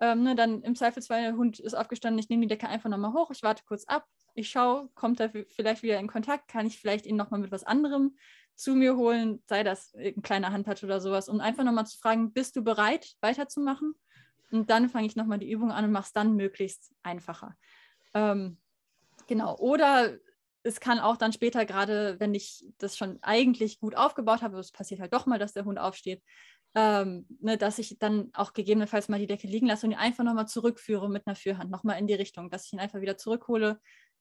Ähm, 0.00 0.22
ne, 0.22 0.36
dann 0.36 0.62
im 0.62 0.76
Zweifelsfall, 0.76 1.22
der 1.22 1.36
Hund 1.36 1.58
ist 1.58 1.74
aufgestanden, 1.74 2.20
ich 2.20 2.28
nehme 2.28 2.42
die 2.42 2.48
Decke 2.48 2.68
einfach 2.68 2.88
nochmal 2.88 3.12
hoch, 3.12 3.32
ich 3.32 3.42
warte 3.42 3.64
kurz 3.66 3.84
ab, 3.86 4.06
ich 4.34 4.48
schaue, 4.48 4.88
kommt 4.94 5.18
er 5.18 5.30
vielleicht 5.48 5.82
wieder 5.82 5.98
in 5.98 6.06
Kontakt, 6.06 6.46
kann 6.46 6.66
ich 6.66 6.78
vielleicht 6.78 7.04
ihn 7.06 7.16
nochmal 7.16 7.40
mit 7.40 7.50
was 7.50 7.64
anderem 7.64 8.16
zu 8.58 8.74
mir 8.74 8.96
holen, 8.96 9.40
sei 9.46 9.62
das 9.62 9.94
ein 9.94 10.20
kleiner 10.20 10.52
Handtouch 10.52 10.82
oder 10.82 11.00
sowas, 11.00 11.28
um 11.28 11.40
einfach 11.40 11.62
nochmal 11.62 11.86
zu 11.86 11.96
fragen, 11.98 12.32
bist 12.32 12.56
du 12.56 12.62
bereit, 12.62 13.14
weiterzumachen? 13.20 13.94
Und 14.50 14.68
dann 14.68 14.88
fange 14.88 15.06
ich 15.06 15.14
nochmal 15.14 15.38
die 15.38 15.50
Übung 15.50 15.70
an 15.70 15.84
und 15.84 15.92
mache 15.92 16.06
es 16.06 16.12
dann 16.12 16.34
möglichst 16.34 16.92
einfacher. 17.02 17.54
Ähm, 18.14 18.58
genau. 19.28 19.56
Oder 19.58 20.18
es 20.64 20.80
kann 20.80 20.98
auch 20.98 21.16
dann 21.16 21.32
später, 21.32 21.64
gerade 21.66 22.18
wenn 22.18 22.34
ich 22.34 22.64
das 22.78 22.96
schon 22.96 23.18
eigentlich 23.22 23.78
gut 23.78 23.94
aufgebaut 23.94 24.42
habe, 24.42 24.58
es 24.58 24.72
passiert 24.72 25.00
halt 25.00 25.14
doch 25.14 25.26
mal, 25.26 25.38
dass 25.38 25.52
der 25.52 25.64
Hund 25.64 25.78
aufsteht, 25.78 26.22
ähm, 26.74 27.26
ne, 27.40 27.56
dass 27.56 27.78
ich 27.78 27.98
dann 28.00 28.30
auch 28.32 28.54
gegebenenfalls 28.54 29.08
mal 29.08 29.20
die 29.20 29.28
Decke 29.28 29.46
liegen 29.46 29.68
lasse 29.68 29.86
und 29.86 29.92
ihn 29.92 29.98
einfach 29.98 30.24
nochmal 30.24 30.48
zurückführe 30.48 31.08
mit 31.08 31.26
einer 31.26 31.36
Führhand, 31.36 31.70
nochmal 31.70 31.98
in 32.00 32.08
die 32.08 32.14
Richtung, 32.14 32.50
dass 32.50 32.66
ich 32.66 32.72
ihn 32.72 32.80
einfach 32.80 33.00
wieder 33.00 33.16
zurückhole, 33.16 33.80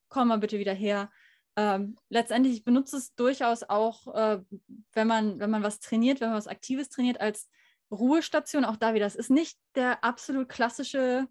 komm 0.09 0.27
mal 0.27 0.37
bitte 0.37 0.59
wieder 0.59 0.73
her. 0.73 1.09
Ähm, 1.57 1.97
letztendlich, 2.09 2.55
ich 2.55 2.63
benutze 2.63 2.97
es 2.97 3.15
durchaus 3.15 3.63
auch, 3.63 4.13
äh, 4.13 4.39
wenn, 4.93 5.07
man, 5.07 5.39
wenn 5.39 5.49
man 5.49 5.63
was 5.63 5.79
trainiert, 5.79 6.21
wenn 6.21 6.29
man 6.29 6.37
was 6.37 6.47
Aktives 6.47 6.89
trainiert, 6.89 7.19
als 7.19 7.49
Ruhestation. 7.91 8.63
Auch 8.63 8.77
da 8.77 8.93
wieder, 8.93 9.05
das 9.05 9.15
ist 9.15 9.31
nicht 9.31 9.57
der 9.75 10.03
absolut 10.03 10.49
klassische 10.49 11.27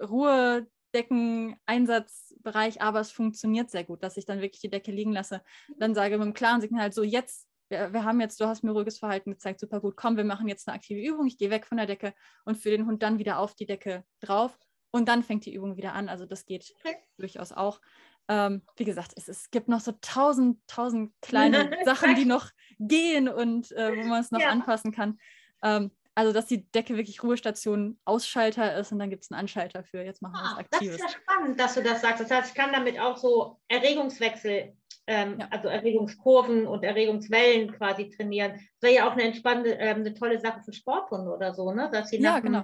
Ruhe, 0.00 0.68
Deckeneinsatzbereich, 0.94 2.80
aber 2.80 3.00
es 3.00 3.10
funktioniert 3.10 3.70
sehr 3.70 3.82
gut, 3.82 4.04
dass 4.04 4.16
ich 4.16 4.26
dann 4.26 4.40
wirklich 4.40 4.60
die 4.60 4.70
Decke 4.70 4.92
liegen 4.92 5.12
lasse. 5.12 5.42
Dann 5.78 5.94
sage 5.94 6.16
mit 6.16 6.22
einem 6.22 6.34
klaren 6.34 6.60
Signal 6.60 6.92
so, 6.92 7.02
jetzt, 7.02 7.48
wir, 7.68 7.92
wir, 7.92 8.04
haben 8.04 8.20
jetzt, 8.20 8.40
du 8.40 8.46
hast 8.46 8.62
mir 8.62 8.70
ruhiges 8.70 9.00
Verhalten 9.00 9.32
gezeigt, 9.32 9.58
super 9.58 9.80
gut, 9.80 9.96
komm, 9.96 10.16
wir 10.16 10.22
machen 10.22 10.46
jetzt 10.46 10.68
eine 10.68 10.76
aktive 10.76 11.00
Übung, 11.00 11.26
ich 11.26 11.36
gehe 11.36 11.50
weg 11.50 11.66
von 11.66 11.78
der 11.78 11.86
Decke 11.86 12.14
und 12.44 12.56
führe 12.56 12.76
den 12.76 12.86
Hund 12.86 13.02
dann 13.02 13.18
wieder 13.18 13.40
auf 13.40 13.56
die 13.56 13.66
Decke 13.66 14.04
drauf 14.20 14.56
und 14.92 15.08
dann 15.08 15.24
fängt 15.24 15.44
die 15.46 15.54
Übung 15.54 15.76
wieder 15.76 15.94
an. 15.94 16.08
Also 16.08 16.24
das 16.24 16.46
geht 16.46 16.72
okay. 16.78 16.96
durchaus 17.16 17.50
auch. 17.50 17.80
Ähm, 18.28 18.62
wie 18.76 18.84
gesagt, 18.84 19.12
es, 19.16 19.28
es, 19.28 19.50
gibt 19.50 19.68
noch 19.68 19.80
so 19.80 19.92
tausend, 20.00 20.58
tausend 20.66 21.12
kleine 21.20 21.70
Sachen, 21.84 22.14
die 22.14 22.24
noch 22.24 22.50
gehen 22.78 23.28
und 23.28 23.70
äh, 23.72 23.96
wo 23.96 24.08
man 24.08 24.20
es 24.20 24.30
noch 24.30 24.40
ja. 24.40 24.48
anpassen 24.48 24.92
kann. 24.92 25.18
Ähm, 25.62 25.90
also, 26.14 26.32
dass 26.32 26.46
die 26.46 26.70
Decke 26.70 26.96
wirklich 26.96 27.22
Ruhestation 27.22 27.98
Ausschalter 28.04 28.76
ist 28.78 28.92
und 28.92 29.00
dann 29.00 29.10
gibt 29.10 29.24
es 29.24 29.32
einen 29.32 29.40
Anschalter 29.40 29.82
für, 29.82 30.02
jetzt 30.02 30.22
machen 30.22 30.34
wir 30.34 30.40
ah, 30.40 30.52
was 30.52 30.58
Aktives. 30.60 30.96
Das 30.96 31.06
ist 31.06 31.14
ja 31.14 31.20
spannend, 31.20 31.60
dass 31.60 31.74
du 31.74 31.82
das 31.82 32.00
sagst. 32.00 32.20
Das 32.20 32.30
heißt, 32.30 32.50
ich 32.50 32.54
kann 32.54 32.72
damit 32.72 32.98
auch 33.00 33.16
so 33.16 33.58
Erregungswechsel, 33.68 34.76
ähm, 35.06 35.38
ja. 35.40 35.48
also 35.50 35.68
Erregungskurven 35.68 36.66
und 36.66 36.84
Erregungswellen 36.84 37.72
quasi 37.72 38.10
trainieren. 38.10 38.52
Das 38.52 38.82
wäre 38.82 38.94
ja 38.94 39.08
auch 39.08 39.12
eine 39.12 39.24
entspannende, 39.24 39.72
ähm, 39.72 39.98
eine 39.98 40.14
tolle 40.14 40.40
Sache 40.40 40.62
für 40.62 40.72
Sporthunde 40.72 41.30
oder 41.30 41.52
so, 41.52 41.72
ne? 41.72 41.90
Dass 41.92 42.10
sie 42.10 42.20
ja, 42.20 42.38
genau 42.38 42.62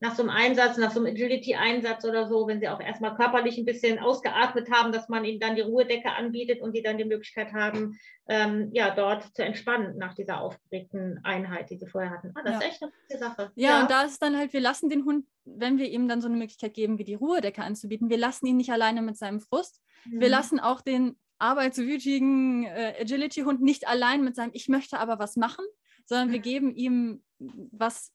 nach 0.00 0.14
so 0.14 0.22
einem 0.22 0.30
Einsatz, 0.30 0.76
nach 0.76 0.90
so 0.90 1.00
einem 1.00 1.14
Agility-Einsatz 1.14 2.04
oder 2.04 2.28
so, 2.28 2.46
wenn 2.46 2.60
sie 2.60 2.68
auch 2.68 2.80
erstmal 2.80 3.14
körperlich 3.14 3.56
ein 3.56 3.64
bisschen 3.64 3.98
ausgeatmet 3.98 4.70
haben, 4.70 4.92
dass 4.92 5.08
man 5.08 5.24
ihnen 5.24 5.40
dann 5.40 5.56
die 5.56 5.62
Ruhedecke 5.62 6.10
anbietet 6.10 6.60
und 6.60 6.74
die 6.74 6.82
dann 6.82 6.98
die 6.98 7.04
Möglichkeit 7.04 7.52
haben, 7.52 7.98
ähm, 8.28 8.70
ja, 8.72 8.94
dort 8.94 9.34
zu 9.34 9.44
entspannen 9.44 9.96
nach 9.96 10.14
dieser 10.14 10.40
aufgeregten 10.40 11.20
Einheit, 11.22 11.70
die 11.70 11.78
sie 11.78 11.86
vorher 11.86 12.10
hatten. 12.10 12.32
Ah, 12.34 12.42
das 12.44 12.52
ja. 12.52 12.58
ist 12.58 12.66
echt 12.66 12.82
eine 12.82 12.92
gute 12.92 13.18
Sache. 13.18 13.52
Ja, 13.54 13.70
ja, 13.70 13.82
und 13.82 13.90
da 13.90 14.02
ist 14.02 14.20
dann 14.20 14.36
halt, 14.36 14.52
wir 14.52 14.60
lassen 14.60 14.90
den 14.90 15.04
Hund, 15.04 15.26
wenn 15.44 15.78
wir 15.78 15.88
ihm 15.88 16.08
dann 16.08 16.20
so 16.20 16.28
eine 16.28 16.36
Möglichkeit 16.36 16.74
geben, 16.74 16.98
wie 16.98 17.04
die 17.04 17.14
Ruhedecke 17.14 17.62
anzubieten, 17.62 18.10
wir 18.10 18.18
lassen 18.18 18.46
ihn 18.46 18.56
nicht 18.56 18.72
alleine 18.72 19.02
mit 19.02 19.16
seinem 19.16 19.40
Frust. 19.40 19.80
Mhm. 20.04 20.20
Wir 20.20 20.28
lassen 20.28 20.60
auch 20.60 20.80
den 20.80 21.16
arbeitswütigen 21.38 22.64
äh, 22.64 22.94
Agility-Hund 23.00 23.60
nicht 23.60 23.88
allein 23.88 24.24
mit 24.24 24.36
seinem 24.36 24.50
Ich 24.54 24.68
möchte 24.68 24.98
aber 24.98 25.18
was 25.18 25.36
machen, 25.36 25.64
sondern 26.06 26.32
wir 26.32 26.38
geben 26.38 26.74
ihm 26.74 27.22
was, 27.38 28.12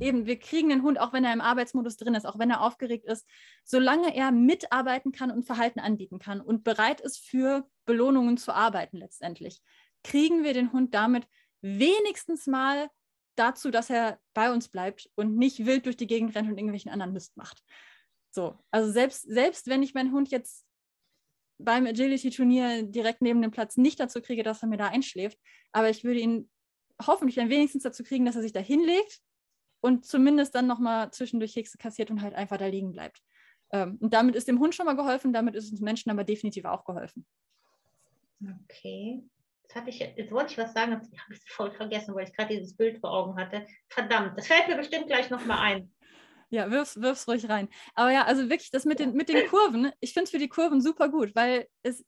eben, 0.00 0.26
wir 0.26 0.38
kriegen 0.38 0.68
den 0.68 0.82
Hund, 0.82 0.98
auch 0.98 1.12
wenn 1.12 1.24
er 1.24 1.32
im 1.32 1.40
Arbeitsmodus 1.40 1.96
drin 1.96 2.14
ist, 2.14 2.26
auch 2.26 2.38
wenn 2.38 2.50
er 2.50 2.60
aufgeregt 2.60 3.06
ist, 3.06 3.26
solange 3.64 4.14
er 4.14 4.32
mitarbeiten 4.32 5.12
kann 5.12 5.30
und 5.30 5.44
Verhalten 5.44 5.80
anbieten 5.80 6.18
kann 6.18 6.40
und 6.40 6.64
bereit 6.64 7.00
ist, 7.00 7.18
für 7.18 7.68
Belohnungen 7.84 8.36
zu 8.36 8.52
arbeiten 8.52 8.98
letztendlich, 8.98 9.60
kriegen 10.02 10.42
wir 10.44 10.54
den 10.54 10.72
Hund 10.72 10.94
damit 10.94 11.26
wenigstens 11.62 12.46
mal 12.46 12.88
dazu, 13.36 13.70
dass 13.70 13.90
er 13.90 14.20
bei 14.32 14.52
uns 14.52 14.68
bleibt 14.68 15.10
und 15.14 15.36
nicht 15.36 15.66
wild 15.66 15.86
durch 15.86 15.96
die 15.96 16.06
Gegend 16.06 16.34
rennt 16.34 16.48
und 16.48 16.58
irgendwelchen 16.58 16.90
anderen 16.90 17.12
Mist 17.12 17.36
macht. 17.36 17.62
So, 18.30 18.58
also 18.70 18.90
selbst, 18.90 19.22
selbst 19.22 19.66
wenn 19.68 19.82
ich 19.82 19.94
meinen 19.94 20.12
Hund 20.12 20.30
jetzt 20.30 20.66
beim 21.58 21.86
Agility-Turnier 21.86 22.82
direkt 22.82 23.22
neben 23.22 23.40
dem 23.40 23.52
Platz 23.52 23.76
nicht 23.76 24.00
dazu 24.00 24.20
kriege, 24.20 24.42
dass 24.42 24.62
er 24.62 24.68
mir 24.68 24.76
da 24.76 24.88
einschläft, 24.88 25.38
aber 25.72 25.88
ich 25.88 26.04
würde 26.04 26.20
ihn 26.20 26.50
hoffentlich 27.04 27.36
dann 27.36 27.48
wenigstens 27.48 27.84
dazu 27.84 28.02
kriegen, 28.02 28.24
dass 28.24 28.36
er 28.36 28.42
sich 28.42 28.52
da 28.52 28.60
hinlegt 28.60 29.20
und 29.84 30.06
zumindest 30.06 30.54
dann 30.54 30.66
nochmal 30.66 31.10
zwischendurch 31.10 31.54
Hexe 31.56 31.76
kassiert 31.76 32.10
und 32.10 32.22
halt 32.22 32.34
einfach 32.34 32.56
da 32.56 32.64
liegen 32.64 32.90
bleibt. 32.90 33.20
Ähm, 33.70 33.98
und 34.00 34.14
damit 34.14 34.34
ist 34.34 34.48
dem 34.48 34.58
Hund 34.58 34.74
schon 34.74 34.86
mal 34.86 34.96
geholfen, 34.96 35.34
damit 35.34 35.54
ist 35.54 35.70
uns 35.70 35.82
Menschen 35.82 36.10
aber 36.10 36.24
definitiv 36.24 36.64
auch 36.64 36.86
geholfen. 36.86 37.26
Okay. 38.62 39.22
Jetzt, 39.62 39.74
hatte 39.74 39.90
ich, 39.90 39.98
jetzt 39.98 40.32
wollte 40.32 40.52
ich 40.52 40.58
was 40.58 40.72
sagen, 40.72 40.92
das 40.92 41.02
habe 41.02 41.34
ich 41.34 41.52
voll 41.52 41.70
vergessen, 41.70 42.14
weil 42.14 42.26
ich 42.26 42.32
gerade 42.32 42.56
dieses 42.56 42.74
Bild 42.74 42.98
vor 42.98 43.12
Augen 43.12 43.38
hatte. 43.38 43.66
Verdammt, 43.90 44.38
das 44.38 44.46
fällt 44.46 44.68
mir 44.68 44.76
bestimmt 44.76 45.06
gleich 45.06 45.28
nochmal 45.28 45.58
ein. 45.58 45.92
Ja, 46.48 46.70
wirf's, 46.70 46.98
wirf's 46.98 47.28
ruhig 47.28 47.46
rein. 47.50 47.68
Aber 47.94 48.10
ja, 48.10 48.24
also 48.24 48.48
wirklich, 48.48 48.70
das 48.70 48.86
mit 48.86 49.00
den, 49.00 49.12
mit 49.12 49.28
den 49.28 49.46
Kurven, 49.48 49.92
ich 50.00 50.14
finde 50.14 50.24
es 50.24 50.30
für 50.30 50.38
die 50.38 50.48
Kurven 50.48 50.80
super 50.80 51.10
gut, 51.10 51.34
weil 51.34 51.68
es, 51.82 52.06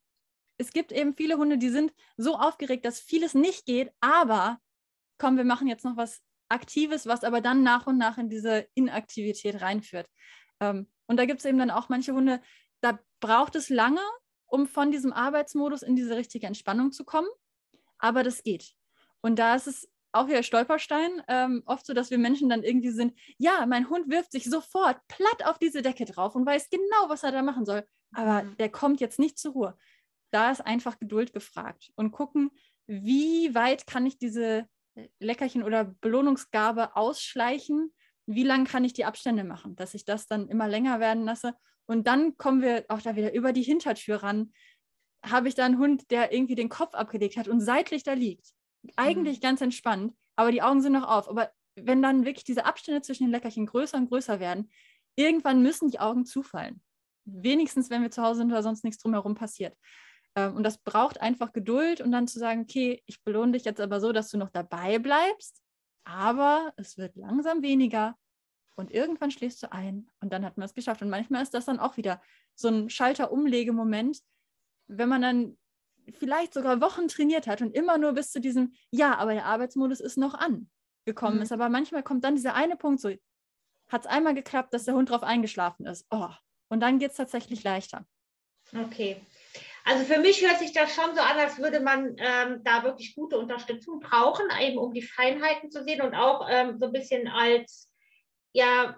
es 0.57 0.73
gibt 0.73 0.93
eben 0.93 1.15
viele 1.15 1.37
Hunde, 1.37 1.59
die 1.59 1.69
sind 1.69 1.93
so 2.17 2.37
aufgeregt, 2.37 2.87
dass 2.87 3.01
vieles 3.01 3.35
nicht 3.35 3.67
geht, 3.67 3.93
aber 4.01 4.61
komm, 5.19 5.37
wir 5.37 5.45
machen 5.45 5.69
jetzt 5.69 5.85
noch 5.85 5.99
was 5.99 6.23
Aktives, 6.49 7.07
was 7.07 7.25
aber 7.25 7.41
dann 7.41 7.63
nach 7.63 7.87
und 7.87 7.99
nach 7.99 8.19
in 8.19 8.29
diese 8.29 8.67
Inaktivität 8.75 9.61
reinführt. 9.61 10.09
Ähm, 10.61 10.89
und 11.07 11.19
da 11.19 11.25
gibt 11.25 11.41
es 11.41 11.45
eben 11.45 11.59
dann 11.59 11.71
auch 11.71 11.89
manche 11.89 12.13
Hunde, 12.13 12.41
da 12.81 12.99
braucht 13.21 13.57
es 13.57 13.69
lange, 13.69 14.01
um 14.47 14.67
von 14.67 14.91
diesem 14.91 15.13
Arbeitsmodus 15.13 15.83
in 15.83 15.97
diese 15.97 16.17
richtige 16.17 16.47
Entspannung 16.47 16.93
zu 16.93 17.05
kommen. 17.05 17.29
Aber 17.99 18.23
das 18.23 18.43
geht. 18.43 18.75
Und 19.21 19.39
da 19.39 19.55
ist 19.55 19.67
es 19.67 19.89
auch 20.13 20.29
wieder 20.29 20.43
Stolperstein, 20.43 21.23
ähm, 21.29 21.63
oft 21.67 21.85
so, 21.85 21.93
dass 21.93 22.11
wir 22.11 22.19
Menschen 22.19 22.49
dann 22.49 22.63
irgendwie 22.63 22.91
sind, 22.91 23.19
ja, 23.39 23.67
mein 23.67 23.91
Hund 23.91 24.09
wirft 24.09 24.33
sich 24.33 24.45
sofort 24.45 24.99
platt 25.09 25.45
auf 25.45 25.59
diese 25.59 25.83
Decke 25.83 26.05
drauf 26.05 26.35
und 26.35 26.47
weiß 26.47 26.71
genau, 26.71 27.09
was 27.09 27.23
er 27.23 27.33
da 27.33 27.43
machen 27.43 27.67
soll. 27.67 27.87
Aber 28.13 28.45
mhm. 28.45 28.57
der 28.57 28.71
kommt 28.71 29.01
jetzt 29.01 29.19
nicht 29.19 29.39
zur 29.39 29.53
Ruhe. 29.53 29.79
Da 30.31 30.51
ist 30.51 30.61
einfach 30.61 30.99
Geduld 30.99 31.33
gefragt 31.33 31.93
und 31.97 32.13
gucken, 32.13 32.51
wie 32.87 33.55
weit 33.55 33.87
kann 33.87 34.07
ich 34.07 34.19
diese 34.19 34.69
Leckerchen 35.19 35.63
oder 35.63 35.85
Belohnungsgabe 35.85 36.97
ausschleichen, 36.97 37.93
wie 38.27 38.45
lange 38.45 38.65
kann 38.65 38.85
ich 38.85 38.93
die 38.93 39.05
Abstände 39.05 39.45
machen, 39.45 39.77
dass 39.77 39.95
ich 39.95 40.05
das 40.05 40.27
dann 40.27 40.49
immer 40.49 40.69
länger 40.69 41.01
werden 41.01 41.25
lasse. 41.25 41.55
Und 41.87 42.07
dann 42.07 42.37
kommen 42.37 42.63
wir 42.63 42.85
auch 42.89 43.01
da 43.01 43.15
wieder 43.15 43.33
über 43.33 43.53
die 43.53 43.63
Hintertür 43.63 44.23
ran. 44.23 44.53
Habe 45.25 45.49
ich 45.49 45.55
da 45.55 45.65
einen 45.65 45.79
Hund, 45.79 46.11
der 46.11 46.33
irgendwie 46.33 46.57
den 46.57 46.69
Kopf 46.69 46.95
abgelegt 46.95 47.37
hat 47.37 47.49
und 47.49 47.61
seitlich 47.61 48.03
da 48.03 48.15
liegt. 48.15 48.53
Eigentlich 48.97 49.39
mhm. 49.39 49.43
ganz 49.43 49.61
entspannt, 49.61 50.15
aber 50.37 50.51
die 50.51 50.63
Augen 50.63 50.81
sind 50.81 50.93
noch 50.93 51.09
auf. 51.09 51.29
Aber 51.29 51.51
wenn 51.77 52.03
dann 52.03 52.25
wirklich 52.25 52.45
diese 52.45 52.65
Abstände 52.65 53.03
zwischen 53.03 53.25
den 53.25 53.33
Leckerchen 53.33 53.67
größer 53.67 53.99
und 53.99 54.09
größer 54.09 54.41
werden, 54.41 54.71
irgendwann 55.15 55.63
müssen 55.63 55.91
die 55.91 56.01
Augen 56.01 56.25
zufallen. 56.25 56.83
Wenigstens, 57.25 57.91
wenn 57.91 58.03
wir 58.03 58.11
zu 58.11 58.23
Hause 58.23 58.39
sind 58.39 58.51
oder 58.51 58.63
sonst 58.63 58.85
nichts 58.85 59.03
drumherum 59.03 59.35
passiert. 59.35 59.77
Ähm, 60.37 60.55
und 60.55 60.63
das 60.63 60.79
braucht 60.79 61.21
einfach 61.21 61.53
Geduld 61.53 62.01
und 62.01 62.13
dann 62.13 62.29
zu 62.29 62.39
sagen, 62.39 62.63
okay, 62.63 63.03
ich 63.07 63.25
belohne 63.25 63.53
dich 63.53 63.65
jetzt 63.65 63.81
aber 63.81 64.01
so, 64.01 64.13
dass 64.13 64.31
du 64.31 64.39
noch 64.39 64.51
dabei 64.51 64.99
bleibst, 64.99 65.61
aber 66.05 66.73
es 66.77 66.97
wird 66.99 67.17
langsam 67.17 67.63
weniger 67.63 68.17
und 68.77 68.93
irgendwann 68.93 69.31
schläfst 69.31 69.63
du 69.63 69.73
ein 69.73 70.09
und 70.21 70.33
dann 70.33 70.45
hat 70.45 70.59
man 70.59 70.67
es 70.67 70.75
geschafft. 70.75 71.03
Und 71.03 71.11
manchmal 71.11 71.43
ist 71.43 71.55
das 71.55 71.65
dann 71.65 71.81
auch 71.81 71.97
wieder 71.97 72.23
so 72.55 72.69
ein 72.69 72.91
Schalter-Umlegemoment, 72.91 74.21
wenn 74.89 75.09
man 75.09 75.23
dann 75.23 75.59
vielleicht 76.13 76.55
sogar 76.55 76.81
Wochen 76.81 77.09
trainiert 77.09 77.47
hat 77.47 77.63
und 77.63 77.75
immer 77.75 77.99
nur 77.99 78.13
bis 78.13 78.31
zu 78.31 78.41
diesem, 78.41 78.75
ja, 78.91 79.17
aber 79.17 79.33
der 79.33 79.47
Arbeitsmodus 79.47 80.01
ist 80.01 80.19
noch 80.19 80.35
an 80.35 80.71
gekommen 81.07 81.37
mhm. 81.37 81.43
ist. 81.43 81.53
Aber 81.53 81.71
manchmal 81.71 82.03
kommt 82.03 82.25
dann 82.25 82.35
dieser 82.35 82.55
eine 82.55 82.77
Punkt 82.77 83.01
so, 83.01 83.09
hat 83.89 84.05
es 84.05 84.07
einmal 84.07 84.35
geklappt, 84.35 84.75
dass 84.75 84.85
der 84.85 84.95
Hund 84.95 85.11
drauf 85.11 85.23
eingeschlafen 85.23 85.87
ist. 85.87 86.07
Oh, 86.11 86.29
und 86.69 86.81
dann 86.81 86.99
geht 86.99 87.13
es 87.13 87.17
tatsächlich 87.17 87.63
leichter. 87.65 88.07
Okay. 88.75 89.21
Also 89.87 90.05
für 90.05 90.19
mich 90.21 90.45
hört 90.45 90.59
sich 90.59 90.73
das 90.73 90.93
schon 90.93 91.15
so 91.15 91.21
an, 91.21 91.39
als 91.39 91.59
würde 91.59 91.79
man 91.79 92.17
ähm, 92.19 92.61
da 92.65 92.83
wirklich 92.83 93.15
gute 93.15 93.39
Unterstützung 93.39 94.01
brauchen, 94.01 94.47
eben 94.61 94.79
um 94.79 94.93
die 94.93 95.03
Feinheiten 95.03 95.71
zu 95.71 95.85
sehen 95.85 96.03
und 96.03 96.13
auch 96.13 96.49
ähm, 96.51 96.77
so 96.79 96.87
ein 96.87 96.93
bisschen 96.93 97.29
als 97.29 97.89
ja 98.53 98.97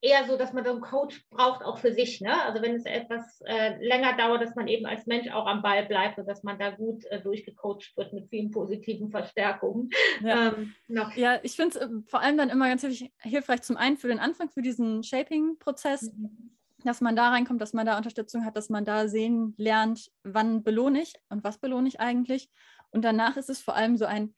eher 0.00 0.24
so, 0.28 0.36
dass 0.36 0.52
man 0.52 0.64
so 0.64 0.70
einen 0.70 0.80
Coach 0.80 1.28
braucht, 1.30 1.64
auch 1.64 1.78
für 1.78 1.92
sich. 1.92 2.20
Ne? 2.20 2.40
Also 2.44 2.62
wenn 2.62 2.76
es 2.76 2.84
etwas 2.84 3.40
äh, 3.44 3.76
länger 3.84 4.16
dauert, 4.16 4.40
dass 4.40 4.54
man 4.54 4.68
eben 4.68 4.86
als 4.86 5.06
Mensch 5.06 5.28
auch 5.32 5.46
am 5.46 5.62
Ball 5.62 5.84
bleibt 5.86 6.16
und 6.18 6.26
dass 6.26 6.44
man 6.44 6.60
da 6.60 6.70
gut 6.70 7.04
äh, 7.06 7.20
durchgecoacht 7.20 7.96
wird 7.96 8.12
mit 8.12 8.28
vielen 8.28 8.52
positiven 8.52 9.10
Verstärkungen. 9.10 9.90
Ja, 10.22 10.52
ähm, 10.52 10.74
ja 11.16 11.40
ich 11.42 11.56
finde 11.56 11.76
es 11.76 11.84
äh, 11.84 11.88
vor 12.06 12.20
allem 12.20 12.38
dann 12.38 12.50
immer 12.50 12.68
ganz 12.68 12.86
hilfreich, 13.22 13.62
zum 13.62 13.76
einen 13.76 13.96
für 13.96 14.06
den 14.06 14.20
Anfang, 14.20 14.48
für 14.48 14.62
diesen 14.62 15.02
Shaping-Prozess. 15.02 16.12
Mhm. 16.12 16.57
Dass 16.84 17.00
man 17.00 17.16
da 17.16 17.30
reinkommt, 17.30 17.60
dass 17.60 17.72
man 17.72 17.86
da 17.86 17.96
Unterstützung 17.96 18.44
hat, 18.44 18.56
dass 18.56 18.68
man 18.68 18.84
da 18.84 19.08
sehen 19.08 19.54
lernt, 19.56 20.10
wann 20.22 20.62
belohne 20.62 21.02
ich 21.02 21.14
und 21.28 21.42
was 21.42 21.58
belohne 21.58 21.88
ich 21.88 22.00
eigentlich. 22.00 22.50
Und 22.90 23.04
danach 23.04 23.36
ist 23.36 23.50
es 23.50 23.60
vor 23.60 23.74
allem 23.74 23.96
so 23.96 24.04
ein, 24.04 24.34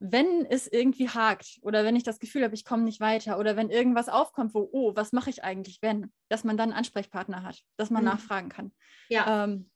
wenn 0.00 0.46
es 0.46 0.68
irgendwie 0.68 1.08
hakt 1.08 1.58
oder 1.62 1.84
wenn 1.84 1.96
ich 1.96 2.04
das 2.04 2.20
Gefühl 2.20 2.44
habe, 2.44 2.54
ich 2.54 2.64
komme 2.64 2.84
nicht 2.84 3.00
weiter 3.00 3.38
oder 3.38 3.56
wenn 3.56 3.70
irgendwas 3.70 4.08
aufkommt, 4.08 4.54
wo, 4.54 4.68
oh, 4.70 4.94
was 4.94 5.12
mache 5.12 5.30
ich 5.30 5.42
eigentlich, 5.42 5.82
wenn, 5.82 6.12
dass 6.28 6.44
man 6.44 6.56
dann 6.56 6.70
einen 6.70 6.78
Ansprechpartner 6.78 7.42
hat, 7.42 7.62
dass 7.76 7.90
man 7.90 8.02
mhm. 8.02 8.10
nachfragen 8.10 8.48
kann. 8.48 8.72
Ja. 9.08 9.44
Ähm, 9.44 9.70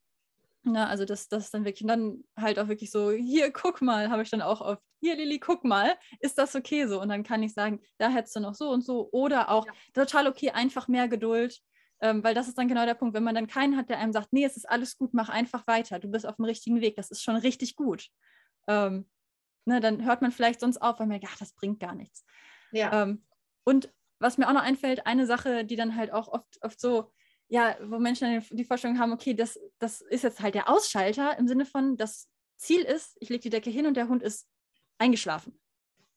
na, 0.65 0.87
also 0.87 1.05
das, 1.05 1.29
das 1.29 1.47
ist 1.47 1.55
dann 1.55 1.65
wirklich, 1.65 1.83
und 1.83 1.89
dann 1.89 2.25
halt 2.37 2.61
auch 2.61 2.69
wirklich 2.69 2.93
so, 2.93 3.11
hier, 3.11 3.53
guck 3.53 3.83
mal, 3.83 4.11
habe 4.11 4.23
ich 4.23 4.31
dann 4.31 4.43
auch 4.43 4.61
oft, 4.61 4.81
hier, 5.01 5.17
Lilly, 5.17 5.41
guck 5.41 5.65
mal, 5.65 5.97
ist 6.21 6.39
das 6.39 6.55
okay 6.55 6.87
so? 6.87 7.01
Und 7.01 7.09
dann 7.09 7.25
kann 7.25 7.43
ich 7.43 7.53
sagen, 7.53 7.81
da 7.99 8.09
hättest 8.09 8.37
du 8.37 8.41
noch 8.41 8.55
so 8.55 8.71
und 8.71 8.85
so 8.85 9.09
oder 9.11 9.51
auch 9.51 9.67
ja. 9.67 9.73
total 9.93 10.29
okay, 10.29 10.51
einfach 10.51 10.87
mehr 10.87 11.09
Geduld. 11.09 11.61
Ähm, 12.03 12.25
weil 12.25 12.35
das 12.35 12.49
ist 12.49 12.59
dann 12.59 12.67
genau 12.67 12.85
der 12.85 12.95
Punkt, 12.95 13.15
wenn 13.15 13.23
man 13.23 13.35
dann 13.35 13.47
keinen 13.47 13.77
hat, 13.77 13.89
der 13.89 13.99
einem 13.99 14.13
sagt, 14.13 14.33
nee, 14.33 14.45
es 14.45 14.57
ist 14.57 14.69
alles 14.69 14.99
gut, 14.99 15.15
mach 15.15 15.29
einfach 15.29 15.67
weiter, 15.69 16.01
du 16.01 16.09
bist 16.09 16.27
auf 16.27 16.37
dem 16.37 16.45
richtigen 16.45 16.81
Weg, 16.81 16.97
das 16.97 17.13
ist 17.13 17.23
schon 17.23 17.37
richtig 17.37 17.77
gut. 17.77 18.09
Ähm, 18.67 19.09
ne, 19.65 19.81
dann 19.81 20.05
hört 20.05 20.21
man 20.21 20.33
vielleicht 20.33 20.59
sonst 20.61 20.79
auf, 20.79 20.99
weil 20.99 21.07
man 21.07 21.21
denkt, 21.21 21.29
ach, 21.33 21.39
das 21.39 21.53
bringt 21.53 21.79
gar 21.79 21.95
nichts. 21.95 22.25
Ja. 22.73 23.03
Ähm, 23.03 23.25
und 23.65 23.93
was 24.19 24.37
mir 24.37 24.49
auch 24.49 24.53
noch 24.53 24.63
einfällt, 24.63 25.07
eine 25.07 25.27
Sache, 25.27 25.65
die 25.65 25.77
dann 25.77 25.95
halt 25.97 26.13
auch 26.13 26.29
oft, 26.29 26.59
oft 26.63 26.81
so, 26.81 27.13
ja, 27.49 27.77
wo 27.85 27.99
Menschen 27.99 28.45
die 28.51 28.65
Vorstellung 28.65 28.99
haben, 28.99 29.13
okay, 29.13 29.35
das, 29.35 29.61
das 29.79 30.01
ist 30.01 30.25
jetzt 30.25 30.41
halt 30.41 30.57
der 30.57 30.69
Ausschalter 30.69 31.39
im 31.39 31.47
Sinne 31.47 31.67
von, 31.67 31.97
das 31.97 32.29
Ziel 32.57 32.83
ist, 32.83 33.17
ich 33.21 33.29
lege 33.29 33.43
die 33.43 33.51
Decke 33.51 33.71
hin 33.71 33.87
und 33.87 33.97
der 33.97 34.09
Hund 34.09 34.23
ist 34.23 34.49
eingeschlafen, 34.99 35.61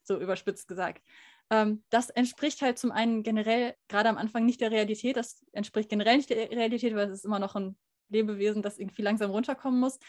so 0.03 0.19
überspitzt 0.19 0.67
gesagt. 0.67 1.03
Ähm, 1.49 1.83
das 1.89 2.09
entspricht 2.09 2.61
halt 2.61 2.79
zum 2.79 2.91
einen 2.91 3.23
generell, 3.23 3.75
gerade 3.87 4.09
am 4.09 4.17
Anfang 4.17 4.45
nicht 4.45 4.61
der 4.61 4.71
Realität, 4.71 5.17
das 5.17 5.45
entspricht 5.51 5.89
generell 5.89 6.17
nicht 6.17 6.29
der 6.29 6.49
Realität, 6.49 6.95
weil 6.95 7.09
es 7.09 7.19
ist 7.19 7.25
immer 7.25 7.39
noch 7.39 7.55
ein 7.55 7.77
Lebewesen, 8.09 8.61
das 8.61 8.77
irgendwie 8.77 9.01
langsam 9.01 9.31
runterkommen 9.31 9.79
muss. 9.79 9.99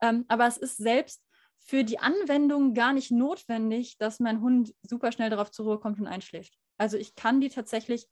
Ähm, 0.00 0.24
aber 0.28 0.46
es 0.46 0.56
ist 0.56 0.76
selbst 0.76 1.22
für 1.58 1.84
die 1.84 1.98
Anwendung 1.98 2.74
gar 2.74 2.92
nicht 2.92 3.10
notwendig, 3.10 3.96
dass 3.98 4.20
mein 4.20 4.40
Hund 4.40 4.74
super 4.82 5.12
schnell 5.12 5.30
darauf 5.30 5.50
zur 5.50 5.66
Ruhe 5.66 5.78
kommt 5.78 5.98
und 5.98 6.06
einschläft. 6.06 6.54
Also 6.76 6.96
ich 6.96 7.14
kann 7.14 7.40
die 7.40 7.48
tatsächlich 7.48 8.06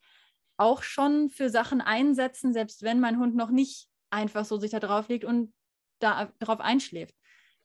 auch 0.56 0.82
schon 0.82 1.28
für 1.28 1.50
Sachen 1.50 1.80
einsetzen, 1.80 2.52
selbst 2.52 2.82
wenn 2.82 3.00
mein 3.00 3.18
Hund 3.18 3.34
noch 3.34 3.50
nicht 3.50 3.88
einfach 4.10 4.44
so 4.44 4.58
sich 4.58 4.70
da 4.70 4.80
drauf 4.80 5.08
legt 5.08 5.24
und 5.24 5.52
da 5.98 6.32
darauf 6.38 6.60
einschläft. 6.60 7.14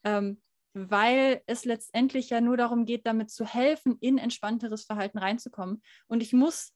Ähm, 0.04 0.42
weil 0.90 1.42
es 1.46 1.66
letztendlich 1.66 2.30
ja 2.30 2.42
nur 2.42 2.58
darum 2.58 2.86
geht, 2.86 3.06
damit 3.06 3.30
zu 3.30 3.46
helfen, 3.46 3.98
in 4.00 4.18
entspannteres 4.18 4.86
Verhalten 4.86 5.18
reinzukommen. 5.18 5.82
Und 6.08 6.22
ich 6.22 6.34
muss 6.34 6.74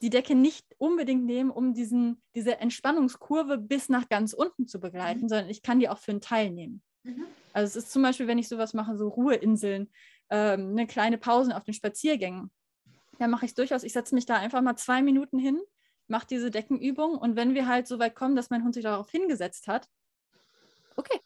die 0.00 0.10
Decke 0.10 0.34
nicht 0.34 0.66
unbedingt 0.78 1.24
nehmen, 1.24 1.50
um 1.50 1.72
diesen, 1.72 2.20
diese 2.34 2.58
Entspannungskurve 2.58 3.58
bis 3.58 3.88
nach 3.88 4.08
ganz 4.08 4.32
unten 4.32 4.66
zu 4.66 4.80
begleiten, 4.80 5.22
mhm. 5.22 5.28
sondern 5.28 5.50
ich 5.50 5.62
kann 5.62 5.78
die 5.78 5.88
auch 5.88 5.98
für 5.98 6.10
einen 6.10 6.20
Teil 6.20 6.50
nehmen. 6.50 6.82
Mhm. 7.04 7.24
Also 7.52 7.78
es 7.78 7.84
ist 7.84 7.92
zum 7.92 8.02
Beispiel, 8.02 8.26
wenn 8.26 8.38
ich 8.38 8.48
sowas 8.48 8.74
mache, 8.74 8.96
so 8.96 9.08
Ruheinseln, 9.08 9.90
ähm, 10.30 10.70
eine 10.70 10.86
kleine 10.86 11.18
Pausen 11.18 11.52
auf 11.52 11.64
den 11.64 11.74
Spaziergängen. 11.74 12.50
Da 13.18 13.28
mache 13.28 13.44
ich 13.44 13.52
es 13.52 13.54
durchaus. 13.54 13.84
Ich 13.84 13.92
setze 13.92 14.14
mich 14.14 14.26
da 14.26 14.36
einfach 14.36 14.62
mal 14.62 14.76
zwei 14.76 15.02
Minuten 15.02 15.38
hin, 15.38 15.60
mache 16.08 16.26
diese 16.26 16.50
Deckenübung 16.50 17.16
und 17.16 17.36
wenn 17.36 17.54
wir 17.54 17.68
halt 17.68 17.86
so 17.86 17.98
weit 17.98 18.16
kommen, 18.16 18.34
dass 18.34 18.50
mein 18.50 18.64
Hund 18.64 18.74
sich 18.74 18.82
darauf 18.82 19.10
hingesetzt 19.10 19.68
hat, 19.68 19.86
okay. 20.96 21.20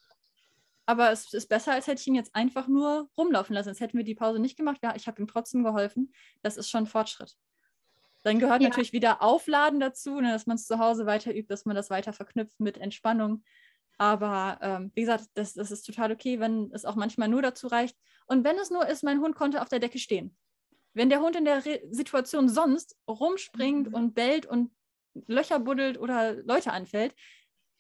Aber 0.87 1.11
es 1.11 1.35
ist 1.35 1.49
besser, 1.49 1.73
als 1.73 1.89
hätte 1.89 2.01
ich 2.01 2.07
ihn 2.07 2.15
jetzt 2.15 2.35
einfach 2.35 2.69
nur 2.69 3.11
rumlaufen 3.19 3.55
lassen. 3.55 3.69
Jetzt 3.69 3.81
hätten 3.81 3.99
wir 3.99 4.05
die 4.05 4.15
Pause 4.15 4.39
nicht 4.39 4.57
gemacht. 4.57 4.79
Ja, 4.83 4.95
ich 4.95 5.09
habe 5.09 5.21
ihm 5.21 5.27
trotzdem 5.27 5.65
geholfen. 5.65 6.13
Das 6.43 6.57
ist 6.57 6.71
schon 6.71 6.87
Fortschritt. 6.87 7.37
Dann 8.23 8.39
gehört 8.39 8.63
ja. 8.63 8.69
natürlich 8.69 8.93
wieder 8.93 9.23
Aufladen 9.23 9.81
dazu, 9.81 10.21
ne, 10.21 10.33
dass 10.33 10.47
man 10.47 10.57
es 10.57 10.67
zu 10.67 10.79
Hause 10.79 11.07
weiter 11.07 11.35
übt, 11.35 11.49
dass 11.49 11.65
man 11.65 11.77
das 11.77 11.91
weiter 11.91 12.13
verknüpft 12.13 12.59
mit 12.61 12.79
Entspannung. 12.79 13.45
Aber 13.99 14.59
ähm, 14.63 14.93
wie 14.95 15.03
gesagt, 15.03 15.27
das, 15.35 15.55
das 15.55 15.71
ist 15.71 15.83
total 15.83 16.13
okay, 16.13 16.39
wenn 16.39 16.71
es 16.73 16.85
auch 16.85 16.97
manchmal 16.97 17.29
nur 17.29 17.43
dazu 17.43 17.67
reicht. 17.67 17.97
Und 18.27 18.45
wenn 18.45 18.59
es 18.59 18.71
nur 18.71 18.87
ist, 18.87 19.03
mein 19.03 19.21
Hund 19.21 19.35
konnte 19.35 19.63
auf 19.63 19.69
der 19.69 19.79
Decke 19.79 19.99
stehen. 19.99 20.37
Wenn 20.93 21.09
der 21.09 21.21
Hund 21.21 21.37
in 21.37 21.45
der 21.45 21.65
Re 21.65 21.81
Situation 21.91 22.49
sonst 22.49 22.97
rumspringt 23.09 23.89
mhm. 23.89 23.95
und 23.95 24.15
bellt 24.15 24.47
und 24.47 24.73
Löcher 25.27 25.59
buddelt 25.59 25.99
oder 25.99 26.35
Leute 26.43 26.73
anfällt 26.73 27.15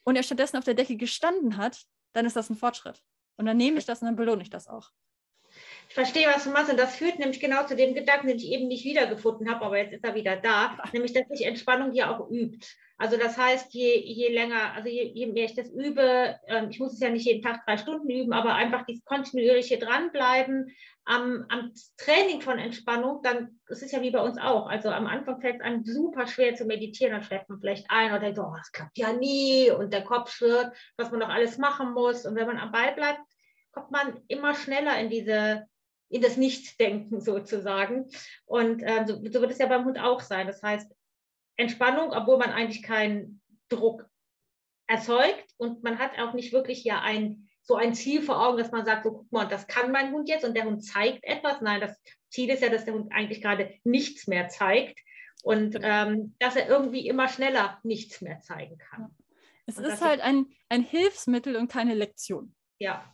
und 0.04 0.16
er 0.16 0.22
stattdessen 0.22 0.56
auf 0.56 0.64
der 0.64 0.74
Decke 0.74 0.96
gestanden 0.96 1.56
hat, 1.56 1.86
dann 2.16 2.24
ist 2.24 2.34
das 2.34 2.48
ein 2.48 2.56
Fortschritt. 2.56 3.04
Und 3.36 3.44
dann 3.44 3.58
nehme 3.58 3.78
ich 3.78 3.84
das 3.84 4.00
und 4.00 4.06
dann 4.06 4.16
belohne 4.16 4.42
ich 4.42 4.48
das 4.50 4.68
auch. 4.68 4.92
Ich 5.88 5.94
verstehe, 5.94 6.26
was 6.26 6.44
du 6.44 6.50
machst. 6.50 6.70
Und 6.70 6.78
das 6.78 6.96
führt 6.96 7.18
nämlich 7.18 7.40
genau 7.40 7.64
zu 7.64 7.76
dem 7.76 7.94
Gedanken, 7.94 8.28
den 8.28 8.36
ich 8.36 8.50
eben 8.50 8.68
nicht 8.68 8.84
wiedergefunden 8.84 9.50
habe, 9.50 9.64
aber 9.64 9.78
jetzt 9.78 9.94
ist 9.94 10.04
er 10.04 10.14
wieder 10.14 10.36
da, 10.36 10.78
nämlich, 10.92 11.12
dass 11.12 11.28
sich 11.28 11.46
Entspannung 11.46 11.92
ja 11.92 12.14
auch 12.14 12.30
übt. 12.30 12.66
Also 12.98 13.18
das 13.18 13.36
heißt, 13.36 13.74
je, 13.74 14.00
je 14.00 14.32
länger, 14.32 14.72
also 14.72 14.88
je, 14.88 15.02
je 15.02 15.26
mehr 15.26 15.44
ich 15.44 15.54
das 15.54 15.68
übe, 15.68 16.36
äh, 16.46 16.66
ich 16.70 16.80
muss 16.80 16.94
es 16.94 17.00
ja 17.00 17.10
nicht 17.10 17.26
jeden 17.26 17.42
Tag 17.42 17.66
drei 17.66 17.76
Stunden 17.76 18.08
üben, 18.08 18.32
aber 18.32 18.54
einfach 18.54 18.86
dieses 18.86 19.04
kontinuierliche 19.04 19.78
dranbleiben 19.78 20.74
am, 21.04 21.44
am 21.50 21.72
Training 21.98 22.40
von 22.40 22.58
Entspannung, 22.58 23.20
dann, 23.22 23.60
das 23.68 23.82
ist 23.82 23.92
ja 23.92 24.00
wie 24.00 24.10
bei 24.10 24.20
uns 24.20 24.38
auch. 24.38 24.66
Also 24.66 24.88
am 24.88 25.06
Anfang 25.06 25.40
fällt 25.40 25.56
es 25.56 25.60
einem 25.60 25.84
super 25.84 26.26
schwer 26.26 26.54
zu 26.54 26.64
meditieren, 26.64 27.12
dann 27.12 27.22
schläft 27.22 27.48
man 27.50 27.60
vielleicht 27.60 27.86
ein 27.90 28.10
oder 28.10 28.20
denkt, 28.20 28.38
oh, 28.38 28.54
das 28.56 28.72
klappt 28.72 28.96
ja 28.96 29.12
nie 29.12 29.70
und 29.70 29.92
der 29.92 30.02
Kopf 30.02 30.32
schwirrt, 30.32 30.74
was 30.96 31.10
man 31.10 31.20
noch 31.20 31.28
alles 31.28 31.58
machen 31.58 31.92
muss. 31.92 32.24
Und 32.24 32.34
wenn 32.34 32.46
man 32.46 32.58
am 32.58 32.72
Ball 32.72 32.94
bleibt, 32.94 33.20
kommt 33.72 33.90
man 33.90 34.20
immer 34.26 34.54
schneller 34.54 34.98
in 34.98 35.10
diese 35.10 35.66
in 36.08 36.22
das 36.22 36.36
Nichtdenken 36.36 37.20
sozusagen. 37.20 38.08
Und 38.44 38.82
äh, 38.82 39.04
so, 39.06 39.16
so, 39.16 39.40
wird 39.40 39.50
es 39.50 39.58
ja 39.58 39.66
beim 39.66 39.84
Hund 39.84 39.98
auch 39.98 40.20
sein. 40.20 40.46
Das 40.46 40.62
heißt, 40.62 40.90
Entspannung, 41.56 42.12
obwohl 42.12 42.38
man 42.38 42.50
eigentlich 42.50 42.82
keinen 42.82 43.40
Druck 43.68 44.06
erzeugt 44.86 45.46
und 45.56 45.82
man 45.82 45.98
hat 45.98 46.18
auch 46.18 46.34
nicht 46.34 46.52
wirklich 46.52 46.84
ja 46.84 47.00
ein 47.00 47.48
so 47.66 47.74
ein 47.74 47.94
Ziel 47.94 48.22
vor 48.22 48.40
Augen, 48.46 48.58
dass 48.58 48.70
man 48.70 48.84
sagt, 48.84 49.02
so 49.02 49.10
guck 49.10 49.32
mal, 49.32 49.46
das 49.46 49.66
kann 49.66 49.90
mein 49.90 50.12
Hund 50.12 50.28
jetzt 50.28 50.44
und 50.44 50.56
der 50.56 50.64
Hund 50.64 50.84
zeigt 50.84 51.24
etwas. 51.24 51.60
Nein, 51.60 51.80
das 51.80 52.00
Ziel 52.30 52.48
ist 52.50 52.62
ja, 52.62 52.68
dass 52.68 52.84
der 52.84 52.94
Hund 52.94 53.12
eigentlich 53.12 53.42
gerade 53.42 53.74
nichts 53.82 54.28
mehr 54.28 54.48
zeigt 54.48 55.00
und 55.42 55.76
ähm, 55.82 56.36
dass 56.38 56.54
er 56.54 56.68
irgendwie 56.68 57.08
immer 57.08 57.26
schneller 57.28 57.80
nichts 57.82 58.20
mehr 58.20 58.40
zeigen 58.40 58.78
kann. 58.78 59.14
Es 59.66 59.78
und 59.78 59.84
ist 59.84 60.00
halt 60.00 60.20
ein, 60.20 60.46
ein 60.68 60.82
Hilfsmittel 60.82 61.56
und 61.56 61.68
keine 61.68 61.94
Lektion. 61.94 62.54
Ja, 62.78 63.04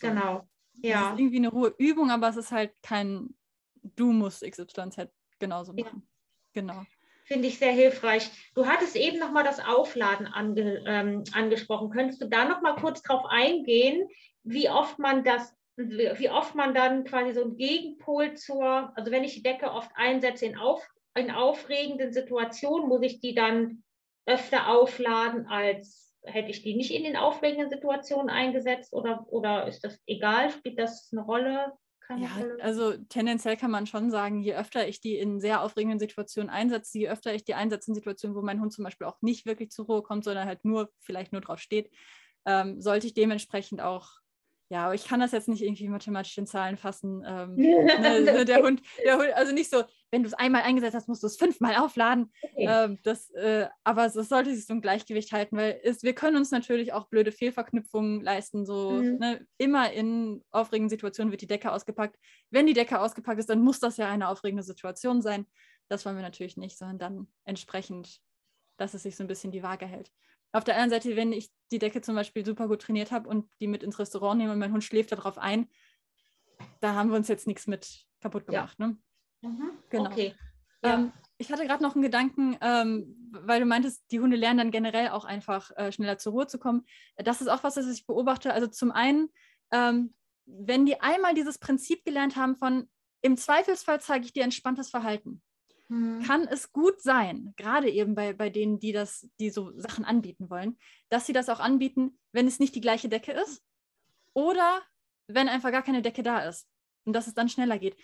genau. 0.00 0.48
Ja. 0.74 1.08
Es 1.08 1.12
ist 1.14 1.20
irgendwie 1.20 1.36
eine 1.36 1.52
hohe 1.52 1.74
Übung, 1.78 2.10
aber 2.10 2.28
es 2.28 2.36
ist 2.36 2.52
halt 2.52 2.72
kein, 2.82 3.34
du 3.82 4.12
musst 4.12 4.42
XYZ 4.42 5.08
genauso 5.38 5.72
machen. 5.72 6.02
Ja. 6.02 6.08
Genau. 6.54 6.84
Finde 7.24 7.48
ich 7.48 7.58
sehr 7.58 7.72
hilfreich. 7.72 8.30
Du 8.54 8.66
hattest 8.66 8.96
eben 8.96 9.18
nochmal 9.18 9.44
das 9.44 9.60
Aufladen 9.60 10.26
ange, 10.26 10.82
ähm, 10.86 11.24
angesprochen. 11.32 11.90
Könntest 11.90 12.20
du 12.20 12.28
da 12.28 12.44
nochmal 12.44 12.76
kurz 12.76 13.02
drauf 13.02 13.24
eingehen, 13.28 14.08
wie 14.42 14.68
oft 14.68 14.98
man 14.98 15.24
das 15.24 15.54
wie 15.76 16.30
oft 16.30 16.54
man 16.54 16.74
dann 16.74 17.04
quasi 17.04 17.32
so 17.32 17.42
einen 17.44 17.56
Gegenpol 17.56 18.34
zur, 18.34 18.92
also 18.96 19.10
wenn 19.10 19.24
ich 19.24 19.34
die 19.34 19.42
Decke 19.42 19.70
oft 19.70 19.90
einsetze 19.94 20.46
in, 20.46 20.58
auf, 20.58 20.86
in 21.14 21.30
aufregenden 21.30 22.12
Situationen, 22.12 22.88
muss 22.88 23.02
ich 23.02 23.20
die 23.20 23.34
dann 23.34 23.82
öfter 24.26 24.68
aufladen, 24.68 25.46
als 25.46 26.11
hätte 26.24 26.50
ich 26.50 26.62
die 26.62 26.76
nicht 26.76 26.92
in 26.92 27.04
den 27.04 27.16
aufregenden 27.16 27.70
Situationen 27.70 28.30
eingesetzt 28.30 28.92
oder, 28.92 29.26
oder 29.28 29.66
ist 29.66 29.84
das 29.84 30.00
egal? 30.06 30.50
Spielt 30.50 30.78
das 30.78 31.10
eine 31.12 31.22
Rolle? 31.22 31.72
ja, 32.18 32.30
also 32.60 32.92
tendenziell 33.08 33.56
kann 33.56 33.70
man 33.70 33.86
schon 33.86 34.10
sagen, 34.10 34.40
je 34.40 34.54
öfter 34.54 34.86
ich 34.86 35.00
die 35.00 35.16
in 35.16 35.40
sehr 35.40 35.62
aufregenden 35.62 35.98
Situationen 35.98 36.50
einsetze, 36.50 36.98
je 36.98 37.08
öfter 37.08 37.34
ich 37.34 37.44
die 37.44 37.54
einsetze 37.54 37.90
in 37.90 37.94
Situationen, 37.94 38.36
wo 38.36 38.42
mein 38.42 38.60
Hund 38.60 38.72
zum 38.72 38.84
Beispiel 38.84 39.06
auch 39.06 39.16
nicht 39.22 39.46
wirklich 39.46 39.70
zur 39.70 39.86
Ruhe 39.86 40.02
kommt, 40.02 40.24
sondern 40.24 40.46
halt 40.46 40.64
nur, 40.64 40.90
vielleicht 41.00 41.32
nur 41.32 41.40
drauf 41.40 41.58
steht, 41.58 41.90
ähm, 42.44 42.80
sollte 42.80 43.06
ich 43.06 43.14
dementsprechend 43.14 43.80
auch 43.80 44.10
ja, 44.68 44.86
aber 44.86 44.94
ich 44.94 45.06
kann 45.06 45.20
das 45.20 45.32
jetzt 45.32 45.48
nicht 45.48 45.62
irgendwie 45.62 45.86
mathematisch 45.88 46.38
in 46.38 46.46
Zahlen 46.46 46.78
fassen. 46.78 47.22
Ähm, 47.26 47.54
ne, 47.56 48.46
der, 48.46 48.62
Hund, 48.62 48.80
der 49.04 49.18
Hund, 49.18 49.28
also 49.34 49.52
nicht 49.52 49.68
so, 49.68 49.82
wenn 50.12 50.22
du 50.22 50.28
es 50.28 50.34
einmal 50.34 50.62
eingesetzt 50.62 50.94
hast, 50.94 51.08
musst 51.08 51.22
du 51.22 51.26
es 51.26 51.38
fünfmal 51.38 51.74
aufladen. 51.76 52.30
Okay. 52.42 52.66
Ähm, 52.68 52.98
das, 53.02 53.30
äh, 53.30 53.66
aber 53.82 54.06
es 54.06 54.12
sollte 54.12 54.54
sich 54.54 54.66
so 54.66 54.74
ein 54.74 54.82
Gleichgewicht 54.82 55.32
halten, 55.32 55.56
weil 55.56 55.80
es, 55.82 56.02
wir 56.02 56.14
können 56.14 56.36
uns 56.36 56.50
natürlich 56.50 56.92
auch 56.92 57.08
blöde 57.08 57.32
Fehlverknüpfungen 57.32 58.20
leisten. 58.20 58.66
So 58.66 58.90
mhm. 58.90 59.16
ne, 59.18 59.46
immer 59.56 59.90
in 59.90 60.44
aufregenden 60.50 60.90
Situationen 60.90 61.30
wird 61.30 61.40
die 61.40 61.46
Decke 61.46 61.72
ausgepackt. 61.72 62.18
Wenn 62.50 62.66
die 62.66 62.74
Decke 62.74 63.00
ausgepackt 63.00 63.40
ist, 63.40 63.48
dann 63.48 63.62
muss 63.62 63.80
das 63.80 63.96
ja 63.96 64.08
eine 64.08 64.28
aufregende 64.28 64.62
Situation 64.62 65.22
sein. 65.22 65.46
Das 65.88 66.04
wollen 66.04 66.16
wir 66.16 66.22
natürlich 66.22 66.58
nicht, 66.58 66.76
sondern 66.76 66.98
dann 66.98 67.26
entsprechend, 67.44 68.20
dass 68.76 68.92
es 68.92 69.04
sich 69.04 69.16
so 69.16 69.24
ein 69.24 69.28
bisschen 69.28 69.50
die 69.50 69.62
Waage 69.62 69.86
hält. 69.86 70.12
Auf 70.52 70.64
der 70.64 70.74
anderen 70.74 70.90
Seite, 70.90 71.16
wenn 71.16 71.32
ich 71.32 71.50
die 71.70 71.78
Decke 71.78 72.02
zum 72.02 72.14
Beispiel 72.14 72.44
super 72.44 72.68
gut 72.68 72.82
trainiert 72.82 73.12
habe 73.12 73.30
und 73.30 73.48
die 73.60 73.66
mit 73.66 73.82
ins 73.82 73.98
Restaurant 73.98 74.38
nehme 74.38 74.52
und 74.52 74.58
mein 74.58 74.72
Hund 74.72 74.84
schläft 74.84 75.12
darauf 75.12 75.38
ein, 75.38 75.70
da 76.80 76.94
haben 76.94 77.08
wir 77.08 77.16
uns 77.16 77.28
jetzt 77.28 77.46
nichts 77.46 77.66
mit 77.66 78.06
kaputt 78.20 78.46
gemacht. 78.46 78.76
Ja. 78.78 78.88
Ne? 78.88 78.98
Mhm. 79.42 79.70
Genau. 79.90 80.10
Okay. 80.10 80.34
Ja. 80.82 80.94
Ähm, 80.94 81.12
ich 81.38 81.50
hatte 81.52 81.66
gerade 81.66 81.82
noch 81.82 81.94
einen 81.94 82.02
Gedanken, 82.02 82.56
ähm, 82.60 83.30
weil 83.32 83.60
du 83.60 83.66
meintest, 83.66 84.04
die 84.10 84.20
Hunde 84.20 84.36
lernen 84.36 84.58
dann 84.58 84.70
generell 84.70 85.08
auch 85.08 85.24
einfach 85.24 85.70
äh, 85.76 85.92
schneller 85.92 86.18
zur 86.18 86.32
Ruhe 86.32 86.46
zu 86.46 86.58
kommen. 86.58 86.86
Das 87.16 87.40
ist 87.40 87.48
auch 87.48 87.64
was, 87.64 87.74
das 87.74 87.88
ich 87.88 88.06
beobachte. 88.06 88.52
Also 88.52 88.68
zum 88.68 88.92
einen, 88.92 89.28
ähm, 89.72 90.14
wenn 90.46 90.86
die 90.86 91.00
einmal 91.00 91.34
dieses 91.34 91.58
Prinzip 91.58 92.04
gelernt 92.04 92.36
haben 92.36 92.56
von 92.56 92.88
im 93.20 93.36
Zweifelsfall 93.36 94.00
zeige 94.00 94.24
ich 94.24 94.32
dir 94.32 94.42
entspanntes 94.42 94.90
Verhalten, 94.90 95.42
Mhm. 95.92 96.22
kann 96.22 96.48
es 96.48 96.72
gut 96.72 97.02
sein, 97.02 97.52
gerade 97.56 97.90
eben 97.90 98.14
bei, 98.14 98.32
bei 98.32 98.48
denen, 98.48 98.78
die 98.78 98.92
das, 98.92 99.28
die 99.38 99.50
so 99.50 99.78
Sachen 99.78 100.06
anbieten 100.06 100.48
wollen, 100.48 100.78
dass 101.10 101.26
sie 101.26 101.34
das 101.34 101.50
auch 101.50 101.60
anbieten, 101.60 102.18
wenn 102.32 102.46
es 102.46 102.58
nicht 102.58 102.74
die 102.74 102.80
gleiche 102.80 103.10
Decke 103.10 103.32
ist 103.32 103.62
oder 104.32 104.80
wenn 105.26 105.48
einfach 105.50 105.70
gar 105.70 105.82
keine 105.82 106.00
Decke 106.00 106.22
da 106.22 106.40
ist 106.48 106.66
und 107.04 107.12
dass 107.12 107.26
es 107.26 107.34
dann 107.34 107.50
schneller 107.50 107.78
geht. 107.78 107.96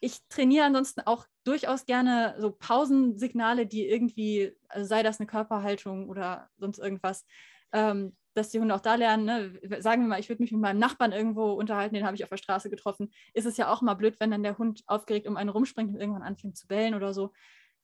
Ich 0.00 0.18
trainiere 0.28 0.66
ansonsten 0.66 1.00
auch 1.02 1.26
durchaus 1.44 1.86
gerne 1.86 2.36
so 2.38 2.50
Pausensignale, 2.50 3.66
die 3.66 3.88
irgendwie, 3.88 4.52
also 4.68 4.86
sei 4.86 5.02
das 5.02 5.18
eine 5.18 5.26
Körperhaltung 5.26 6.08
oder 6.08 6.48
sonst 6.58 6.78
irgendwas, 6.78 7.26
ähm, 7.72 8.16
dass 8.34 8.50
die 8.50 8.60
Hunde 8.60 8.74
auch 8.74 8.80
da 8.80 8.94
lernen, 8.94 9.24
ne? 9.24 9.82
sagen 9.82 10.02
wir 10.02 10.08
mal, 10.08 10.20
ich 10.20 10.28
würde 10.28 10.42
mich 10.42 10.52
mit 10.52 10.60
meinem 10.60 10.78
Nachbarn 10.78 11.12
irgendwo 11.12 11.52
unterhalten, 11.52 11.94
den 11.94 12.06
habe 12.06 12.14
ich 12.14 12.22
auf 12.22 12.30
der 12.30 12.36
Straße 12.36 12.70
getroffen, 12.70 13.10
ist 13.34 13.46
es 13.46 13.56
ja 13.56 13.70
auch 13.70 13.82
mal 13.82 13.94
blöd, 13.94 14.20
wenn 14.20 14.30
dann 14.30 14.42
der 14.42 14.58
Hund 14.58 14.84
aufgeregt 14.86 15.26
um 15.26 15.36
einen 15.36 15.50
rumspringt 15.50 15.92
und 15.92 16.00
irgendwann 16.00 16.22
anfängt 16.22 16.56
zu 16.56 16.66
bellen 16.68 16.94
oder 16.94 17.12
so. 17.12 17.32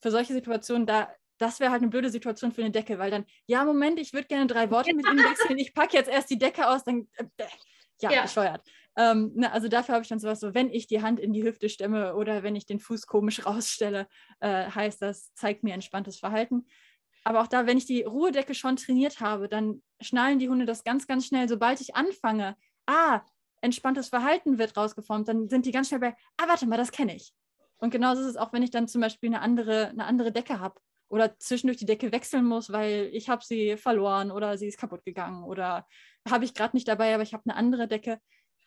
Für 0.01 0.11
solche 0.11 0.33
Situationen, 0.33 0.87
da, 0.87 1.09
das 1.39 1.59
wäre 1.59 1.73
halt 1.73 1.83
eine 1.83 1.91
blöde 1.91 2.11
Situation 2.11 2.53
für 2.53 2.63
eine 2.63 2.71
Decke, 2.71 2.99
weil 2.99 3.11
dann, 3.11 3.25
ja, 3.47 3.65
Moment, 3.65 3.99
ich 3.99 4.13
würde 4.13 4.29
gerne 4.29 4.47
drei 4.47 4.71
Worte 4.71 4.95
mit 4.95 5.07
ihm 5.09 5.19
wechseln, 5.19 5.59
ich 5.59 5.75
packe 5.75 5.97
jetzt 5.97 6.09
erst 6.09 6.31
die 6.31 6.39
Decke 6.39 6.69
aus, 6.69 6.85
dann, 6.85 7.09
äh, 7.17 7.25
ja, 8.01 8.13
ja, 8.13 8.23
bescheuert. 8.23 8.63
Ähm, 8.97 9.33
ne, 9.35 9.53
also 9.53 9.69
dafür 9.69 9.95
habe 9.95 10.03
ich 10.03 10.09
dann 10.09 10.19
sowas 10.21 10.41
so, 10.41 10.55
wenn 10.55 10.71
ich 10.71 10.87
die 10.87 11.03
Hand 11.03 11.19
in 11.19 11.33
die 11.33 11.43
Hüfte 11.43 11.69
stemme 11.69 12.15
oder 12.15 12.43
wenn 12.43 12.57
ich 12.57 12.67
den 12.67 12.81
Fuß 12.81 13.07
komisch 13.07 13.45
rausstelle, 13.47 14.07
äh, 14.41 14.67
heißt 14.71 15.03
das, 15.03 15.33
zeigt 15.35 15.65
mir 15.65 15.75
entspanntes 15.75 16.19
Verhalten. 16.19 16.67
Aber 17.25 17.41
auch 17.41 17.47
da, 17.47 17.67
wenn 17.67 17.79
ich 17.79 17.87
die 17.87 18.03
Ruhedecke 18.03 18.55
schon 18.55 18.77
trainiert 18.77 19.21
habe, 19.21 19.49
dann 19.49 19.83
schnallen 20.01 20.39
die 20.39 20.49
Hunde 20.49 20.67
das 20.67 20.85
ganz, 20.85 21.07
ganz 21.07 21.27
schnell. 21.27 21.49
Sobald 21.49 21.81
ich 21.81 21.97
anfange, 21.97 22.55
ah, 22.87 23.23
entspanntes 23.63 24.11
Verhalten 24.11 24.59
wird 24.59 24.77
rausgeformt, 24.77 25.27
dann 25.27 25.49
sind 25.49 25.65
die 25.65 25.73
ganz 25.73 25.89
schnell 25.89 26.01
bei, 26.01 26.15
ah, 26.37 26.47
warte 26.47 26.67
mal, 26.67 26.77
das 26.77 26.93
kenne 26.93 27.17
ich. 27.17 27.33
Und 27.79 27.91
genauso 27.91 28.21
ist 28.21 28.29
es 28.29 28.37
auch, 28.37 28.53
wenn 28.53 28.63
ich 28.63 28.71
dann 28.71 28.89
zum 28.89 29.01
Beispiel 29.01 29.31
eine 29.31 29.41
andere, 29.41 29.89
eine 29.89 30.05
andere 30.05 30.33
Decke 30.33 30.61
habe 30.61 30.81
oder 31.09 31.39
zwischendurch 31.39 31.79
die 31.79 31.87
Decke 31.87 32.13
wechseln 32.13 32.45
muss, 32.45 32.71
weil 32.71 33.09
ich 33.13 33.29
habe 33.29 33.45
sie 33.45 33.77
verloren 33.77 34.31
oder 34.31 34.59
sie 34.59 34.67
ist 34.67 34.79
kaputt 34.79 35.05
gegangen 35.05 35.45
oder 35.45 35.87
habe 36.29 36.45
ich 36.45 36.55
gerade 36.55 36.77
nicht 36.77 36.89
dabei, 36.89 37.15
aber 37.15 37.23
ich 37.23 37.33
habe 37.35 37.45
eine 37.47 37.57
andere 37.57 37.89
Decke. 37.89 38.21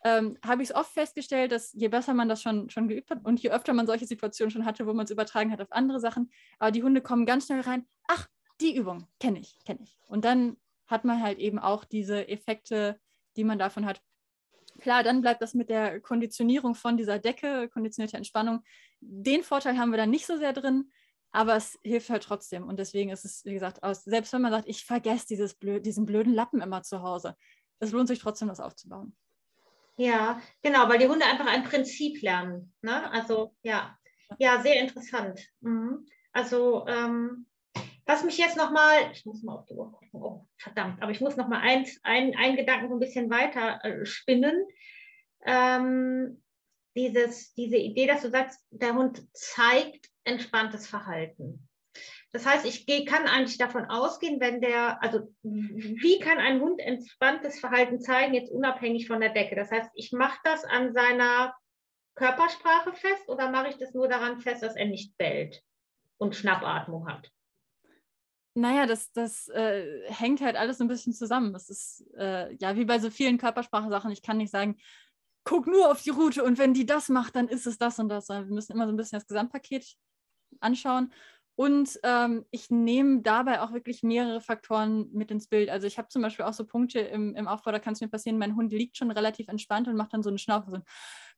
Ähm, 0.03 0.37
habe 0.45 0.61
ich 0.61 0.69
es 0.69 0.75
oft 0.75 0.91
festgestellt, 0.91 1.51
dass 1.51 1.73
je 1.73 1.87
besser 1.87 2.13
man 2.13 2.29
das 2.29 2.41
schon, 2.41 2.69
schon 2.69 2.87
geübt 2.87 3.09
hat 3.09 3.25
und 3.25 3.41
je 3.41 3.49
öfter 3.49 3.73
man 3.73 3.87
solche 3.87 4.05
Situationen 4.05 4.51
schon 4.51 4.65
hatte, 4.65 4.85
wo 4.85 4.93
man 4.93 5.05
es 5.05 5.11
übertragen 5.11 5.51
hat 5.51 5.59
auf 5.61 5.71
andere 5.71 5.99
Sachen, 5.99 6.29
aber 6.59 6.71
die 6.71 6.83
Hunde 6.83 7.01
kommen 7.01 7.25
ganz 7.25 7.47
schnell 7.47 7.61
rein, 7.61 7.87
ach, 8.07 8.27
die 8.61 8.75
Übung 8.75 9.07
kenne 9.19 9.39
ich, 9.39 9.57
kenne 9.65 9.79
ich. 9.81 9.97
Und 10.07 10.23
dann 10.23 10.57
hat 10.85 11.03
man 11.03 11.21
halt 11.21 11.39
eben 11.39 11.59
auch 11.59 11.83
diese 11.83 12.27
Effekte, 12.27 12.99
die 13.35 13.43
man 13.43 13.59
davon 13.59 13.85
hat. 13.85 14.01
Klar, 14.79 15.03
dann 15.03 15.21
bleibt 15.21 15.41
das 15.41 15.53
mit 15.53 15.69
der 15.69 15.99
Konditionierung 15.99 16.75
von 16.75 16.97
dieser 16.97 17.19
Decke, 17.19 17.67
konditionierte 17.69 18.17
Entspannung. 18.17 18.63
Den 18.99 19.43
Vorteil 19.43 19.77
haben 19.77 19.91
wir 19.91 19.97
dann 19.97 20.11
nicht 20.11 20.25
so 20.25 20.37
sehr 20.37 20.53
drin, 20.53 20.91
aber 21.31 21.55
es 21.55 21.77
hilft 21.83 22.09
halt 22.09 22.23
trotzdem. 22.23 22.67
Und 22.67 22.79
deswegen 22.79 23.09
ist 23.09 23.25
es, 23.25 23.43
wie 23.45 23.53
gesagt, 23.53 23.83
aus, 23.83 24.03
selbst 24.03 24.33
wenn 24.33 24.41
man 24.41 24.51
sagt, 24.51 24.67
ich 24.67 24.85
vergesse 24.85 25.27
dieses 25.27 25.55
blöd, 25.55 25.85
diesen 25.85 26.05
blöden 26.05 26.33
Lappen 26.33 26.61
immer 26.61 26.83
zu 26.83 27.01
Hause, 27.01 27.35
es 27.79 27.91
lohnt 27.91 28.07
sich 28.07 28.19
trotzdem, 28.19 28.47
das 28.47 28.59
aufzubauen. 28.59 29.15
Ja, 29.97 30.41
genau, 30.61 30.87
weil 30.87 30.99
die 30.99 31.07
Hunde 31.07 31.25
einfach 31.25 31.47
ein 31.47 31.63
Prinzip 31.63 32.21
lernen. 32.21 32.73
Ne? 32.81 33.11
Also 33.11 33.55
ja, 33.63 33.97
ja, 34.37 34.61
sehr 34.61 34.79
interessant. 34.79 35.41
Mhm. 35.61 36.05
Also 36.31 36.85
ähm, 36.87 37.47
was 38.05 38.23
mich 38.23 38.37
jetzt 38.37 38.55
nochmal, 38.55 39.11
ich 39.11 39.25
muss 39.25 39.43
mal 39.43 39.55
auf 39.55 39.65
die 39.65 39.73
Uhr 39.73 39.91
gucken, 39.91 40.21
oh, 40.21 40.47
verdammt, 40.57 41.01
aber 41.01 41.11
ich 41.11 41.19
muss 41.19 41.35
nochmal 41.35 41.61
ein, 41.61 41.85
ein, 42.03 42.35
ein 42.37 42.55
Gedanken 42.55 42.89
so 42.89 42.95
ein 42.95 42.99
bisschen 42.99 43.29
weiter 43.29 43.83
äh, 43.83 44.05
spinnen. 44.05 44.65
Ähm, 45.45 46.41
dieses, 46.95 47.53
diese 47.53 47.77
Idee, 47.77 48.07
dass 48.07 48.21
du 48.21 48.29
sagst, 48.29 48.59
der 48.71 48.95
Hund 48.95 49.27
zeigt 49.33 50.09
entspanntes 50.23 50.87
Verhalten. 50.87 51.66
Das 52.33 52.45
heißt, 52.45 52.65
ich 52.65 52.85
geh, 52.85 53.05
kann 53.05 53.25
eigentlich 53.25 53.57
davon 53.57 53.85
ausgehen, 53.85 54.39
wenn 54.39 54.61
der, 54.61 55.01
also 55.01 55.33
wie 55.43 56.19
kann 56.19 56.37
ein 56.37 56.59
Hund 56.59 56.79
entspanntes 56.81 57.59
Verhalten 57.59 57.99
zeigen, 57.99 58.33
jetzt 58.33 58.51
unabhängig 58.51 59.07
von 59.07 59.21
der 59.21 59.33
Decke? 59.33 59.55
Das 59.55 59.71
heißt, 59.71 59.89
ich 59.95 60.11
mache 60.11 60.37
das 60.43 60.65
an 60.65 60.93
seiner 60.93 61.55
Körpersprache 62.15 62.93
fest 62.93 63.29
oder 63.29 63.49
mache 63.49 63.69
ich 63.69 63.77
das 63.77 63.93
nur 63.93 64.07
daran 64.07 64.39
fest, 64.41 64.61
dass 64.63 64.75
er 64.75 64.85
nicht 64.85 65.17
bellt 65.17 65.61
und 66.17 66.35
Schnappatmung 66.35 67.07
hat? 67.07 67.31
Naja, 68.55 68.87
das, 68.87 69.11
das 69.11 69.47
äh, 69.49 70.11
hängt 70.11 70.41
halt 70.41 70.55
alles 70.55 70.81
ein 70.81 70.87
bisschen 70.87 71.13
zusammen. 71.13 71.53
Es 71.53 71.69
ist 71.69 72.05
äh, 72.17 72.55
ja 72.55 72.75
wie 72.75 72.85
bei 72.85 72.97
so 72.97 73.11
vielen 73.11 73.37
Körpersprache-Sachen. 73.37 74.11
Ich 74.11 74.23
kann 74.23 74.37
nicht 74.37 74.49
sagen, 74.49 74.77
guck 75.43 75.67
nur 75.67 75.91
auf 75.91 76.01
die 76.01 76.09
Route 76.09 76.43
und 76.43 76.57
wenn 76.57 76.73
die 76.73 76.87
das 76.87 77.07
macht, 77.07 77.35
dann 77.35 77.47
ist 77.47 77.67
es 77.67 77.77
das 77.77 77.99
und 77.99 78.09
das. 78.09 78.29
Wir 78.29 78.41
müssen 78.45 78.71
immer 78.73 78.87
so 78.87 78.93
ein 78.93 78.97
bisschen 78.97 79.19
das 79.19 79.27
Gesamtpaket 79.27 79.95
anschauen. 80.59 81.13
Und 81.57 81.99
ähm, 82.03 82.45
ich 82.51 82.69
nehme 82.69 83.23
dabei 83.23 83.61
auch 83.61 83.73
wirklich 83.73 84.03
mehrere 84.03 84.41
Faktoren 84.41 85.09
mit 85.11 85.31
ins 85.31 85.47
Bild. 85.47 85.71
Also 85.71 85.87
ich 85.87 85.97
habe 85.97 86.07
zum 86.07 86.21
Beispiel 86.21 86.45
auch 86.45 86.53
so 86.53 86.67
Punkte 86.67 86.99
im, 86.99 87.33
im 87.33 87.47
Aufbau, 87.47 87.71
da 87.71 87.79
kann 87.79 87.93
es 87.93 87.99
mir 87.99 88.09
passieren, 88.09 88.37
mein 88.37 88.55
Hund 88.55 88.71
liegt 88.71 88.95
schon 88.95 89.09
relativ 89.09 89.47
entspannt 89.47 89.87
und 89.87 89.95
macht 89.95 90.13
dann 90.13 90.21
so 90.21 90.29
eine 90.29 90.37
Schnaufe, 90.37 90.69
so 90.69 90.77
ein 90.77 90.83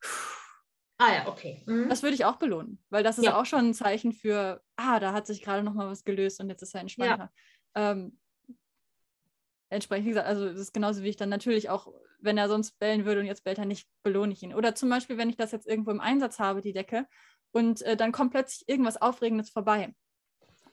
Ah 1.01 1.13
ja, 1.13 1.27
okay. 1.29 1.63
Mhm. 1.65 1.87
Das 1.87 2.03
würde 2.03 2.15
ich 2.15 2.25
auch 2.25 2.35
belohnen, 2.35 2.83
weil 2.89 3.01
das 3.01 3.17
ist 3.17 3.23
ja. 3.23 3.39
auch 3.39 3.45
schon 3.45 3.67
ein 3.67 3.73
Zeichen 3.73 4.11
für, 4.11 4.61
ah, 4.75 4.99
da 4.99 5.13
hat 5.13 5.25
sich 5.25 5.41
gerade 5.41 5.63
noch 5.63 5.73
mal 5.73 5.87
was 5.87 6.03
gelöst 6.03 6.41
und 6.41 6.49
jetzt 6.49 6.63
ist 6.63 6.75
er 6.75 6.81
entspannter. 6.81 7.31
Ja. 7.77 7.91
Ähm, 7.91 8.19
entsprechend, 9.69 10.05
wie 10.05 10.09
gesagt, 10.09 10.27
also 10.27 10.49
das 10.49 10.59
ist 10.59 10.73
genauso 10.73 11.01
wie 11.01 11.07
ich 11.07 11.15
dann 11.15 11.29
natürlich 11.29 11.69
auch, 11.69 11.93
wenn 12.19 12.37
er 12.37 12.49
sonst 12.49 12.77
bellen 12.77 13.05
würde 13.05 13.21
und 13.21 13.27
jetzt 13.27 13.45
bellt 13.45 13.59
er 13.59 13.63
nicht, 13.65 13.87
belohne 14.03 14.33
ich 14.33 14.43
ihn. 14.43 14.53
Oder 14.53 14.75
zum 14.75 14.89
Beispiel, 14.89 15.17
wenn 15.17 15.29
ich 15.29 15.37
das 15.37 15.53
jetzt 15.53 15.65
irgendwo 15.65 15.91
im 15.91 16.01
Einsatz 16.01 16.39
habe, 16.39 16.59
die 16.59 16.73
Decke, 16.73 17.07
und 17.51 17.81
äh, 17.81 17.95
dann 17.95 18.11
kommt 18.11 18.31
plötzlich 18.31 18.67
irgendwas 18.67 19.01
Aufregendes 19.01 19.49
vorbei, 19.49 19.95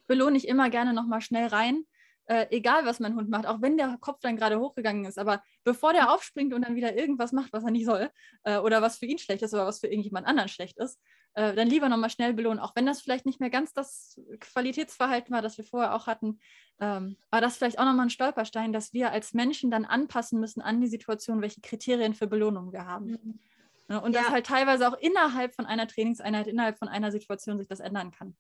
belohne 0.07 0.37
ich 0.37 0.49
immer 0.49 0.71
gerne 0.71 0.93
noch 0.93 1.07
mal 1.07 1.21
schnell 1.21 1.47
rein 1.47 1.85
äh, 2.27 2.47
egal 2.51 2.85
was 2.85 3.01
mein 3.01 3.15
Hund 3.15 3.29
macht, 3.31 3.47
auch 3.47 3.63
wenn 3.63 3.77
der 3.77 3.97
Kopf 4.01 4.21
dann 4.21 4.37
gerade 4.37 4.59
hochgegangen 4.59 5.05
ist, 5.05 5.19
aber 5.19 5.43
bevor 5.65 5.93
der 5.93 6.13
aufspringt 6.13 6.53
und 6.55 6.63
dann 6.63 6.75
wieder 6.75 6.97
irgendwas 6.97 7.33
macht, 7.33 7.53
was 7.53 7.65
er 7.65 7.71
nicht 7.71 7.87
soll, 7.87 8.11
äh, 8.43 8.59
oder 8.59 8.83
was 8.83 8.99
für 8.99 9.07
ihn 9.07 9.19
schlecht 9.19 9.43
ist 9.43 9.55
oder 9.55 9.67
was 9.67 9.81
für 9.81 9.87
irgendjemand 9.87 10.27
anderen 10.27 10.49
schlecht 10.49 10.79
ist, 10.79 11.01
äh, 11.35 11.55
dann 11.55 11.69
lieber 11.69 11.89
nochmal 11.89 12.11
schnell 12.11 12.35
belohnen, 12.35 12.59
auch 12.59 12.75
wenn 12.75 12.87
das 12.87 13.01
vielleicht 13.01 13.27
nicht 13.27 13.41
mehr 13.41 13.51
ganz 13.51 13.73
das 13.73 14.21
Qualitätsverhalten 14.41 15.33
war, 15.33 15.43
das 15.43 15.57
wir 15.57 15.65
vorher 15.65 15.95
auch 15.95 16.07
hatten. 16.07 16.41
Ähm, 16.81 17.17
aber 17.31 17.43
das 17.43 17.53
ist 17.53 17.59
vielleicht 17.59 17.79
auch 17.79 17.85
nochmal 17.85 18.07
ein 18.07 18.11
Stolperstein, 18.11 18.73
dass 18.73 18.93
wir 18.93 19.13
als 19.13 19.33
Menschen 19.33 19.71
dann 19.71 19.85
anpassen 19.85 20.41
müssen 20.41 20.61
an 20.61 20.81
die 20.81 20.89
Situation, 20.89 21.43
welche 21.43 21.61
Kriterien 21.61 22.15
für 22.15 22.27
Belohnung 22.27 22.73
wir 22.73 22.87
haben. 22.87 23.07
Mhm. 23.07 23.41
Ja, 23.89 23.99
und 23.99 24.15
ja. 24.15 24.23
dass 24.23 24.31
halt 24.31 24.47
teilweise 24.47 24.89
auch 24.89 24.99
innerhalb 24.99 25.55
von 25.55 25.65
einer 25.65 25.87
Trainingseinheit, 25.87 26.49
innerhalb 26.49 26.77
von 26.77 26.89
einer 26.89 27.13
Situation 27.13 27.57
sich 27.59 27.69
das 27.69 27.79
ändern 27.79 28.11
kann. 28.11 28.37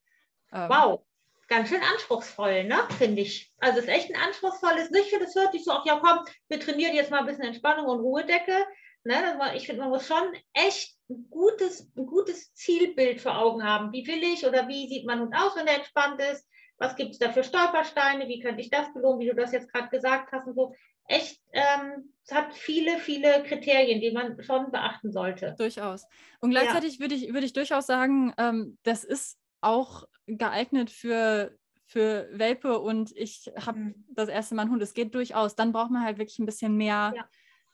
Ähm, 0.52 0.68
wow, 0.68 1.06
ganz 1.49 1.68
schön 1.68 1.82
anspruchsvoll, 1.82 2.64
ne? 2.64 2.76
finde 2.99 3.22
ich. 3.22 3.53
Also 3.59 3.78
es 3.78 3.84
ist 3.84 3.90
echt 3.90 4.11
ein 4.11 4.20
anspruchsvolles, 4.20 4.90
nicht 4.90 5.11
für 5.11 5.20
das 5.20 5.34
hört 5.34 5.53
sich 5.53 5.64
so 5.64 5.72
auf, 5.72 5.86
ja 5.86 6.01
komm, 6.03 6.24
wir 6.49 6.61
trainieren 6.61 6.94
jetzt 6.94 7.11
mal 7.11 7.20
ein 7.20 7.26
bisschen 7.26 7.44
Entspannung 7.44 7.86
und 7.86 8.01
Ruhedecke, 8.01 8.66
Ne? 9.07 9.55
Ich 9.55 9.66
finde, 9.66 9.82
man 9.82 9.90
muss 9.90 10.09
schon 10.09 10.32
echt 10.53 10.97
ein 11.09 11.28
gutes, 11.30 11.88
ein 11.97 12.07
gutes 12.07 12.53
Zielbild 12.55 13.20
vor 13.20 13.38
Augen 13.38 13.62
haben. 13.62 13.92
Wie 13.92 14.05
will 14.07 14.22
ich 14.22 14.44
oder 14.44 14.66
wie 14.66 14.88
sieht 14.88 15.07
mein 15.07 15.20
Hund 15.20 15.34
aus, 15.34 15.55
wenn 15.55 15.68
er 15.68 15.76
entspannt 15.76 16.20
ist? 16.20 16.44
Was 16.78 16.97
gibt 16.97 17.12
es 17.12 17.18
da 17.20 17.30
für 17.30 17.44
Stolpersteine? 17.44 18.26
Wie 18.26 18.40
könnte 18.40 18.61
ich 18.61 18.68
das 18.68 18.92
belohnen, 18.92 19.20
wie 19.20 19.28
du 19.28 19.34
das 19.36 19.53
jetzt 19.53 19.72
gerade 19.72 19.88
gesagt 19.90 20.32
hast 20.32 20.49
und 20.49 20.57
so. 20.57 20.74
Echt, 21.07 21.40
ähm, 21.53 22.12
es 22.24 22.34
hat 22.34 22.53
viele, 22.53 22.99
viele 22.99 23.44
Kriterien, 23.44 24.01
die 24.01 24.11
man 24.11 24.42
schon 24.42 24.72
beachten 24.72 25.12
sollte. 25.12 25.55
Durchaus. 25.57 26.05
Und 26.40 26.51
gleichzeitig 26.51 26.94
ja. 26.94 27.01
würde 27.01 27.14
ich, 27.14 27.32
würd 27.32 27.44
ich 27.44 27.53
durchaus 27.53 27.86
sagen, 27.86 28.34
ähm, 28.38 28.76
das 28.82 29.05
ist 29.05 29.38
auch 29.61 30.07
geeignet 30.26 30.90
für 30.90 31.57
für 31.86 32.28
Welpe 32.32 32.80
und 32.80 33.16
ich 33.16 33.50
habe 33.64 33.78
mhm. 33.78 34.04
das 34.09 34.28
erste 34.28 34.54
Mal 34.54 34.62
einen 34.62 34.72
Hund. 34.72 34.82
Es 34.82 34.94
geht 34.94 35.14
durchaus. 35.14 35.54
Dann 35.54 35.72
braucht 35.72 35.90
man 35.90 36.02
halt 36.02 36.18
wirklich 36.18 36.38
ein 36.40 36.46
bisschen 36.46 36.76
mehr, 36.76 37.12
ja. 37.16 37.28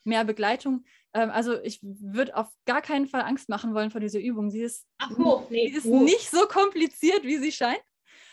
mehr 0.05 0.24
Begleitung. 0.24 0.85
Ähm, 1.14 1.30
also 1.30 1.59
ich 1.62 1.80
würde 1.83 2.37
auf 2.37 2.49
gar 2.66 2.83
keinen 2.83 3.07
Fall 3.07 3.22
Angst 3.22 3.49
machen 3.49 3.74
wollen 3.74 3.91
vor 3.91 4.03
dieser 4.03 4.20
Übung. 4.20 4.51
Sie 4.51 4.61
ist, 4.61 4.87
oh, 5.18 5.43
nee. 5.49 5.68
sie 5.68 5.78
ist 5.78 5.87
oh. 5.87 6.03
nicht 6.03 6.30
so 6.30 6.47
kompliziert, 6.47 7.24
wie 7.24 7.39
sie 7.39 7.53
scheint. 7.53 7.80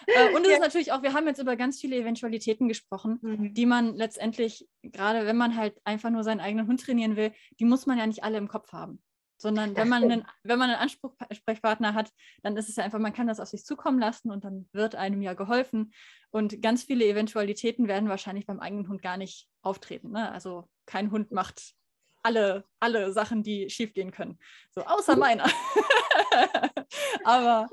Äh, 0.06 0.34
und 0.36 0.42
es 0.42 0.50
ja. 0.50 0.56
ist 0.56 0.62
natürlich 0.62 0.92
auch, 0.92 1.02
wir 1.02 1.14
haben 1.14 1.28
jetzt 1.28 1.40
über 1.40 1.56
ganz 1.56 1.80
viele 1.80 1.96
Eventualitäten 1.96 2.68
gesprochen, 2.68 3.20
mhm. 3.22 3.54
die 3.54 3.66
man 3.66 3.96
letztendlich, 3.96 4.68
gerade 4.82 5.26
wenn 5.26 5.38
man 5.38 5.56
halt 5.56 5.78
einfach 5.86 6.10
nur 6.10 6.24
seinen 6.24 6.40
eigenen 6.42 6.68
Hund 6.68 6.82
trainieren 6.82 7.16
will, 7.16 7.32
die 7.60 7.66
muss 7.66 7.86
man 7.86 7.98
ja 7.98 8.06
nicht 8.06 8.24
alle 8.24 8.38
im 8.38 8.48
Kopf 8.50 8.74
haben 8.74 9.02
sondern 9.40 9.76
wenn 9.76 9.88
man, 9.88 10.04
einen, 10.04 10.26
wenn 10.44 10.60
man 10.60 10.70
einen 10.70 10.82
Ansprechpartner 10.82 11.94
hat, 11.94 12.12
dann 12.44 12.58
ist 12.58 12.68
es 12.68 12.76
ja 12.76 12.84
einfach, 12.84 13.00
man 13.00 13.14
kann 13.14 13.28
das 13.28 13.40
auf 13.40 13.48
sich 13.48 13.66
zukommen 13.66 13.98
lassen 13.98 14.32
und 14.32 14.44
dann 14.44 14.68
wird 14.74 14.96
einem 14.96 15.22
ja 15.22 15.34
geholfen. 15.34 15.94
Und 16.30 16.62
ganz 16.62 16.84
viele 16.84 17.06
Eventualitäten 17.06 17.88
werden 17.88 18.10
wahrscheinlich 18.10 18.46
beim 18.46 18.60
eigenen 18.60 18.90
Hund 18.90 19.02
gar 19.02 19.18
nicht 19.18 19.48
auftreten. 19.62 20.12
Ne? 20.12 20.30
Also 20.32 20.68
kein 20.86 21.10
Hund 21.12 21.32
macht 21.32 21.74
alle, 22.22 22.66
alle 22.82 23.14
Sachen, 23.14 23.42
die 23.42 23.70
schiefgehen 23.70 24.12
können. 24.12 24.38
So, 24.72 24.82
außer 24.82 25.16
meiner. 25.16 25.46
Aber 27.24 27.70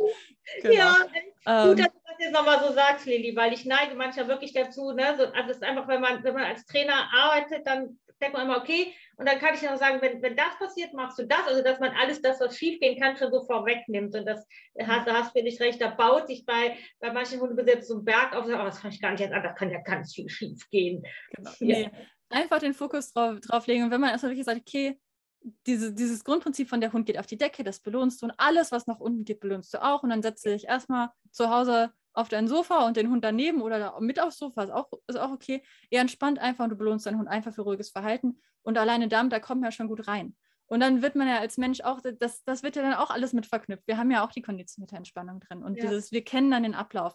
genau. 0.63 0.75
ja, 0.75 0.97
ähm, 1.47 1.69
gut, 1.69 1.81
dass 1.81 1.93
du 1.93 2.01
das 2.07 2.19
jetzt 2.21 2.33
nochmal 2.33 2.61
so 2.65 2.73
sagst, 2.73 3.07
Lilly, 3.07 3.35
weil 3.35 3.53
ich 3.53 3.65
neige 3.65 3.97
manchmal 3.97 4.29
wirklich 4.29 4.53
dazu, 4.53 4.93
ne? 4.93 5.17
So, 5.17 5.25
also 5.25 5.51
es 5.51 5.57
ist 5.57 5.65
einfach, 5.65 5.89
wenn 5.89 6.01
man, 6.01 6.23
wenn 6.23 6.35
man 6.35 6.45
als 6.45 6.65
Trainer 6.65 7.09
arbeitet, 7.13 7.67
dann 7.67 7.99
denkt 8.21 8.37
man 8.37 8.47
immer, 8.47 8.59
okay, 8.59 8.93
und 9.17 9.27
dann 9.27 9.39
kann 9.39 9.55
ich 9.55 9.63
noch 9.63 9.77
sagen, 9.77 10.01
wenn, 10.03 10.21
wenn 10.23 10.37
das 10.37 10.59
passiert, 10.59 10.93
machst 10.93 11.19
du 11.19 11.27
das. 11.27 11.47
Also, 11.47 11.63
dass 11.63 11.81
man 11.81 11.93
alles 11.97 12.21
das, 12.21 12.41
was 12.41 12.57
schiefgehen 12.57 13.01
kann, 13.01 13.17
schon 13.17 13.31
so 13.31 13.43
vorwegnimmt. 13.45 14.15
Und 14.15 14.27
das 14.27 14.47
hast, 14.81 15.07
da 15.07 15.15
hast 15.15 15.37
du 15.37 15.43
nicht 15.43 15.61
recht, 15.61 15.81
da 15.81 15.91
baut 15.91 16.27
sich 16.27 16.45
bei, 16.45 16.77
bei 17.01 17.13
manchen 17.13 17.41
Hundebesitzern 17.41 17.83
so 17.83 17.99
ein 17.99 18.05
Berg 18.05 18.35
auf, 18.35 18.45
oh, 18.47 18.49
das 18.49 18.81
kann 18.81 18.91
ich 18.91 19.01
gar 19.01 19.13
nicht 19.13 19.21
jetzt 19.21 19.33
an, 19.33 19.43
da 19.43 19.53
kann 19.53 19.71
ja 19.71 19.81
ganz 19.81 20.15
viel 20.15 20.29
schief 20.29 20.69
gehen. 20.71 21.03
Genau. 21.35 21.51
Ja. 21.61 21.79
Nee. 21.79 21.91
Einfach 22.29 22.59
den 22.59 22.75
Fokus 22.75 23.13
drauf, 23.13 23.41
drauf 23.41 23.67
legen. 23.67 23.85
Und 23.85 23.91
wenn 23.91 24.01
man 24.01 24.11
erstmal 24.11 24.33
wirklich 24.33 24.47
sagt, 24.47 24.61
okay, 24.61 24.99
diese, 25.67 25.93
dieses 25.93 26.25
Grundprinzip 26.25 26.69
von 26.69 26.81
der 26.81 26.93
Hund 26.93 27.07
geht 27.07 27.19
auf 27.19 27.27
die 27.27 27.39
Decke, 27.39 27.63
das 27.63 27.81
belohnst 27.81 28.21
du 28.21 28.27
und 28.27 28.35
alles, 28.37 28.73
was 28.73 28.87
nach 28.87 28.99
unten 28.99 29.25
geht, 29.25 29.41
belohnst 29.41 29.73
du 29.73 29.83
auch. 29.83 30.03
Und 30.03 30.11
dann 30.11 30.23
setze 30.23 30.51
dich 30.51 30.67
erstmal 30.67 31.11
zu 31.31 31.51
Hause 31.51 31.93
auf 32.17 32.29
dein 32.29 32.49
Sofa 32.49 32.87
und 32.87 32.97
den 32.97 33.11
Hund 33.11 33.23
daneben 33.25 33.61
oder 33.61 34.01
mit 34.01 34.21
aufs 34.21 34.39
Sofa 34.39 34.65
ist 34.65 34.71
auch, 34.71 34.89
ist 35.07 35.19
auch 35.19 35.31
okay. 35.31 35.63
Eher 35.91 36.01
entspannt 36.01 36.39
einfach 36.39 36.65
und 36.65 36.71
du 36.71 36.77
belohnst 36.77 37.07
deinen 37.07 37.19
Hund 37.19 37.29
einfach 37.29 37.53
für 37.53 37.63
ruhiges 37.63 37.91
Verhalten. 37.91 38.41
Und 38.63 38.79
alleine 38.79 39.07
damit, 39.07 39.33
da 39.33 39.39
kommt 39.39 39.61
man 39.61 39.69
ja 39.69 39.73
schon 39.73 39.89
gut 39.89 40.09
rein. 40.09 40.35
Und 40.67 40.81
dann 40.81 41.03
wird 41.03 41.15
man 41.15 41.29
ja 41.29 41.39
als 41.39 41.59
Mensch 41.59 41.83
auch, 41.83 42.01
das, 42.19 42.43
das 42.45 42.63
wird 42.63 42.75
ja 42.75 42.83
dann 42.83 42.95
auch 42.95 43.11
alles 43.11 43.33
mit 43.33 43.47
verknüpft. 43.47 43.87
Wir 43.87 43.99
haben 43.99 44.11
ja 44.11 44.25
auch 44.25 44.33
die 44.33 44.43
konditionierte 44.43 44.97
Entspannung 44.97 45.41
drin 45.41 45.63
und 45.63 45.77
ja. 45.77 45.83
dieses, 45.83 46.11
wir 46.11 46.25
kennen 46.25 46.51
dann 46.51 46.63
den 46.63 46.75
Ablauf. 46.75 47.15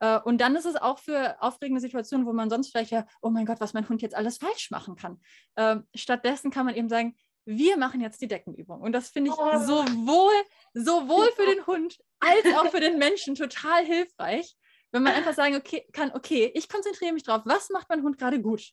Äh, 0.00 0.20
und 0.20 0.40
dann 0.40 0.54
ist 0.54 0.66
es 0.66 0.76
auch 0.76 0.98
für 0.98 1.40
aufregende 1.42 1.80
Situationen, 1.80 2.26
wo 2.26 2.32
man 2.32 2.50
sonst 2.50 2.70
vielleicht 2.70 2.90
ja, 2.90 3.06
oh 3.22 3.30
mein 3.30 3.46
Gott, 3.46 3.60
was 3.60 3.72
mein 3.72 3.88
Hund 3.88 4.02
jetzt 4.02 4.14
alles 4.14 4.36
falsch 4.36 4.70
machen 4.70 4.96
kann. 4.96 5.18
Ähm, 5.56 5.84
stattdessen 5.94 6.50
kann 6.50 6.66
man 6.66 6.74
eben 6.74 6.90
sagen, 6.90 7.16
wir 7.44 7.76
machen 7.76 8.00
jetzt 8.00 8.20
die 8.20 8.28
Deckenübung. 8.28 8.80
Und 8.80 8.92
das 8.92 9.10
finde 9.10 9.30
ich 9.30 9.36
oh. 9.36 9.58
sowohl, 9.58 10.32
sowohl 10.74 11.30
für 11.32 11.46
den 11.46 11.66
Hund 11.66 11.98
als 12.20 12.44
auch 12.56 12.70
für 12.70 12.80
den 12.80 12.98
Menschen 12.98 13.34
total 13.34 13.84
hilfreich, 13.84 14.54
wenn 14.92 15.02
man 15.02 15.14
einfach 15.14 15.34
sagen 15.34 15.56
okay, 15.56 15.86
kann, 15.92 16.12
okay, 16.14 16.50
ich 16.54 16.68
konzentriere 16.68 17.12
mich 17.12 17.24
drauf, 17.24 17.42
was 17.44 17.70
macht 17.70 17.88
mein 17.88 18.02
Hund 18.02 18.18
gerade 18.18 18.40
gut? 18.40 18.72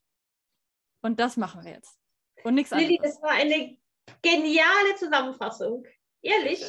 Und 1.01 1.19
das 1.19 1.37
machen 1.37 1.63
wir 1.63 1.71
jetzt. 1.71 1.97
Und 2.43 2.55
nichts 2.55 2.71
anderes. 2.71 2.89
Lili, 2.89 3.01
das 3.01 3.21
war 3.21 3.31
eine 3.31 3.77
geniale 4.21 4.95
Zusammenfassung. 4.97 5.85
Ehrlich. 6.21 6.61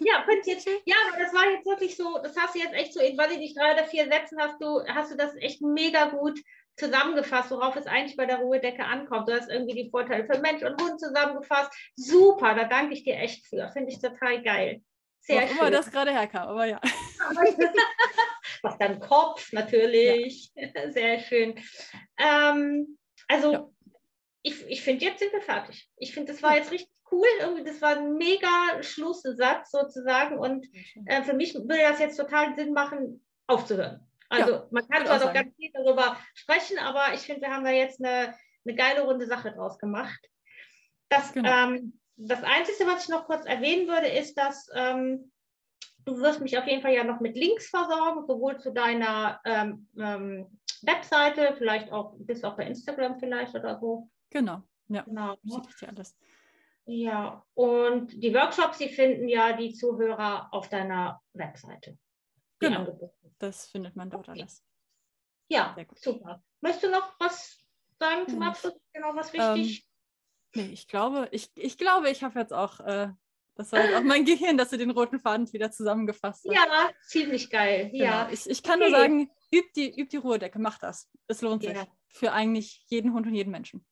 ja, 0.00 0.24
jetzt, 0.44 0.68
ja, 0.84 0.96
aber 1.08 1.22
das 1.22 1.32
war 1.32 1.50
jetzt 1.50 1.66
wirklich 1.66 1.96
so, 1.96 2.18
das 2.18 2.36
hast 2.36 2.54
du 2.54 2.58
jetzt 2.58 2.74
echt 2.74 2.92
so 2.92 3.00
in, 3.00 3.16
weiß 3.16 3.32
ich 3.32 3.38
nicht, 3.38 3.56
drei 3.56 3.72
oder 3.72 3.84
vier 3.84 4.08
Sätzen 4.08 4.40
hast 4.40 4.60
du, 4.60 4.84
hast 4.86 5.12
du 5.12 5.16
das 5.16 5.34
echt 5.36 5.60
mega 5.60 6.06
gut 6.06 6.40
zusammengefasst, 6.76 7.50
worauf 7.50 7.76
es 7.76 7.86
eigentlich 7.86 8.16
bei 8.16 8.26
der 8.26 8.38
Ruhedecke 8.38 8.84
ankommt. 8.84 9.28
Du 9.28 9.32
hast 9.32 9.50
irgendwie 9.50 9.84
die 9.84 9.90
Vorteile 9.90 10.24
für 10.24 10.40
Mensch 10.40 10.62
und 10.62 10.80
Hund 10.80 10.98
zusammengefasst. 11.00 11.72
Super, 11.96 12.54
da 12.54 12.64
danke 12.64 12.94
ich 12.94 13.04
dir 13.04 13.16
echt 13.16 13.46
für. 13.46 13.68
Finde 13.72 13.90
ich 13.90 14.00
total 14.00 14.42
geil. 14.42 14.82
Sehr 15.20 15.42
Wo 15.42 15.46
schön. 15.46 15.58
immer 15.58 15.70
das 15.70 15.90
gerade 15.90 16.12
herkam, 16.12 16.48
aber 16.48 16.66
ja. 16.66 16.80
Was 18.62 18.78
dann 18.78 19.00
Kopf, 19.00 19.52
natürlich. 19.52 20.50
Ja. 20.54 20.90
Sehr 20.92 21.20
schön. 21.20 21.60
Ähm, 22.18 22.98
also, 23.28 23.52
ja. 23.52 23.68
ich, 24.42 24.66
ich 24.66 24.82
finde, 24.82 25.04
jetzt 25.04 25.20
sind 25.20 25.32
wir 25.32 25.42
fertig. 25.42 25.88
Ich 25.96 26.12
finde, 26.12 26.32
das 26.32 26.42
war 26.42 26.56
jetzt 26.56 26.70
richtig 26.70 26.90
cool. 27.10 27.26
Irgendwie, 27.40 27.64
das 27.64 27.80
war 27.80 27.96
ein 27.96 28.14
mega 28.14 28.82
Schlusssatz 28.82 29.70
sozusagen. 29.70 30.38
Und 30.38 30.66
äh, 31.06 31.22
für 31.22 31.34
mich 31.34 31.54
würde 31.54 31.68
das 31.68 32.00
jetzt 32.00 32.16
total 32.16 32.54
Sinn 32.56 32.72
machen, 32.72 33.24
aufzuhören. 33.46 34.06
Also 34.32 34.52
ja, 34.52 34.66
man 34.70 34.88
kann 34.88 35.04
zwar 35.04 35.18
noch 35.18 35.34
ganz 35.34 35.54
viel 35.56 35.70
darüber 35.74 36.16
sprechen, 36.32 36.78
aber 36.78 37.12
ich 37.12 37.20
finde, 37.20 37.42
wir 37.42 37.50
haben 37.50 37.64
da 37.64 37.70
jetzt 37.70 38.02
eine, 38.02 38.34
eine 38.64 38.74
geile 38.74 39.02
runde 39.02 39.26
Sache 39.26 39.52
draus 39.52 39.78
gemacht. 39.78 40.20
Das, 41.10 41.34
genau. 41.34 41.50
ähm, 41.50 42.00
das 42.16 42.42
Einzige, 42.42 42.88
was 42.88 43.04
ich 43.04 43.10
noch 43.10 43.26
kurz 43.26 43.44
erwähnen 43.44 43.88
würde, 43.88 44.06
ist, 44.06 44.38
dass 44.38 44.70
ähm, 44.74 45.30
du 46.06 46.16
wirst 46.18 46.40
mich 46.40 46.56
auf 46.56 46.66
jeden 46.66 46.80
Fall 46.80 46.94
ja 46.94 47.04
noch 47.04 47.20
mit 47.20 47.36
Links 47.36 47.68
versorgen, 47.68 48.26
sowohl 48.26 48.58
zu 48.58 48.72
deiner 48.72 49.38
ähm, 49.44 49.88
ähm 49.98 50.58
Webseite, 50.84 51.54
vielleicht 51.58 51.92
auch 51.92 52.14
bis 52.18 52.42
auch 52.42 52.56
bei 52.56 52.66
Instagram 52.66 53.20
vielleicht 53.20 53.54
oder 53.54 53.78
so. 53.78 54.08
Genau, 54.30 54.62
ja. 54.88 55.02
Genau. 55.02 55.36
Schicke 55.44 55.68
ich 55.76 55.88
alles. 55.88 56.16
Ja, 56.86 57.44
und 57.54 58.20
die 58.20 58.34
Workshops, 58.34 58.78
die 58.78 58.88
finden 58.88 59.28
ja 59.28 59.52
die 59.52 59.74
Zuhörer 59.74 60.48
auf 60.50 60.68
deiner 60.68 61.20
Webseite. 61.34 61.96
Genau. 62.68 63.10
Das 63.38 63.66
findet 63.66 63.96
man 63.96 64.10
dort 64.10 64.28
okay. 64.28 64.40
alles. 64.40 64.64
Ja, 65.48 65.76
super. 65.96 66.42
Möchtest 66.60 66.84
du 66.84 66.90
noch 66.90 67.14
was 67.18 67.58
sagen 67.98 68.28
zum 68.28 68.42
Abschluss? 68.42 68.74
Genau, 68.92 69.14
was 69.14 69.32
wichtig? 69.32 69.86
Ähm, 70.54 70.62
nee, 70.62 70.72
ich 70.72 70.88
glaube, 70.88 71.28
ich, 71.30 71.50
ich 71.56 71.76
glaube, 71.76 72.10
ich 72.10 72.22
habe 72.22 72.38
jetzt 72.38 72.52
auch, 72.52 72.80
äh, 72.80 73.08
das 73.54 73.72
war 73.72 73.84
jetzt 73.84 73.94
auch 73.96 74.02
mein 74.02 74.24
Gehirn, 74.24 74.56
dass 74.56 74.70
du 74.70 74.78
den 74.78 74.90
roten 74.90 75.18
Faden 75.18 75.52
wieder 75.52 75.70
zusammengefasst 75.70 76.46
hast. 76.46 76.54
Ja, 76.54 76.90
ziemlich 77.06 77.50
geil. 77.50 77.90
Genau. 77.90 78.04
Ja. 78.04 78.28
Ich, 78.30 78.48
ich 78.48 78.62
kann 78.62 78.80
okay. 78.80 78.90
nur 78.90 78.98
sagen, 78.98 79.30
üb 79.52 79.72
die, 79.74 80.00
üb 80.00 80.08
die 80.08 80.16
Ruhedecke, 80.16 80.58
mach 80.58 80.78
das. 80.78 81.10
Es 81.26 81.42
lohnt 81.42 81.62
sich. 81.62 81.74
Ja. 81.74 81.86
Für 82.08 82.32
eigentlich 82.32 82.84
jeden 82.88 83.12
Hund 83.12 83.26
und 83.26 83.34
jeden 83.34 83.50
Menschen. 83.50 83.84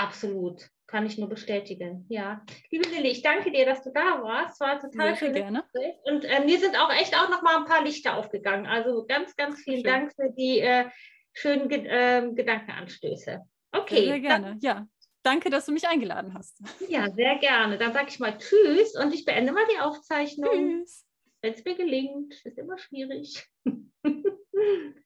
Absolut. 0.00 0.66
Kann 0.86 1.06
ich 1.06 1.18
nur 1.18 1.28
bestätigen. 1.28 2.06
Ja. 2.08 2.44
Liebe 2.70 2.88
Lilly, 2.88 3.10
ich 3.10 3.22
danke 3.22 3.52
dir, 3.52 3.66
dass 3.66 3.82
du 3.82 3.92
da 3.92 4.22
warst. 4.22 4.58
War 4.60 4.80
total 4.80 5.14
schön. 5.14 5.34
Gerne. 5.34 5.62
Und 6.04 6.24
äh, 6.24 6.44
mir 6.44 6.58
sind 6.58 6.74
auch 6.76 6.90
echt 6.90 7.14
auch 7.14 7.28
noch 7.28 7.42
mal 7.42 7.58
ein 7.58 7.66
paar 7.66 7.84
Lichter 7.84 8.16
aufgegangen. 8.16 8.66
Also 8.66 9.04
ganz, 9.06 9.36
ganz 9.36 9.60
vielen 9.60 9.84
schön. 9.84 9.84
Dank 9.84 10.12
für 10.14 10.30
die 10.30 10.58
äh, 10.60 10.86
schönen 11.32 11.68
Ge 11.68 11.86
äh, 11.86 12.32
Gedankenanstöße. 12.32 13.40
Okay. 13.72 13.94
Sehr, 13.96 14.04
sehr 14.04 14.20
gerne. 14.20 14.46
Dann, 14.46 14.58
ja. 14.60 14.86
Danke, 15.22 15.50
dass 15.50 15.66
du 15.66 15.72
mich 15.72 15.86
eingeladen 15.86 16.32
hast. 16.32 16.58
Ja, 16.88 17.10
sehr 17.10 17.36
gerne. 17.38 17.76
Dann 17.76 17.92
sage 17.92 18.08
ich 18.08 18.18
mal 18.18 18.38
Tschüss 18.38 18.96
und 18.96 19.12
ich 19.12 19.26
beende 19.26 19.52
mal 19.52 19.66
die 19.70 19.78
Aufzeichnung. 19.78 20.80
Tschüss. 20.80 21.06
Wenn 21.42 21.52
es 21.52 21.64
mir 21.64 21.76
gelingt, 21.76 22.34
ist 22.44 22.58
immer 22.58 22.78
schwierig. 22.78 23.46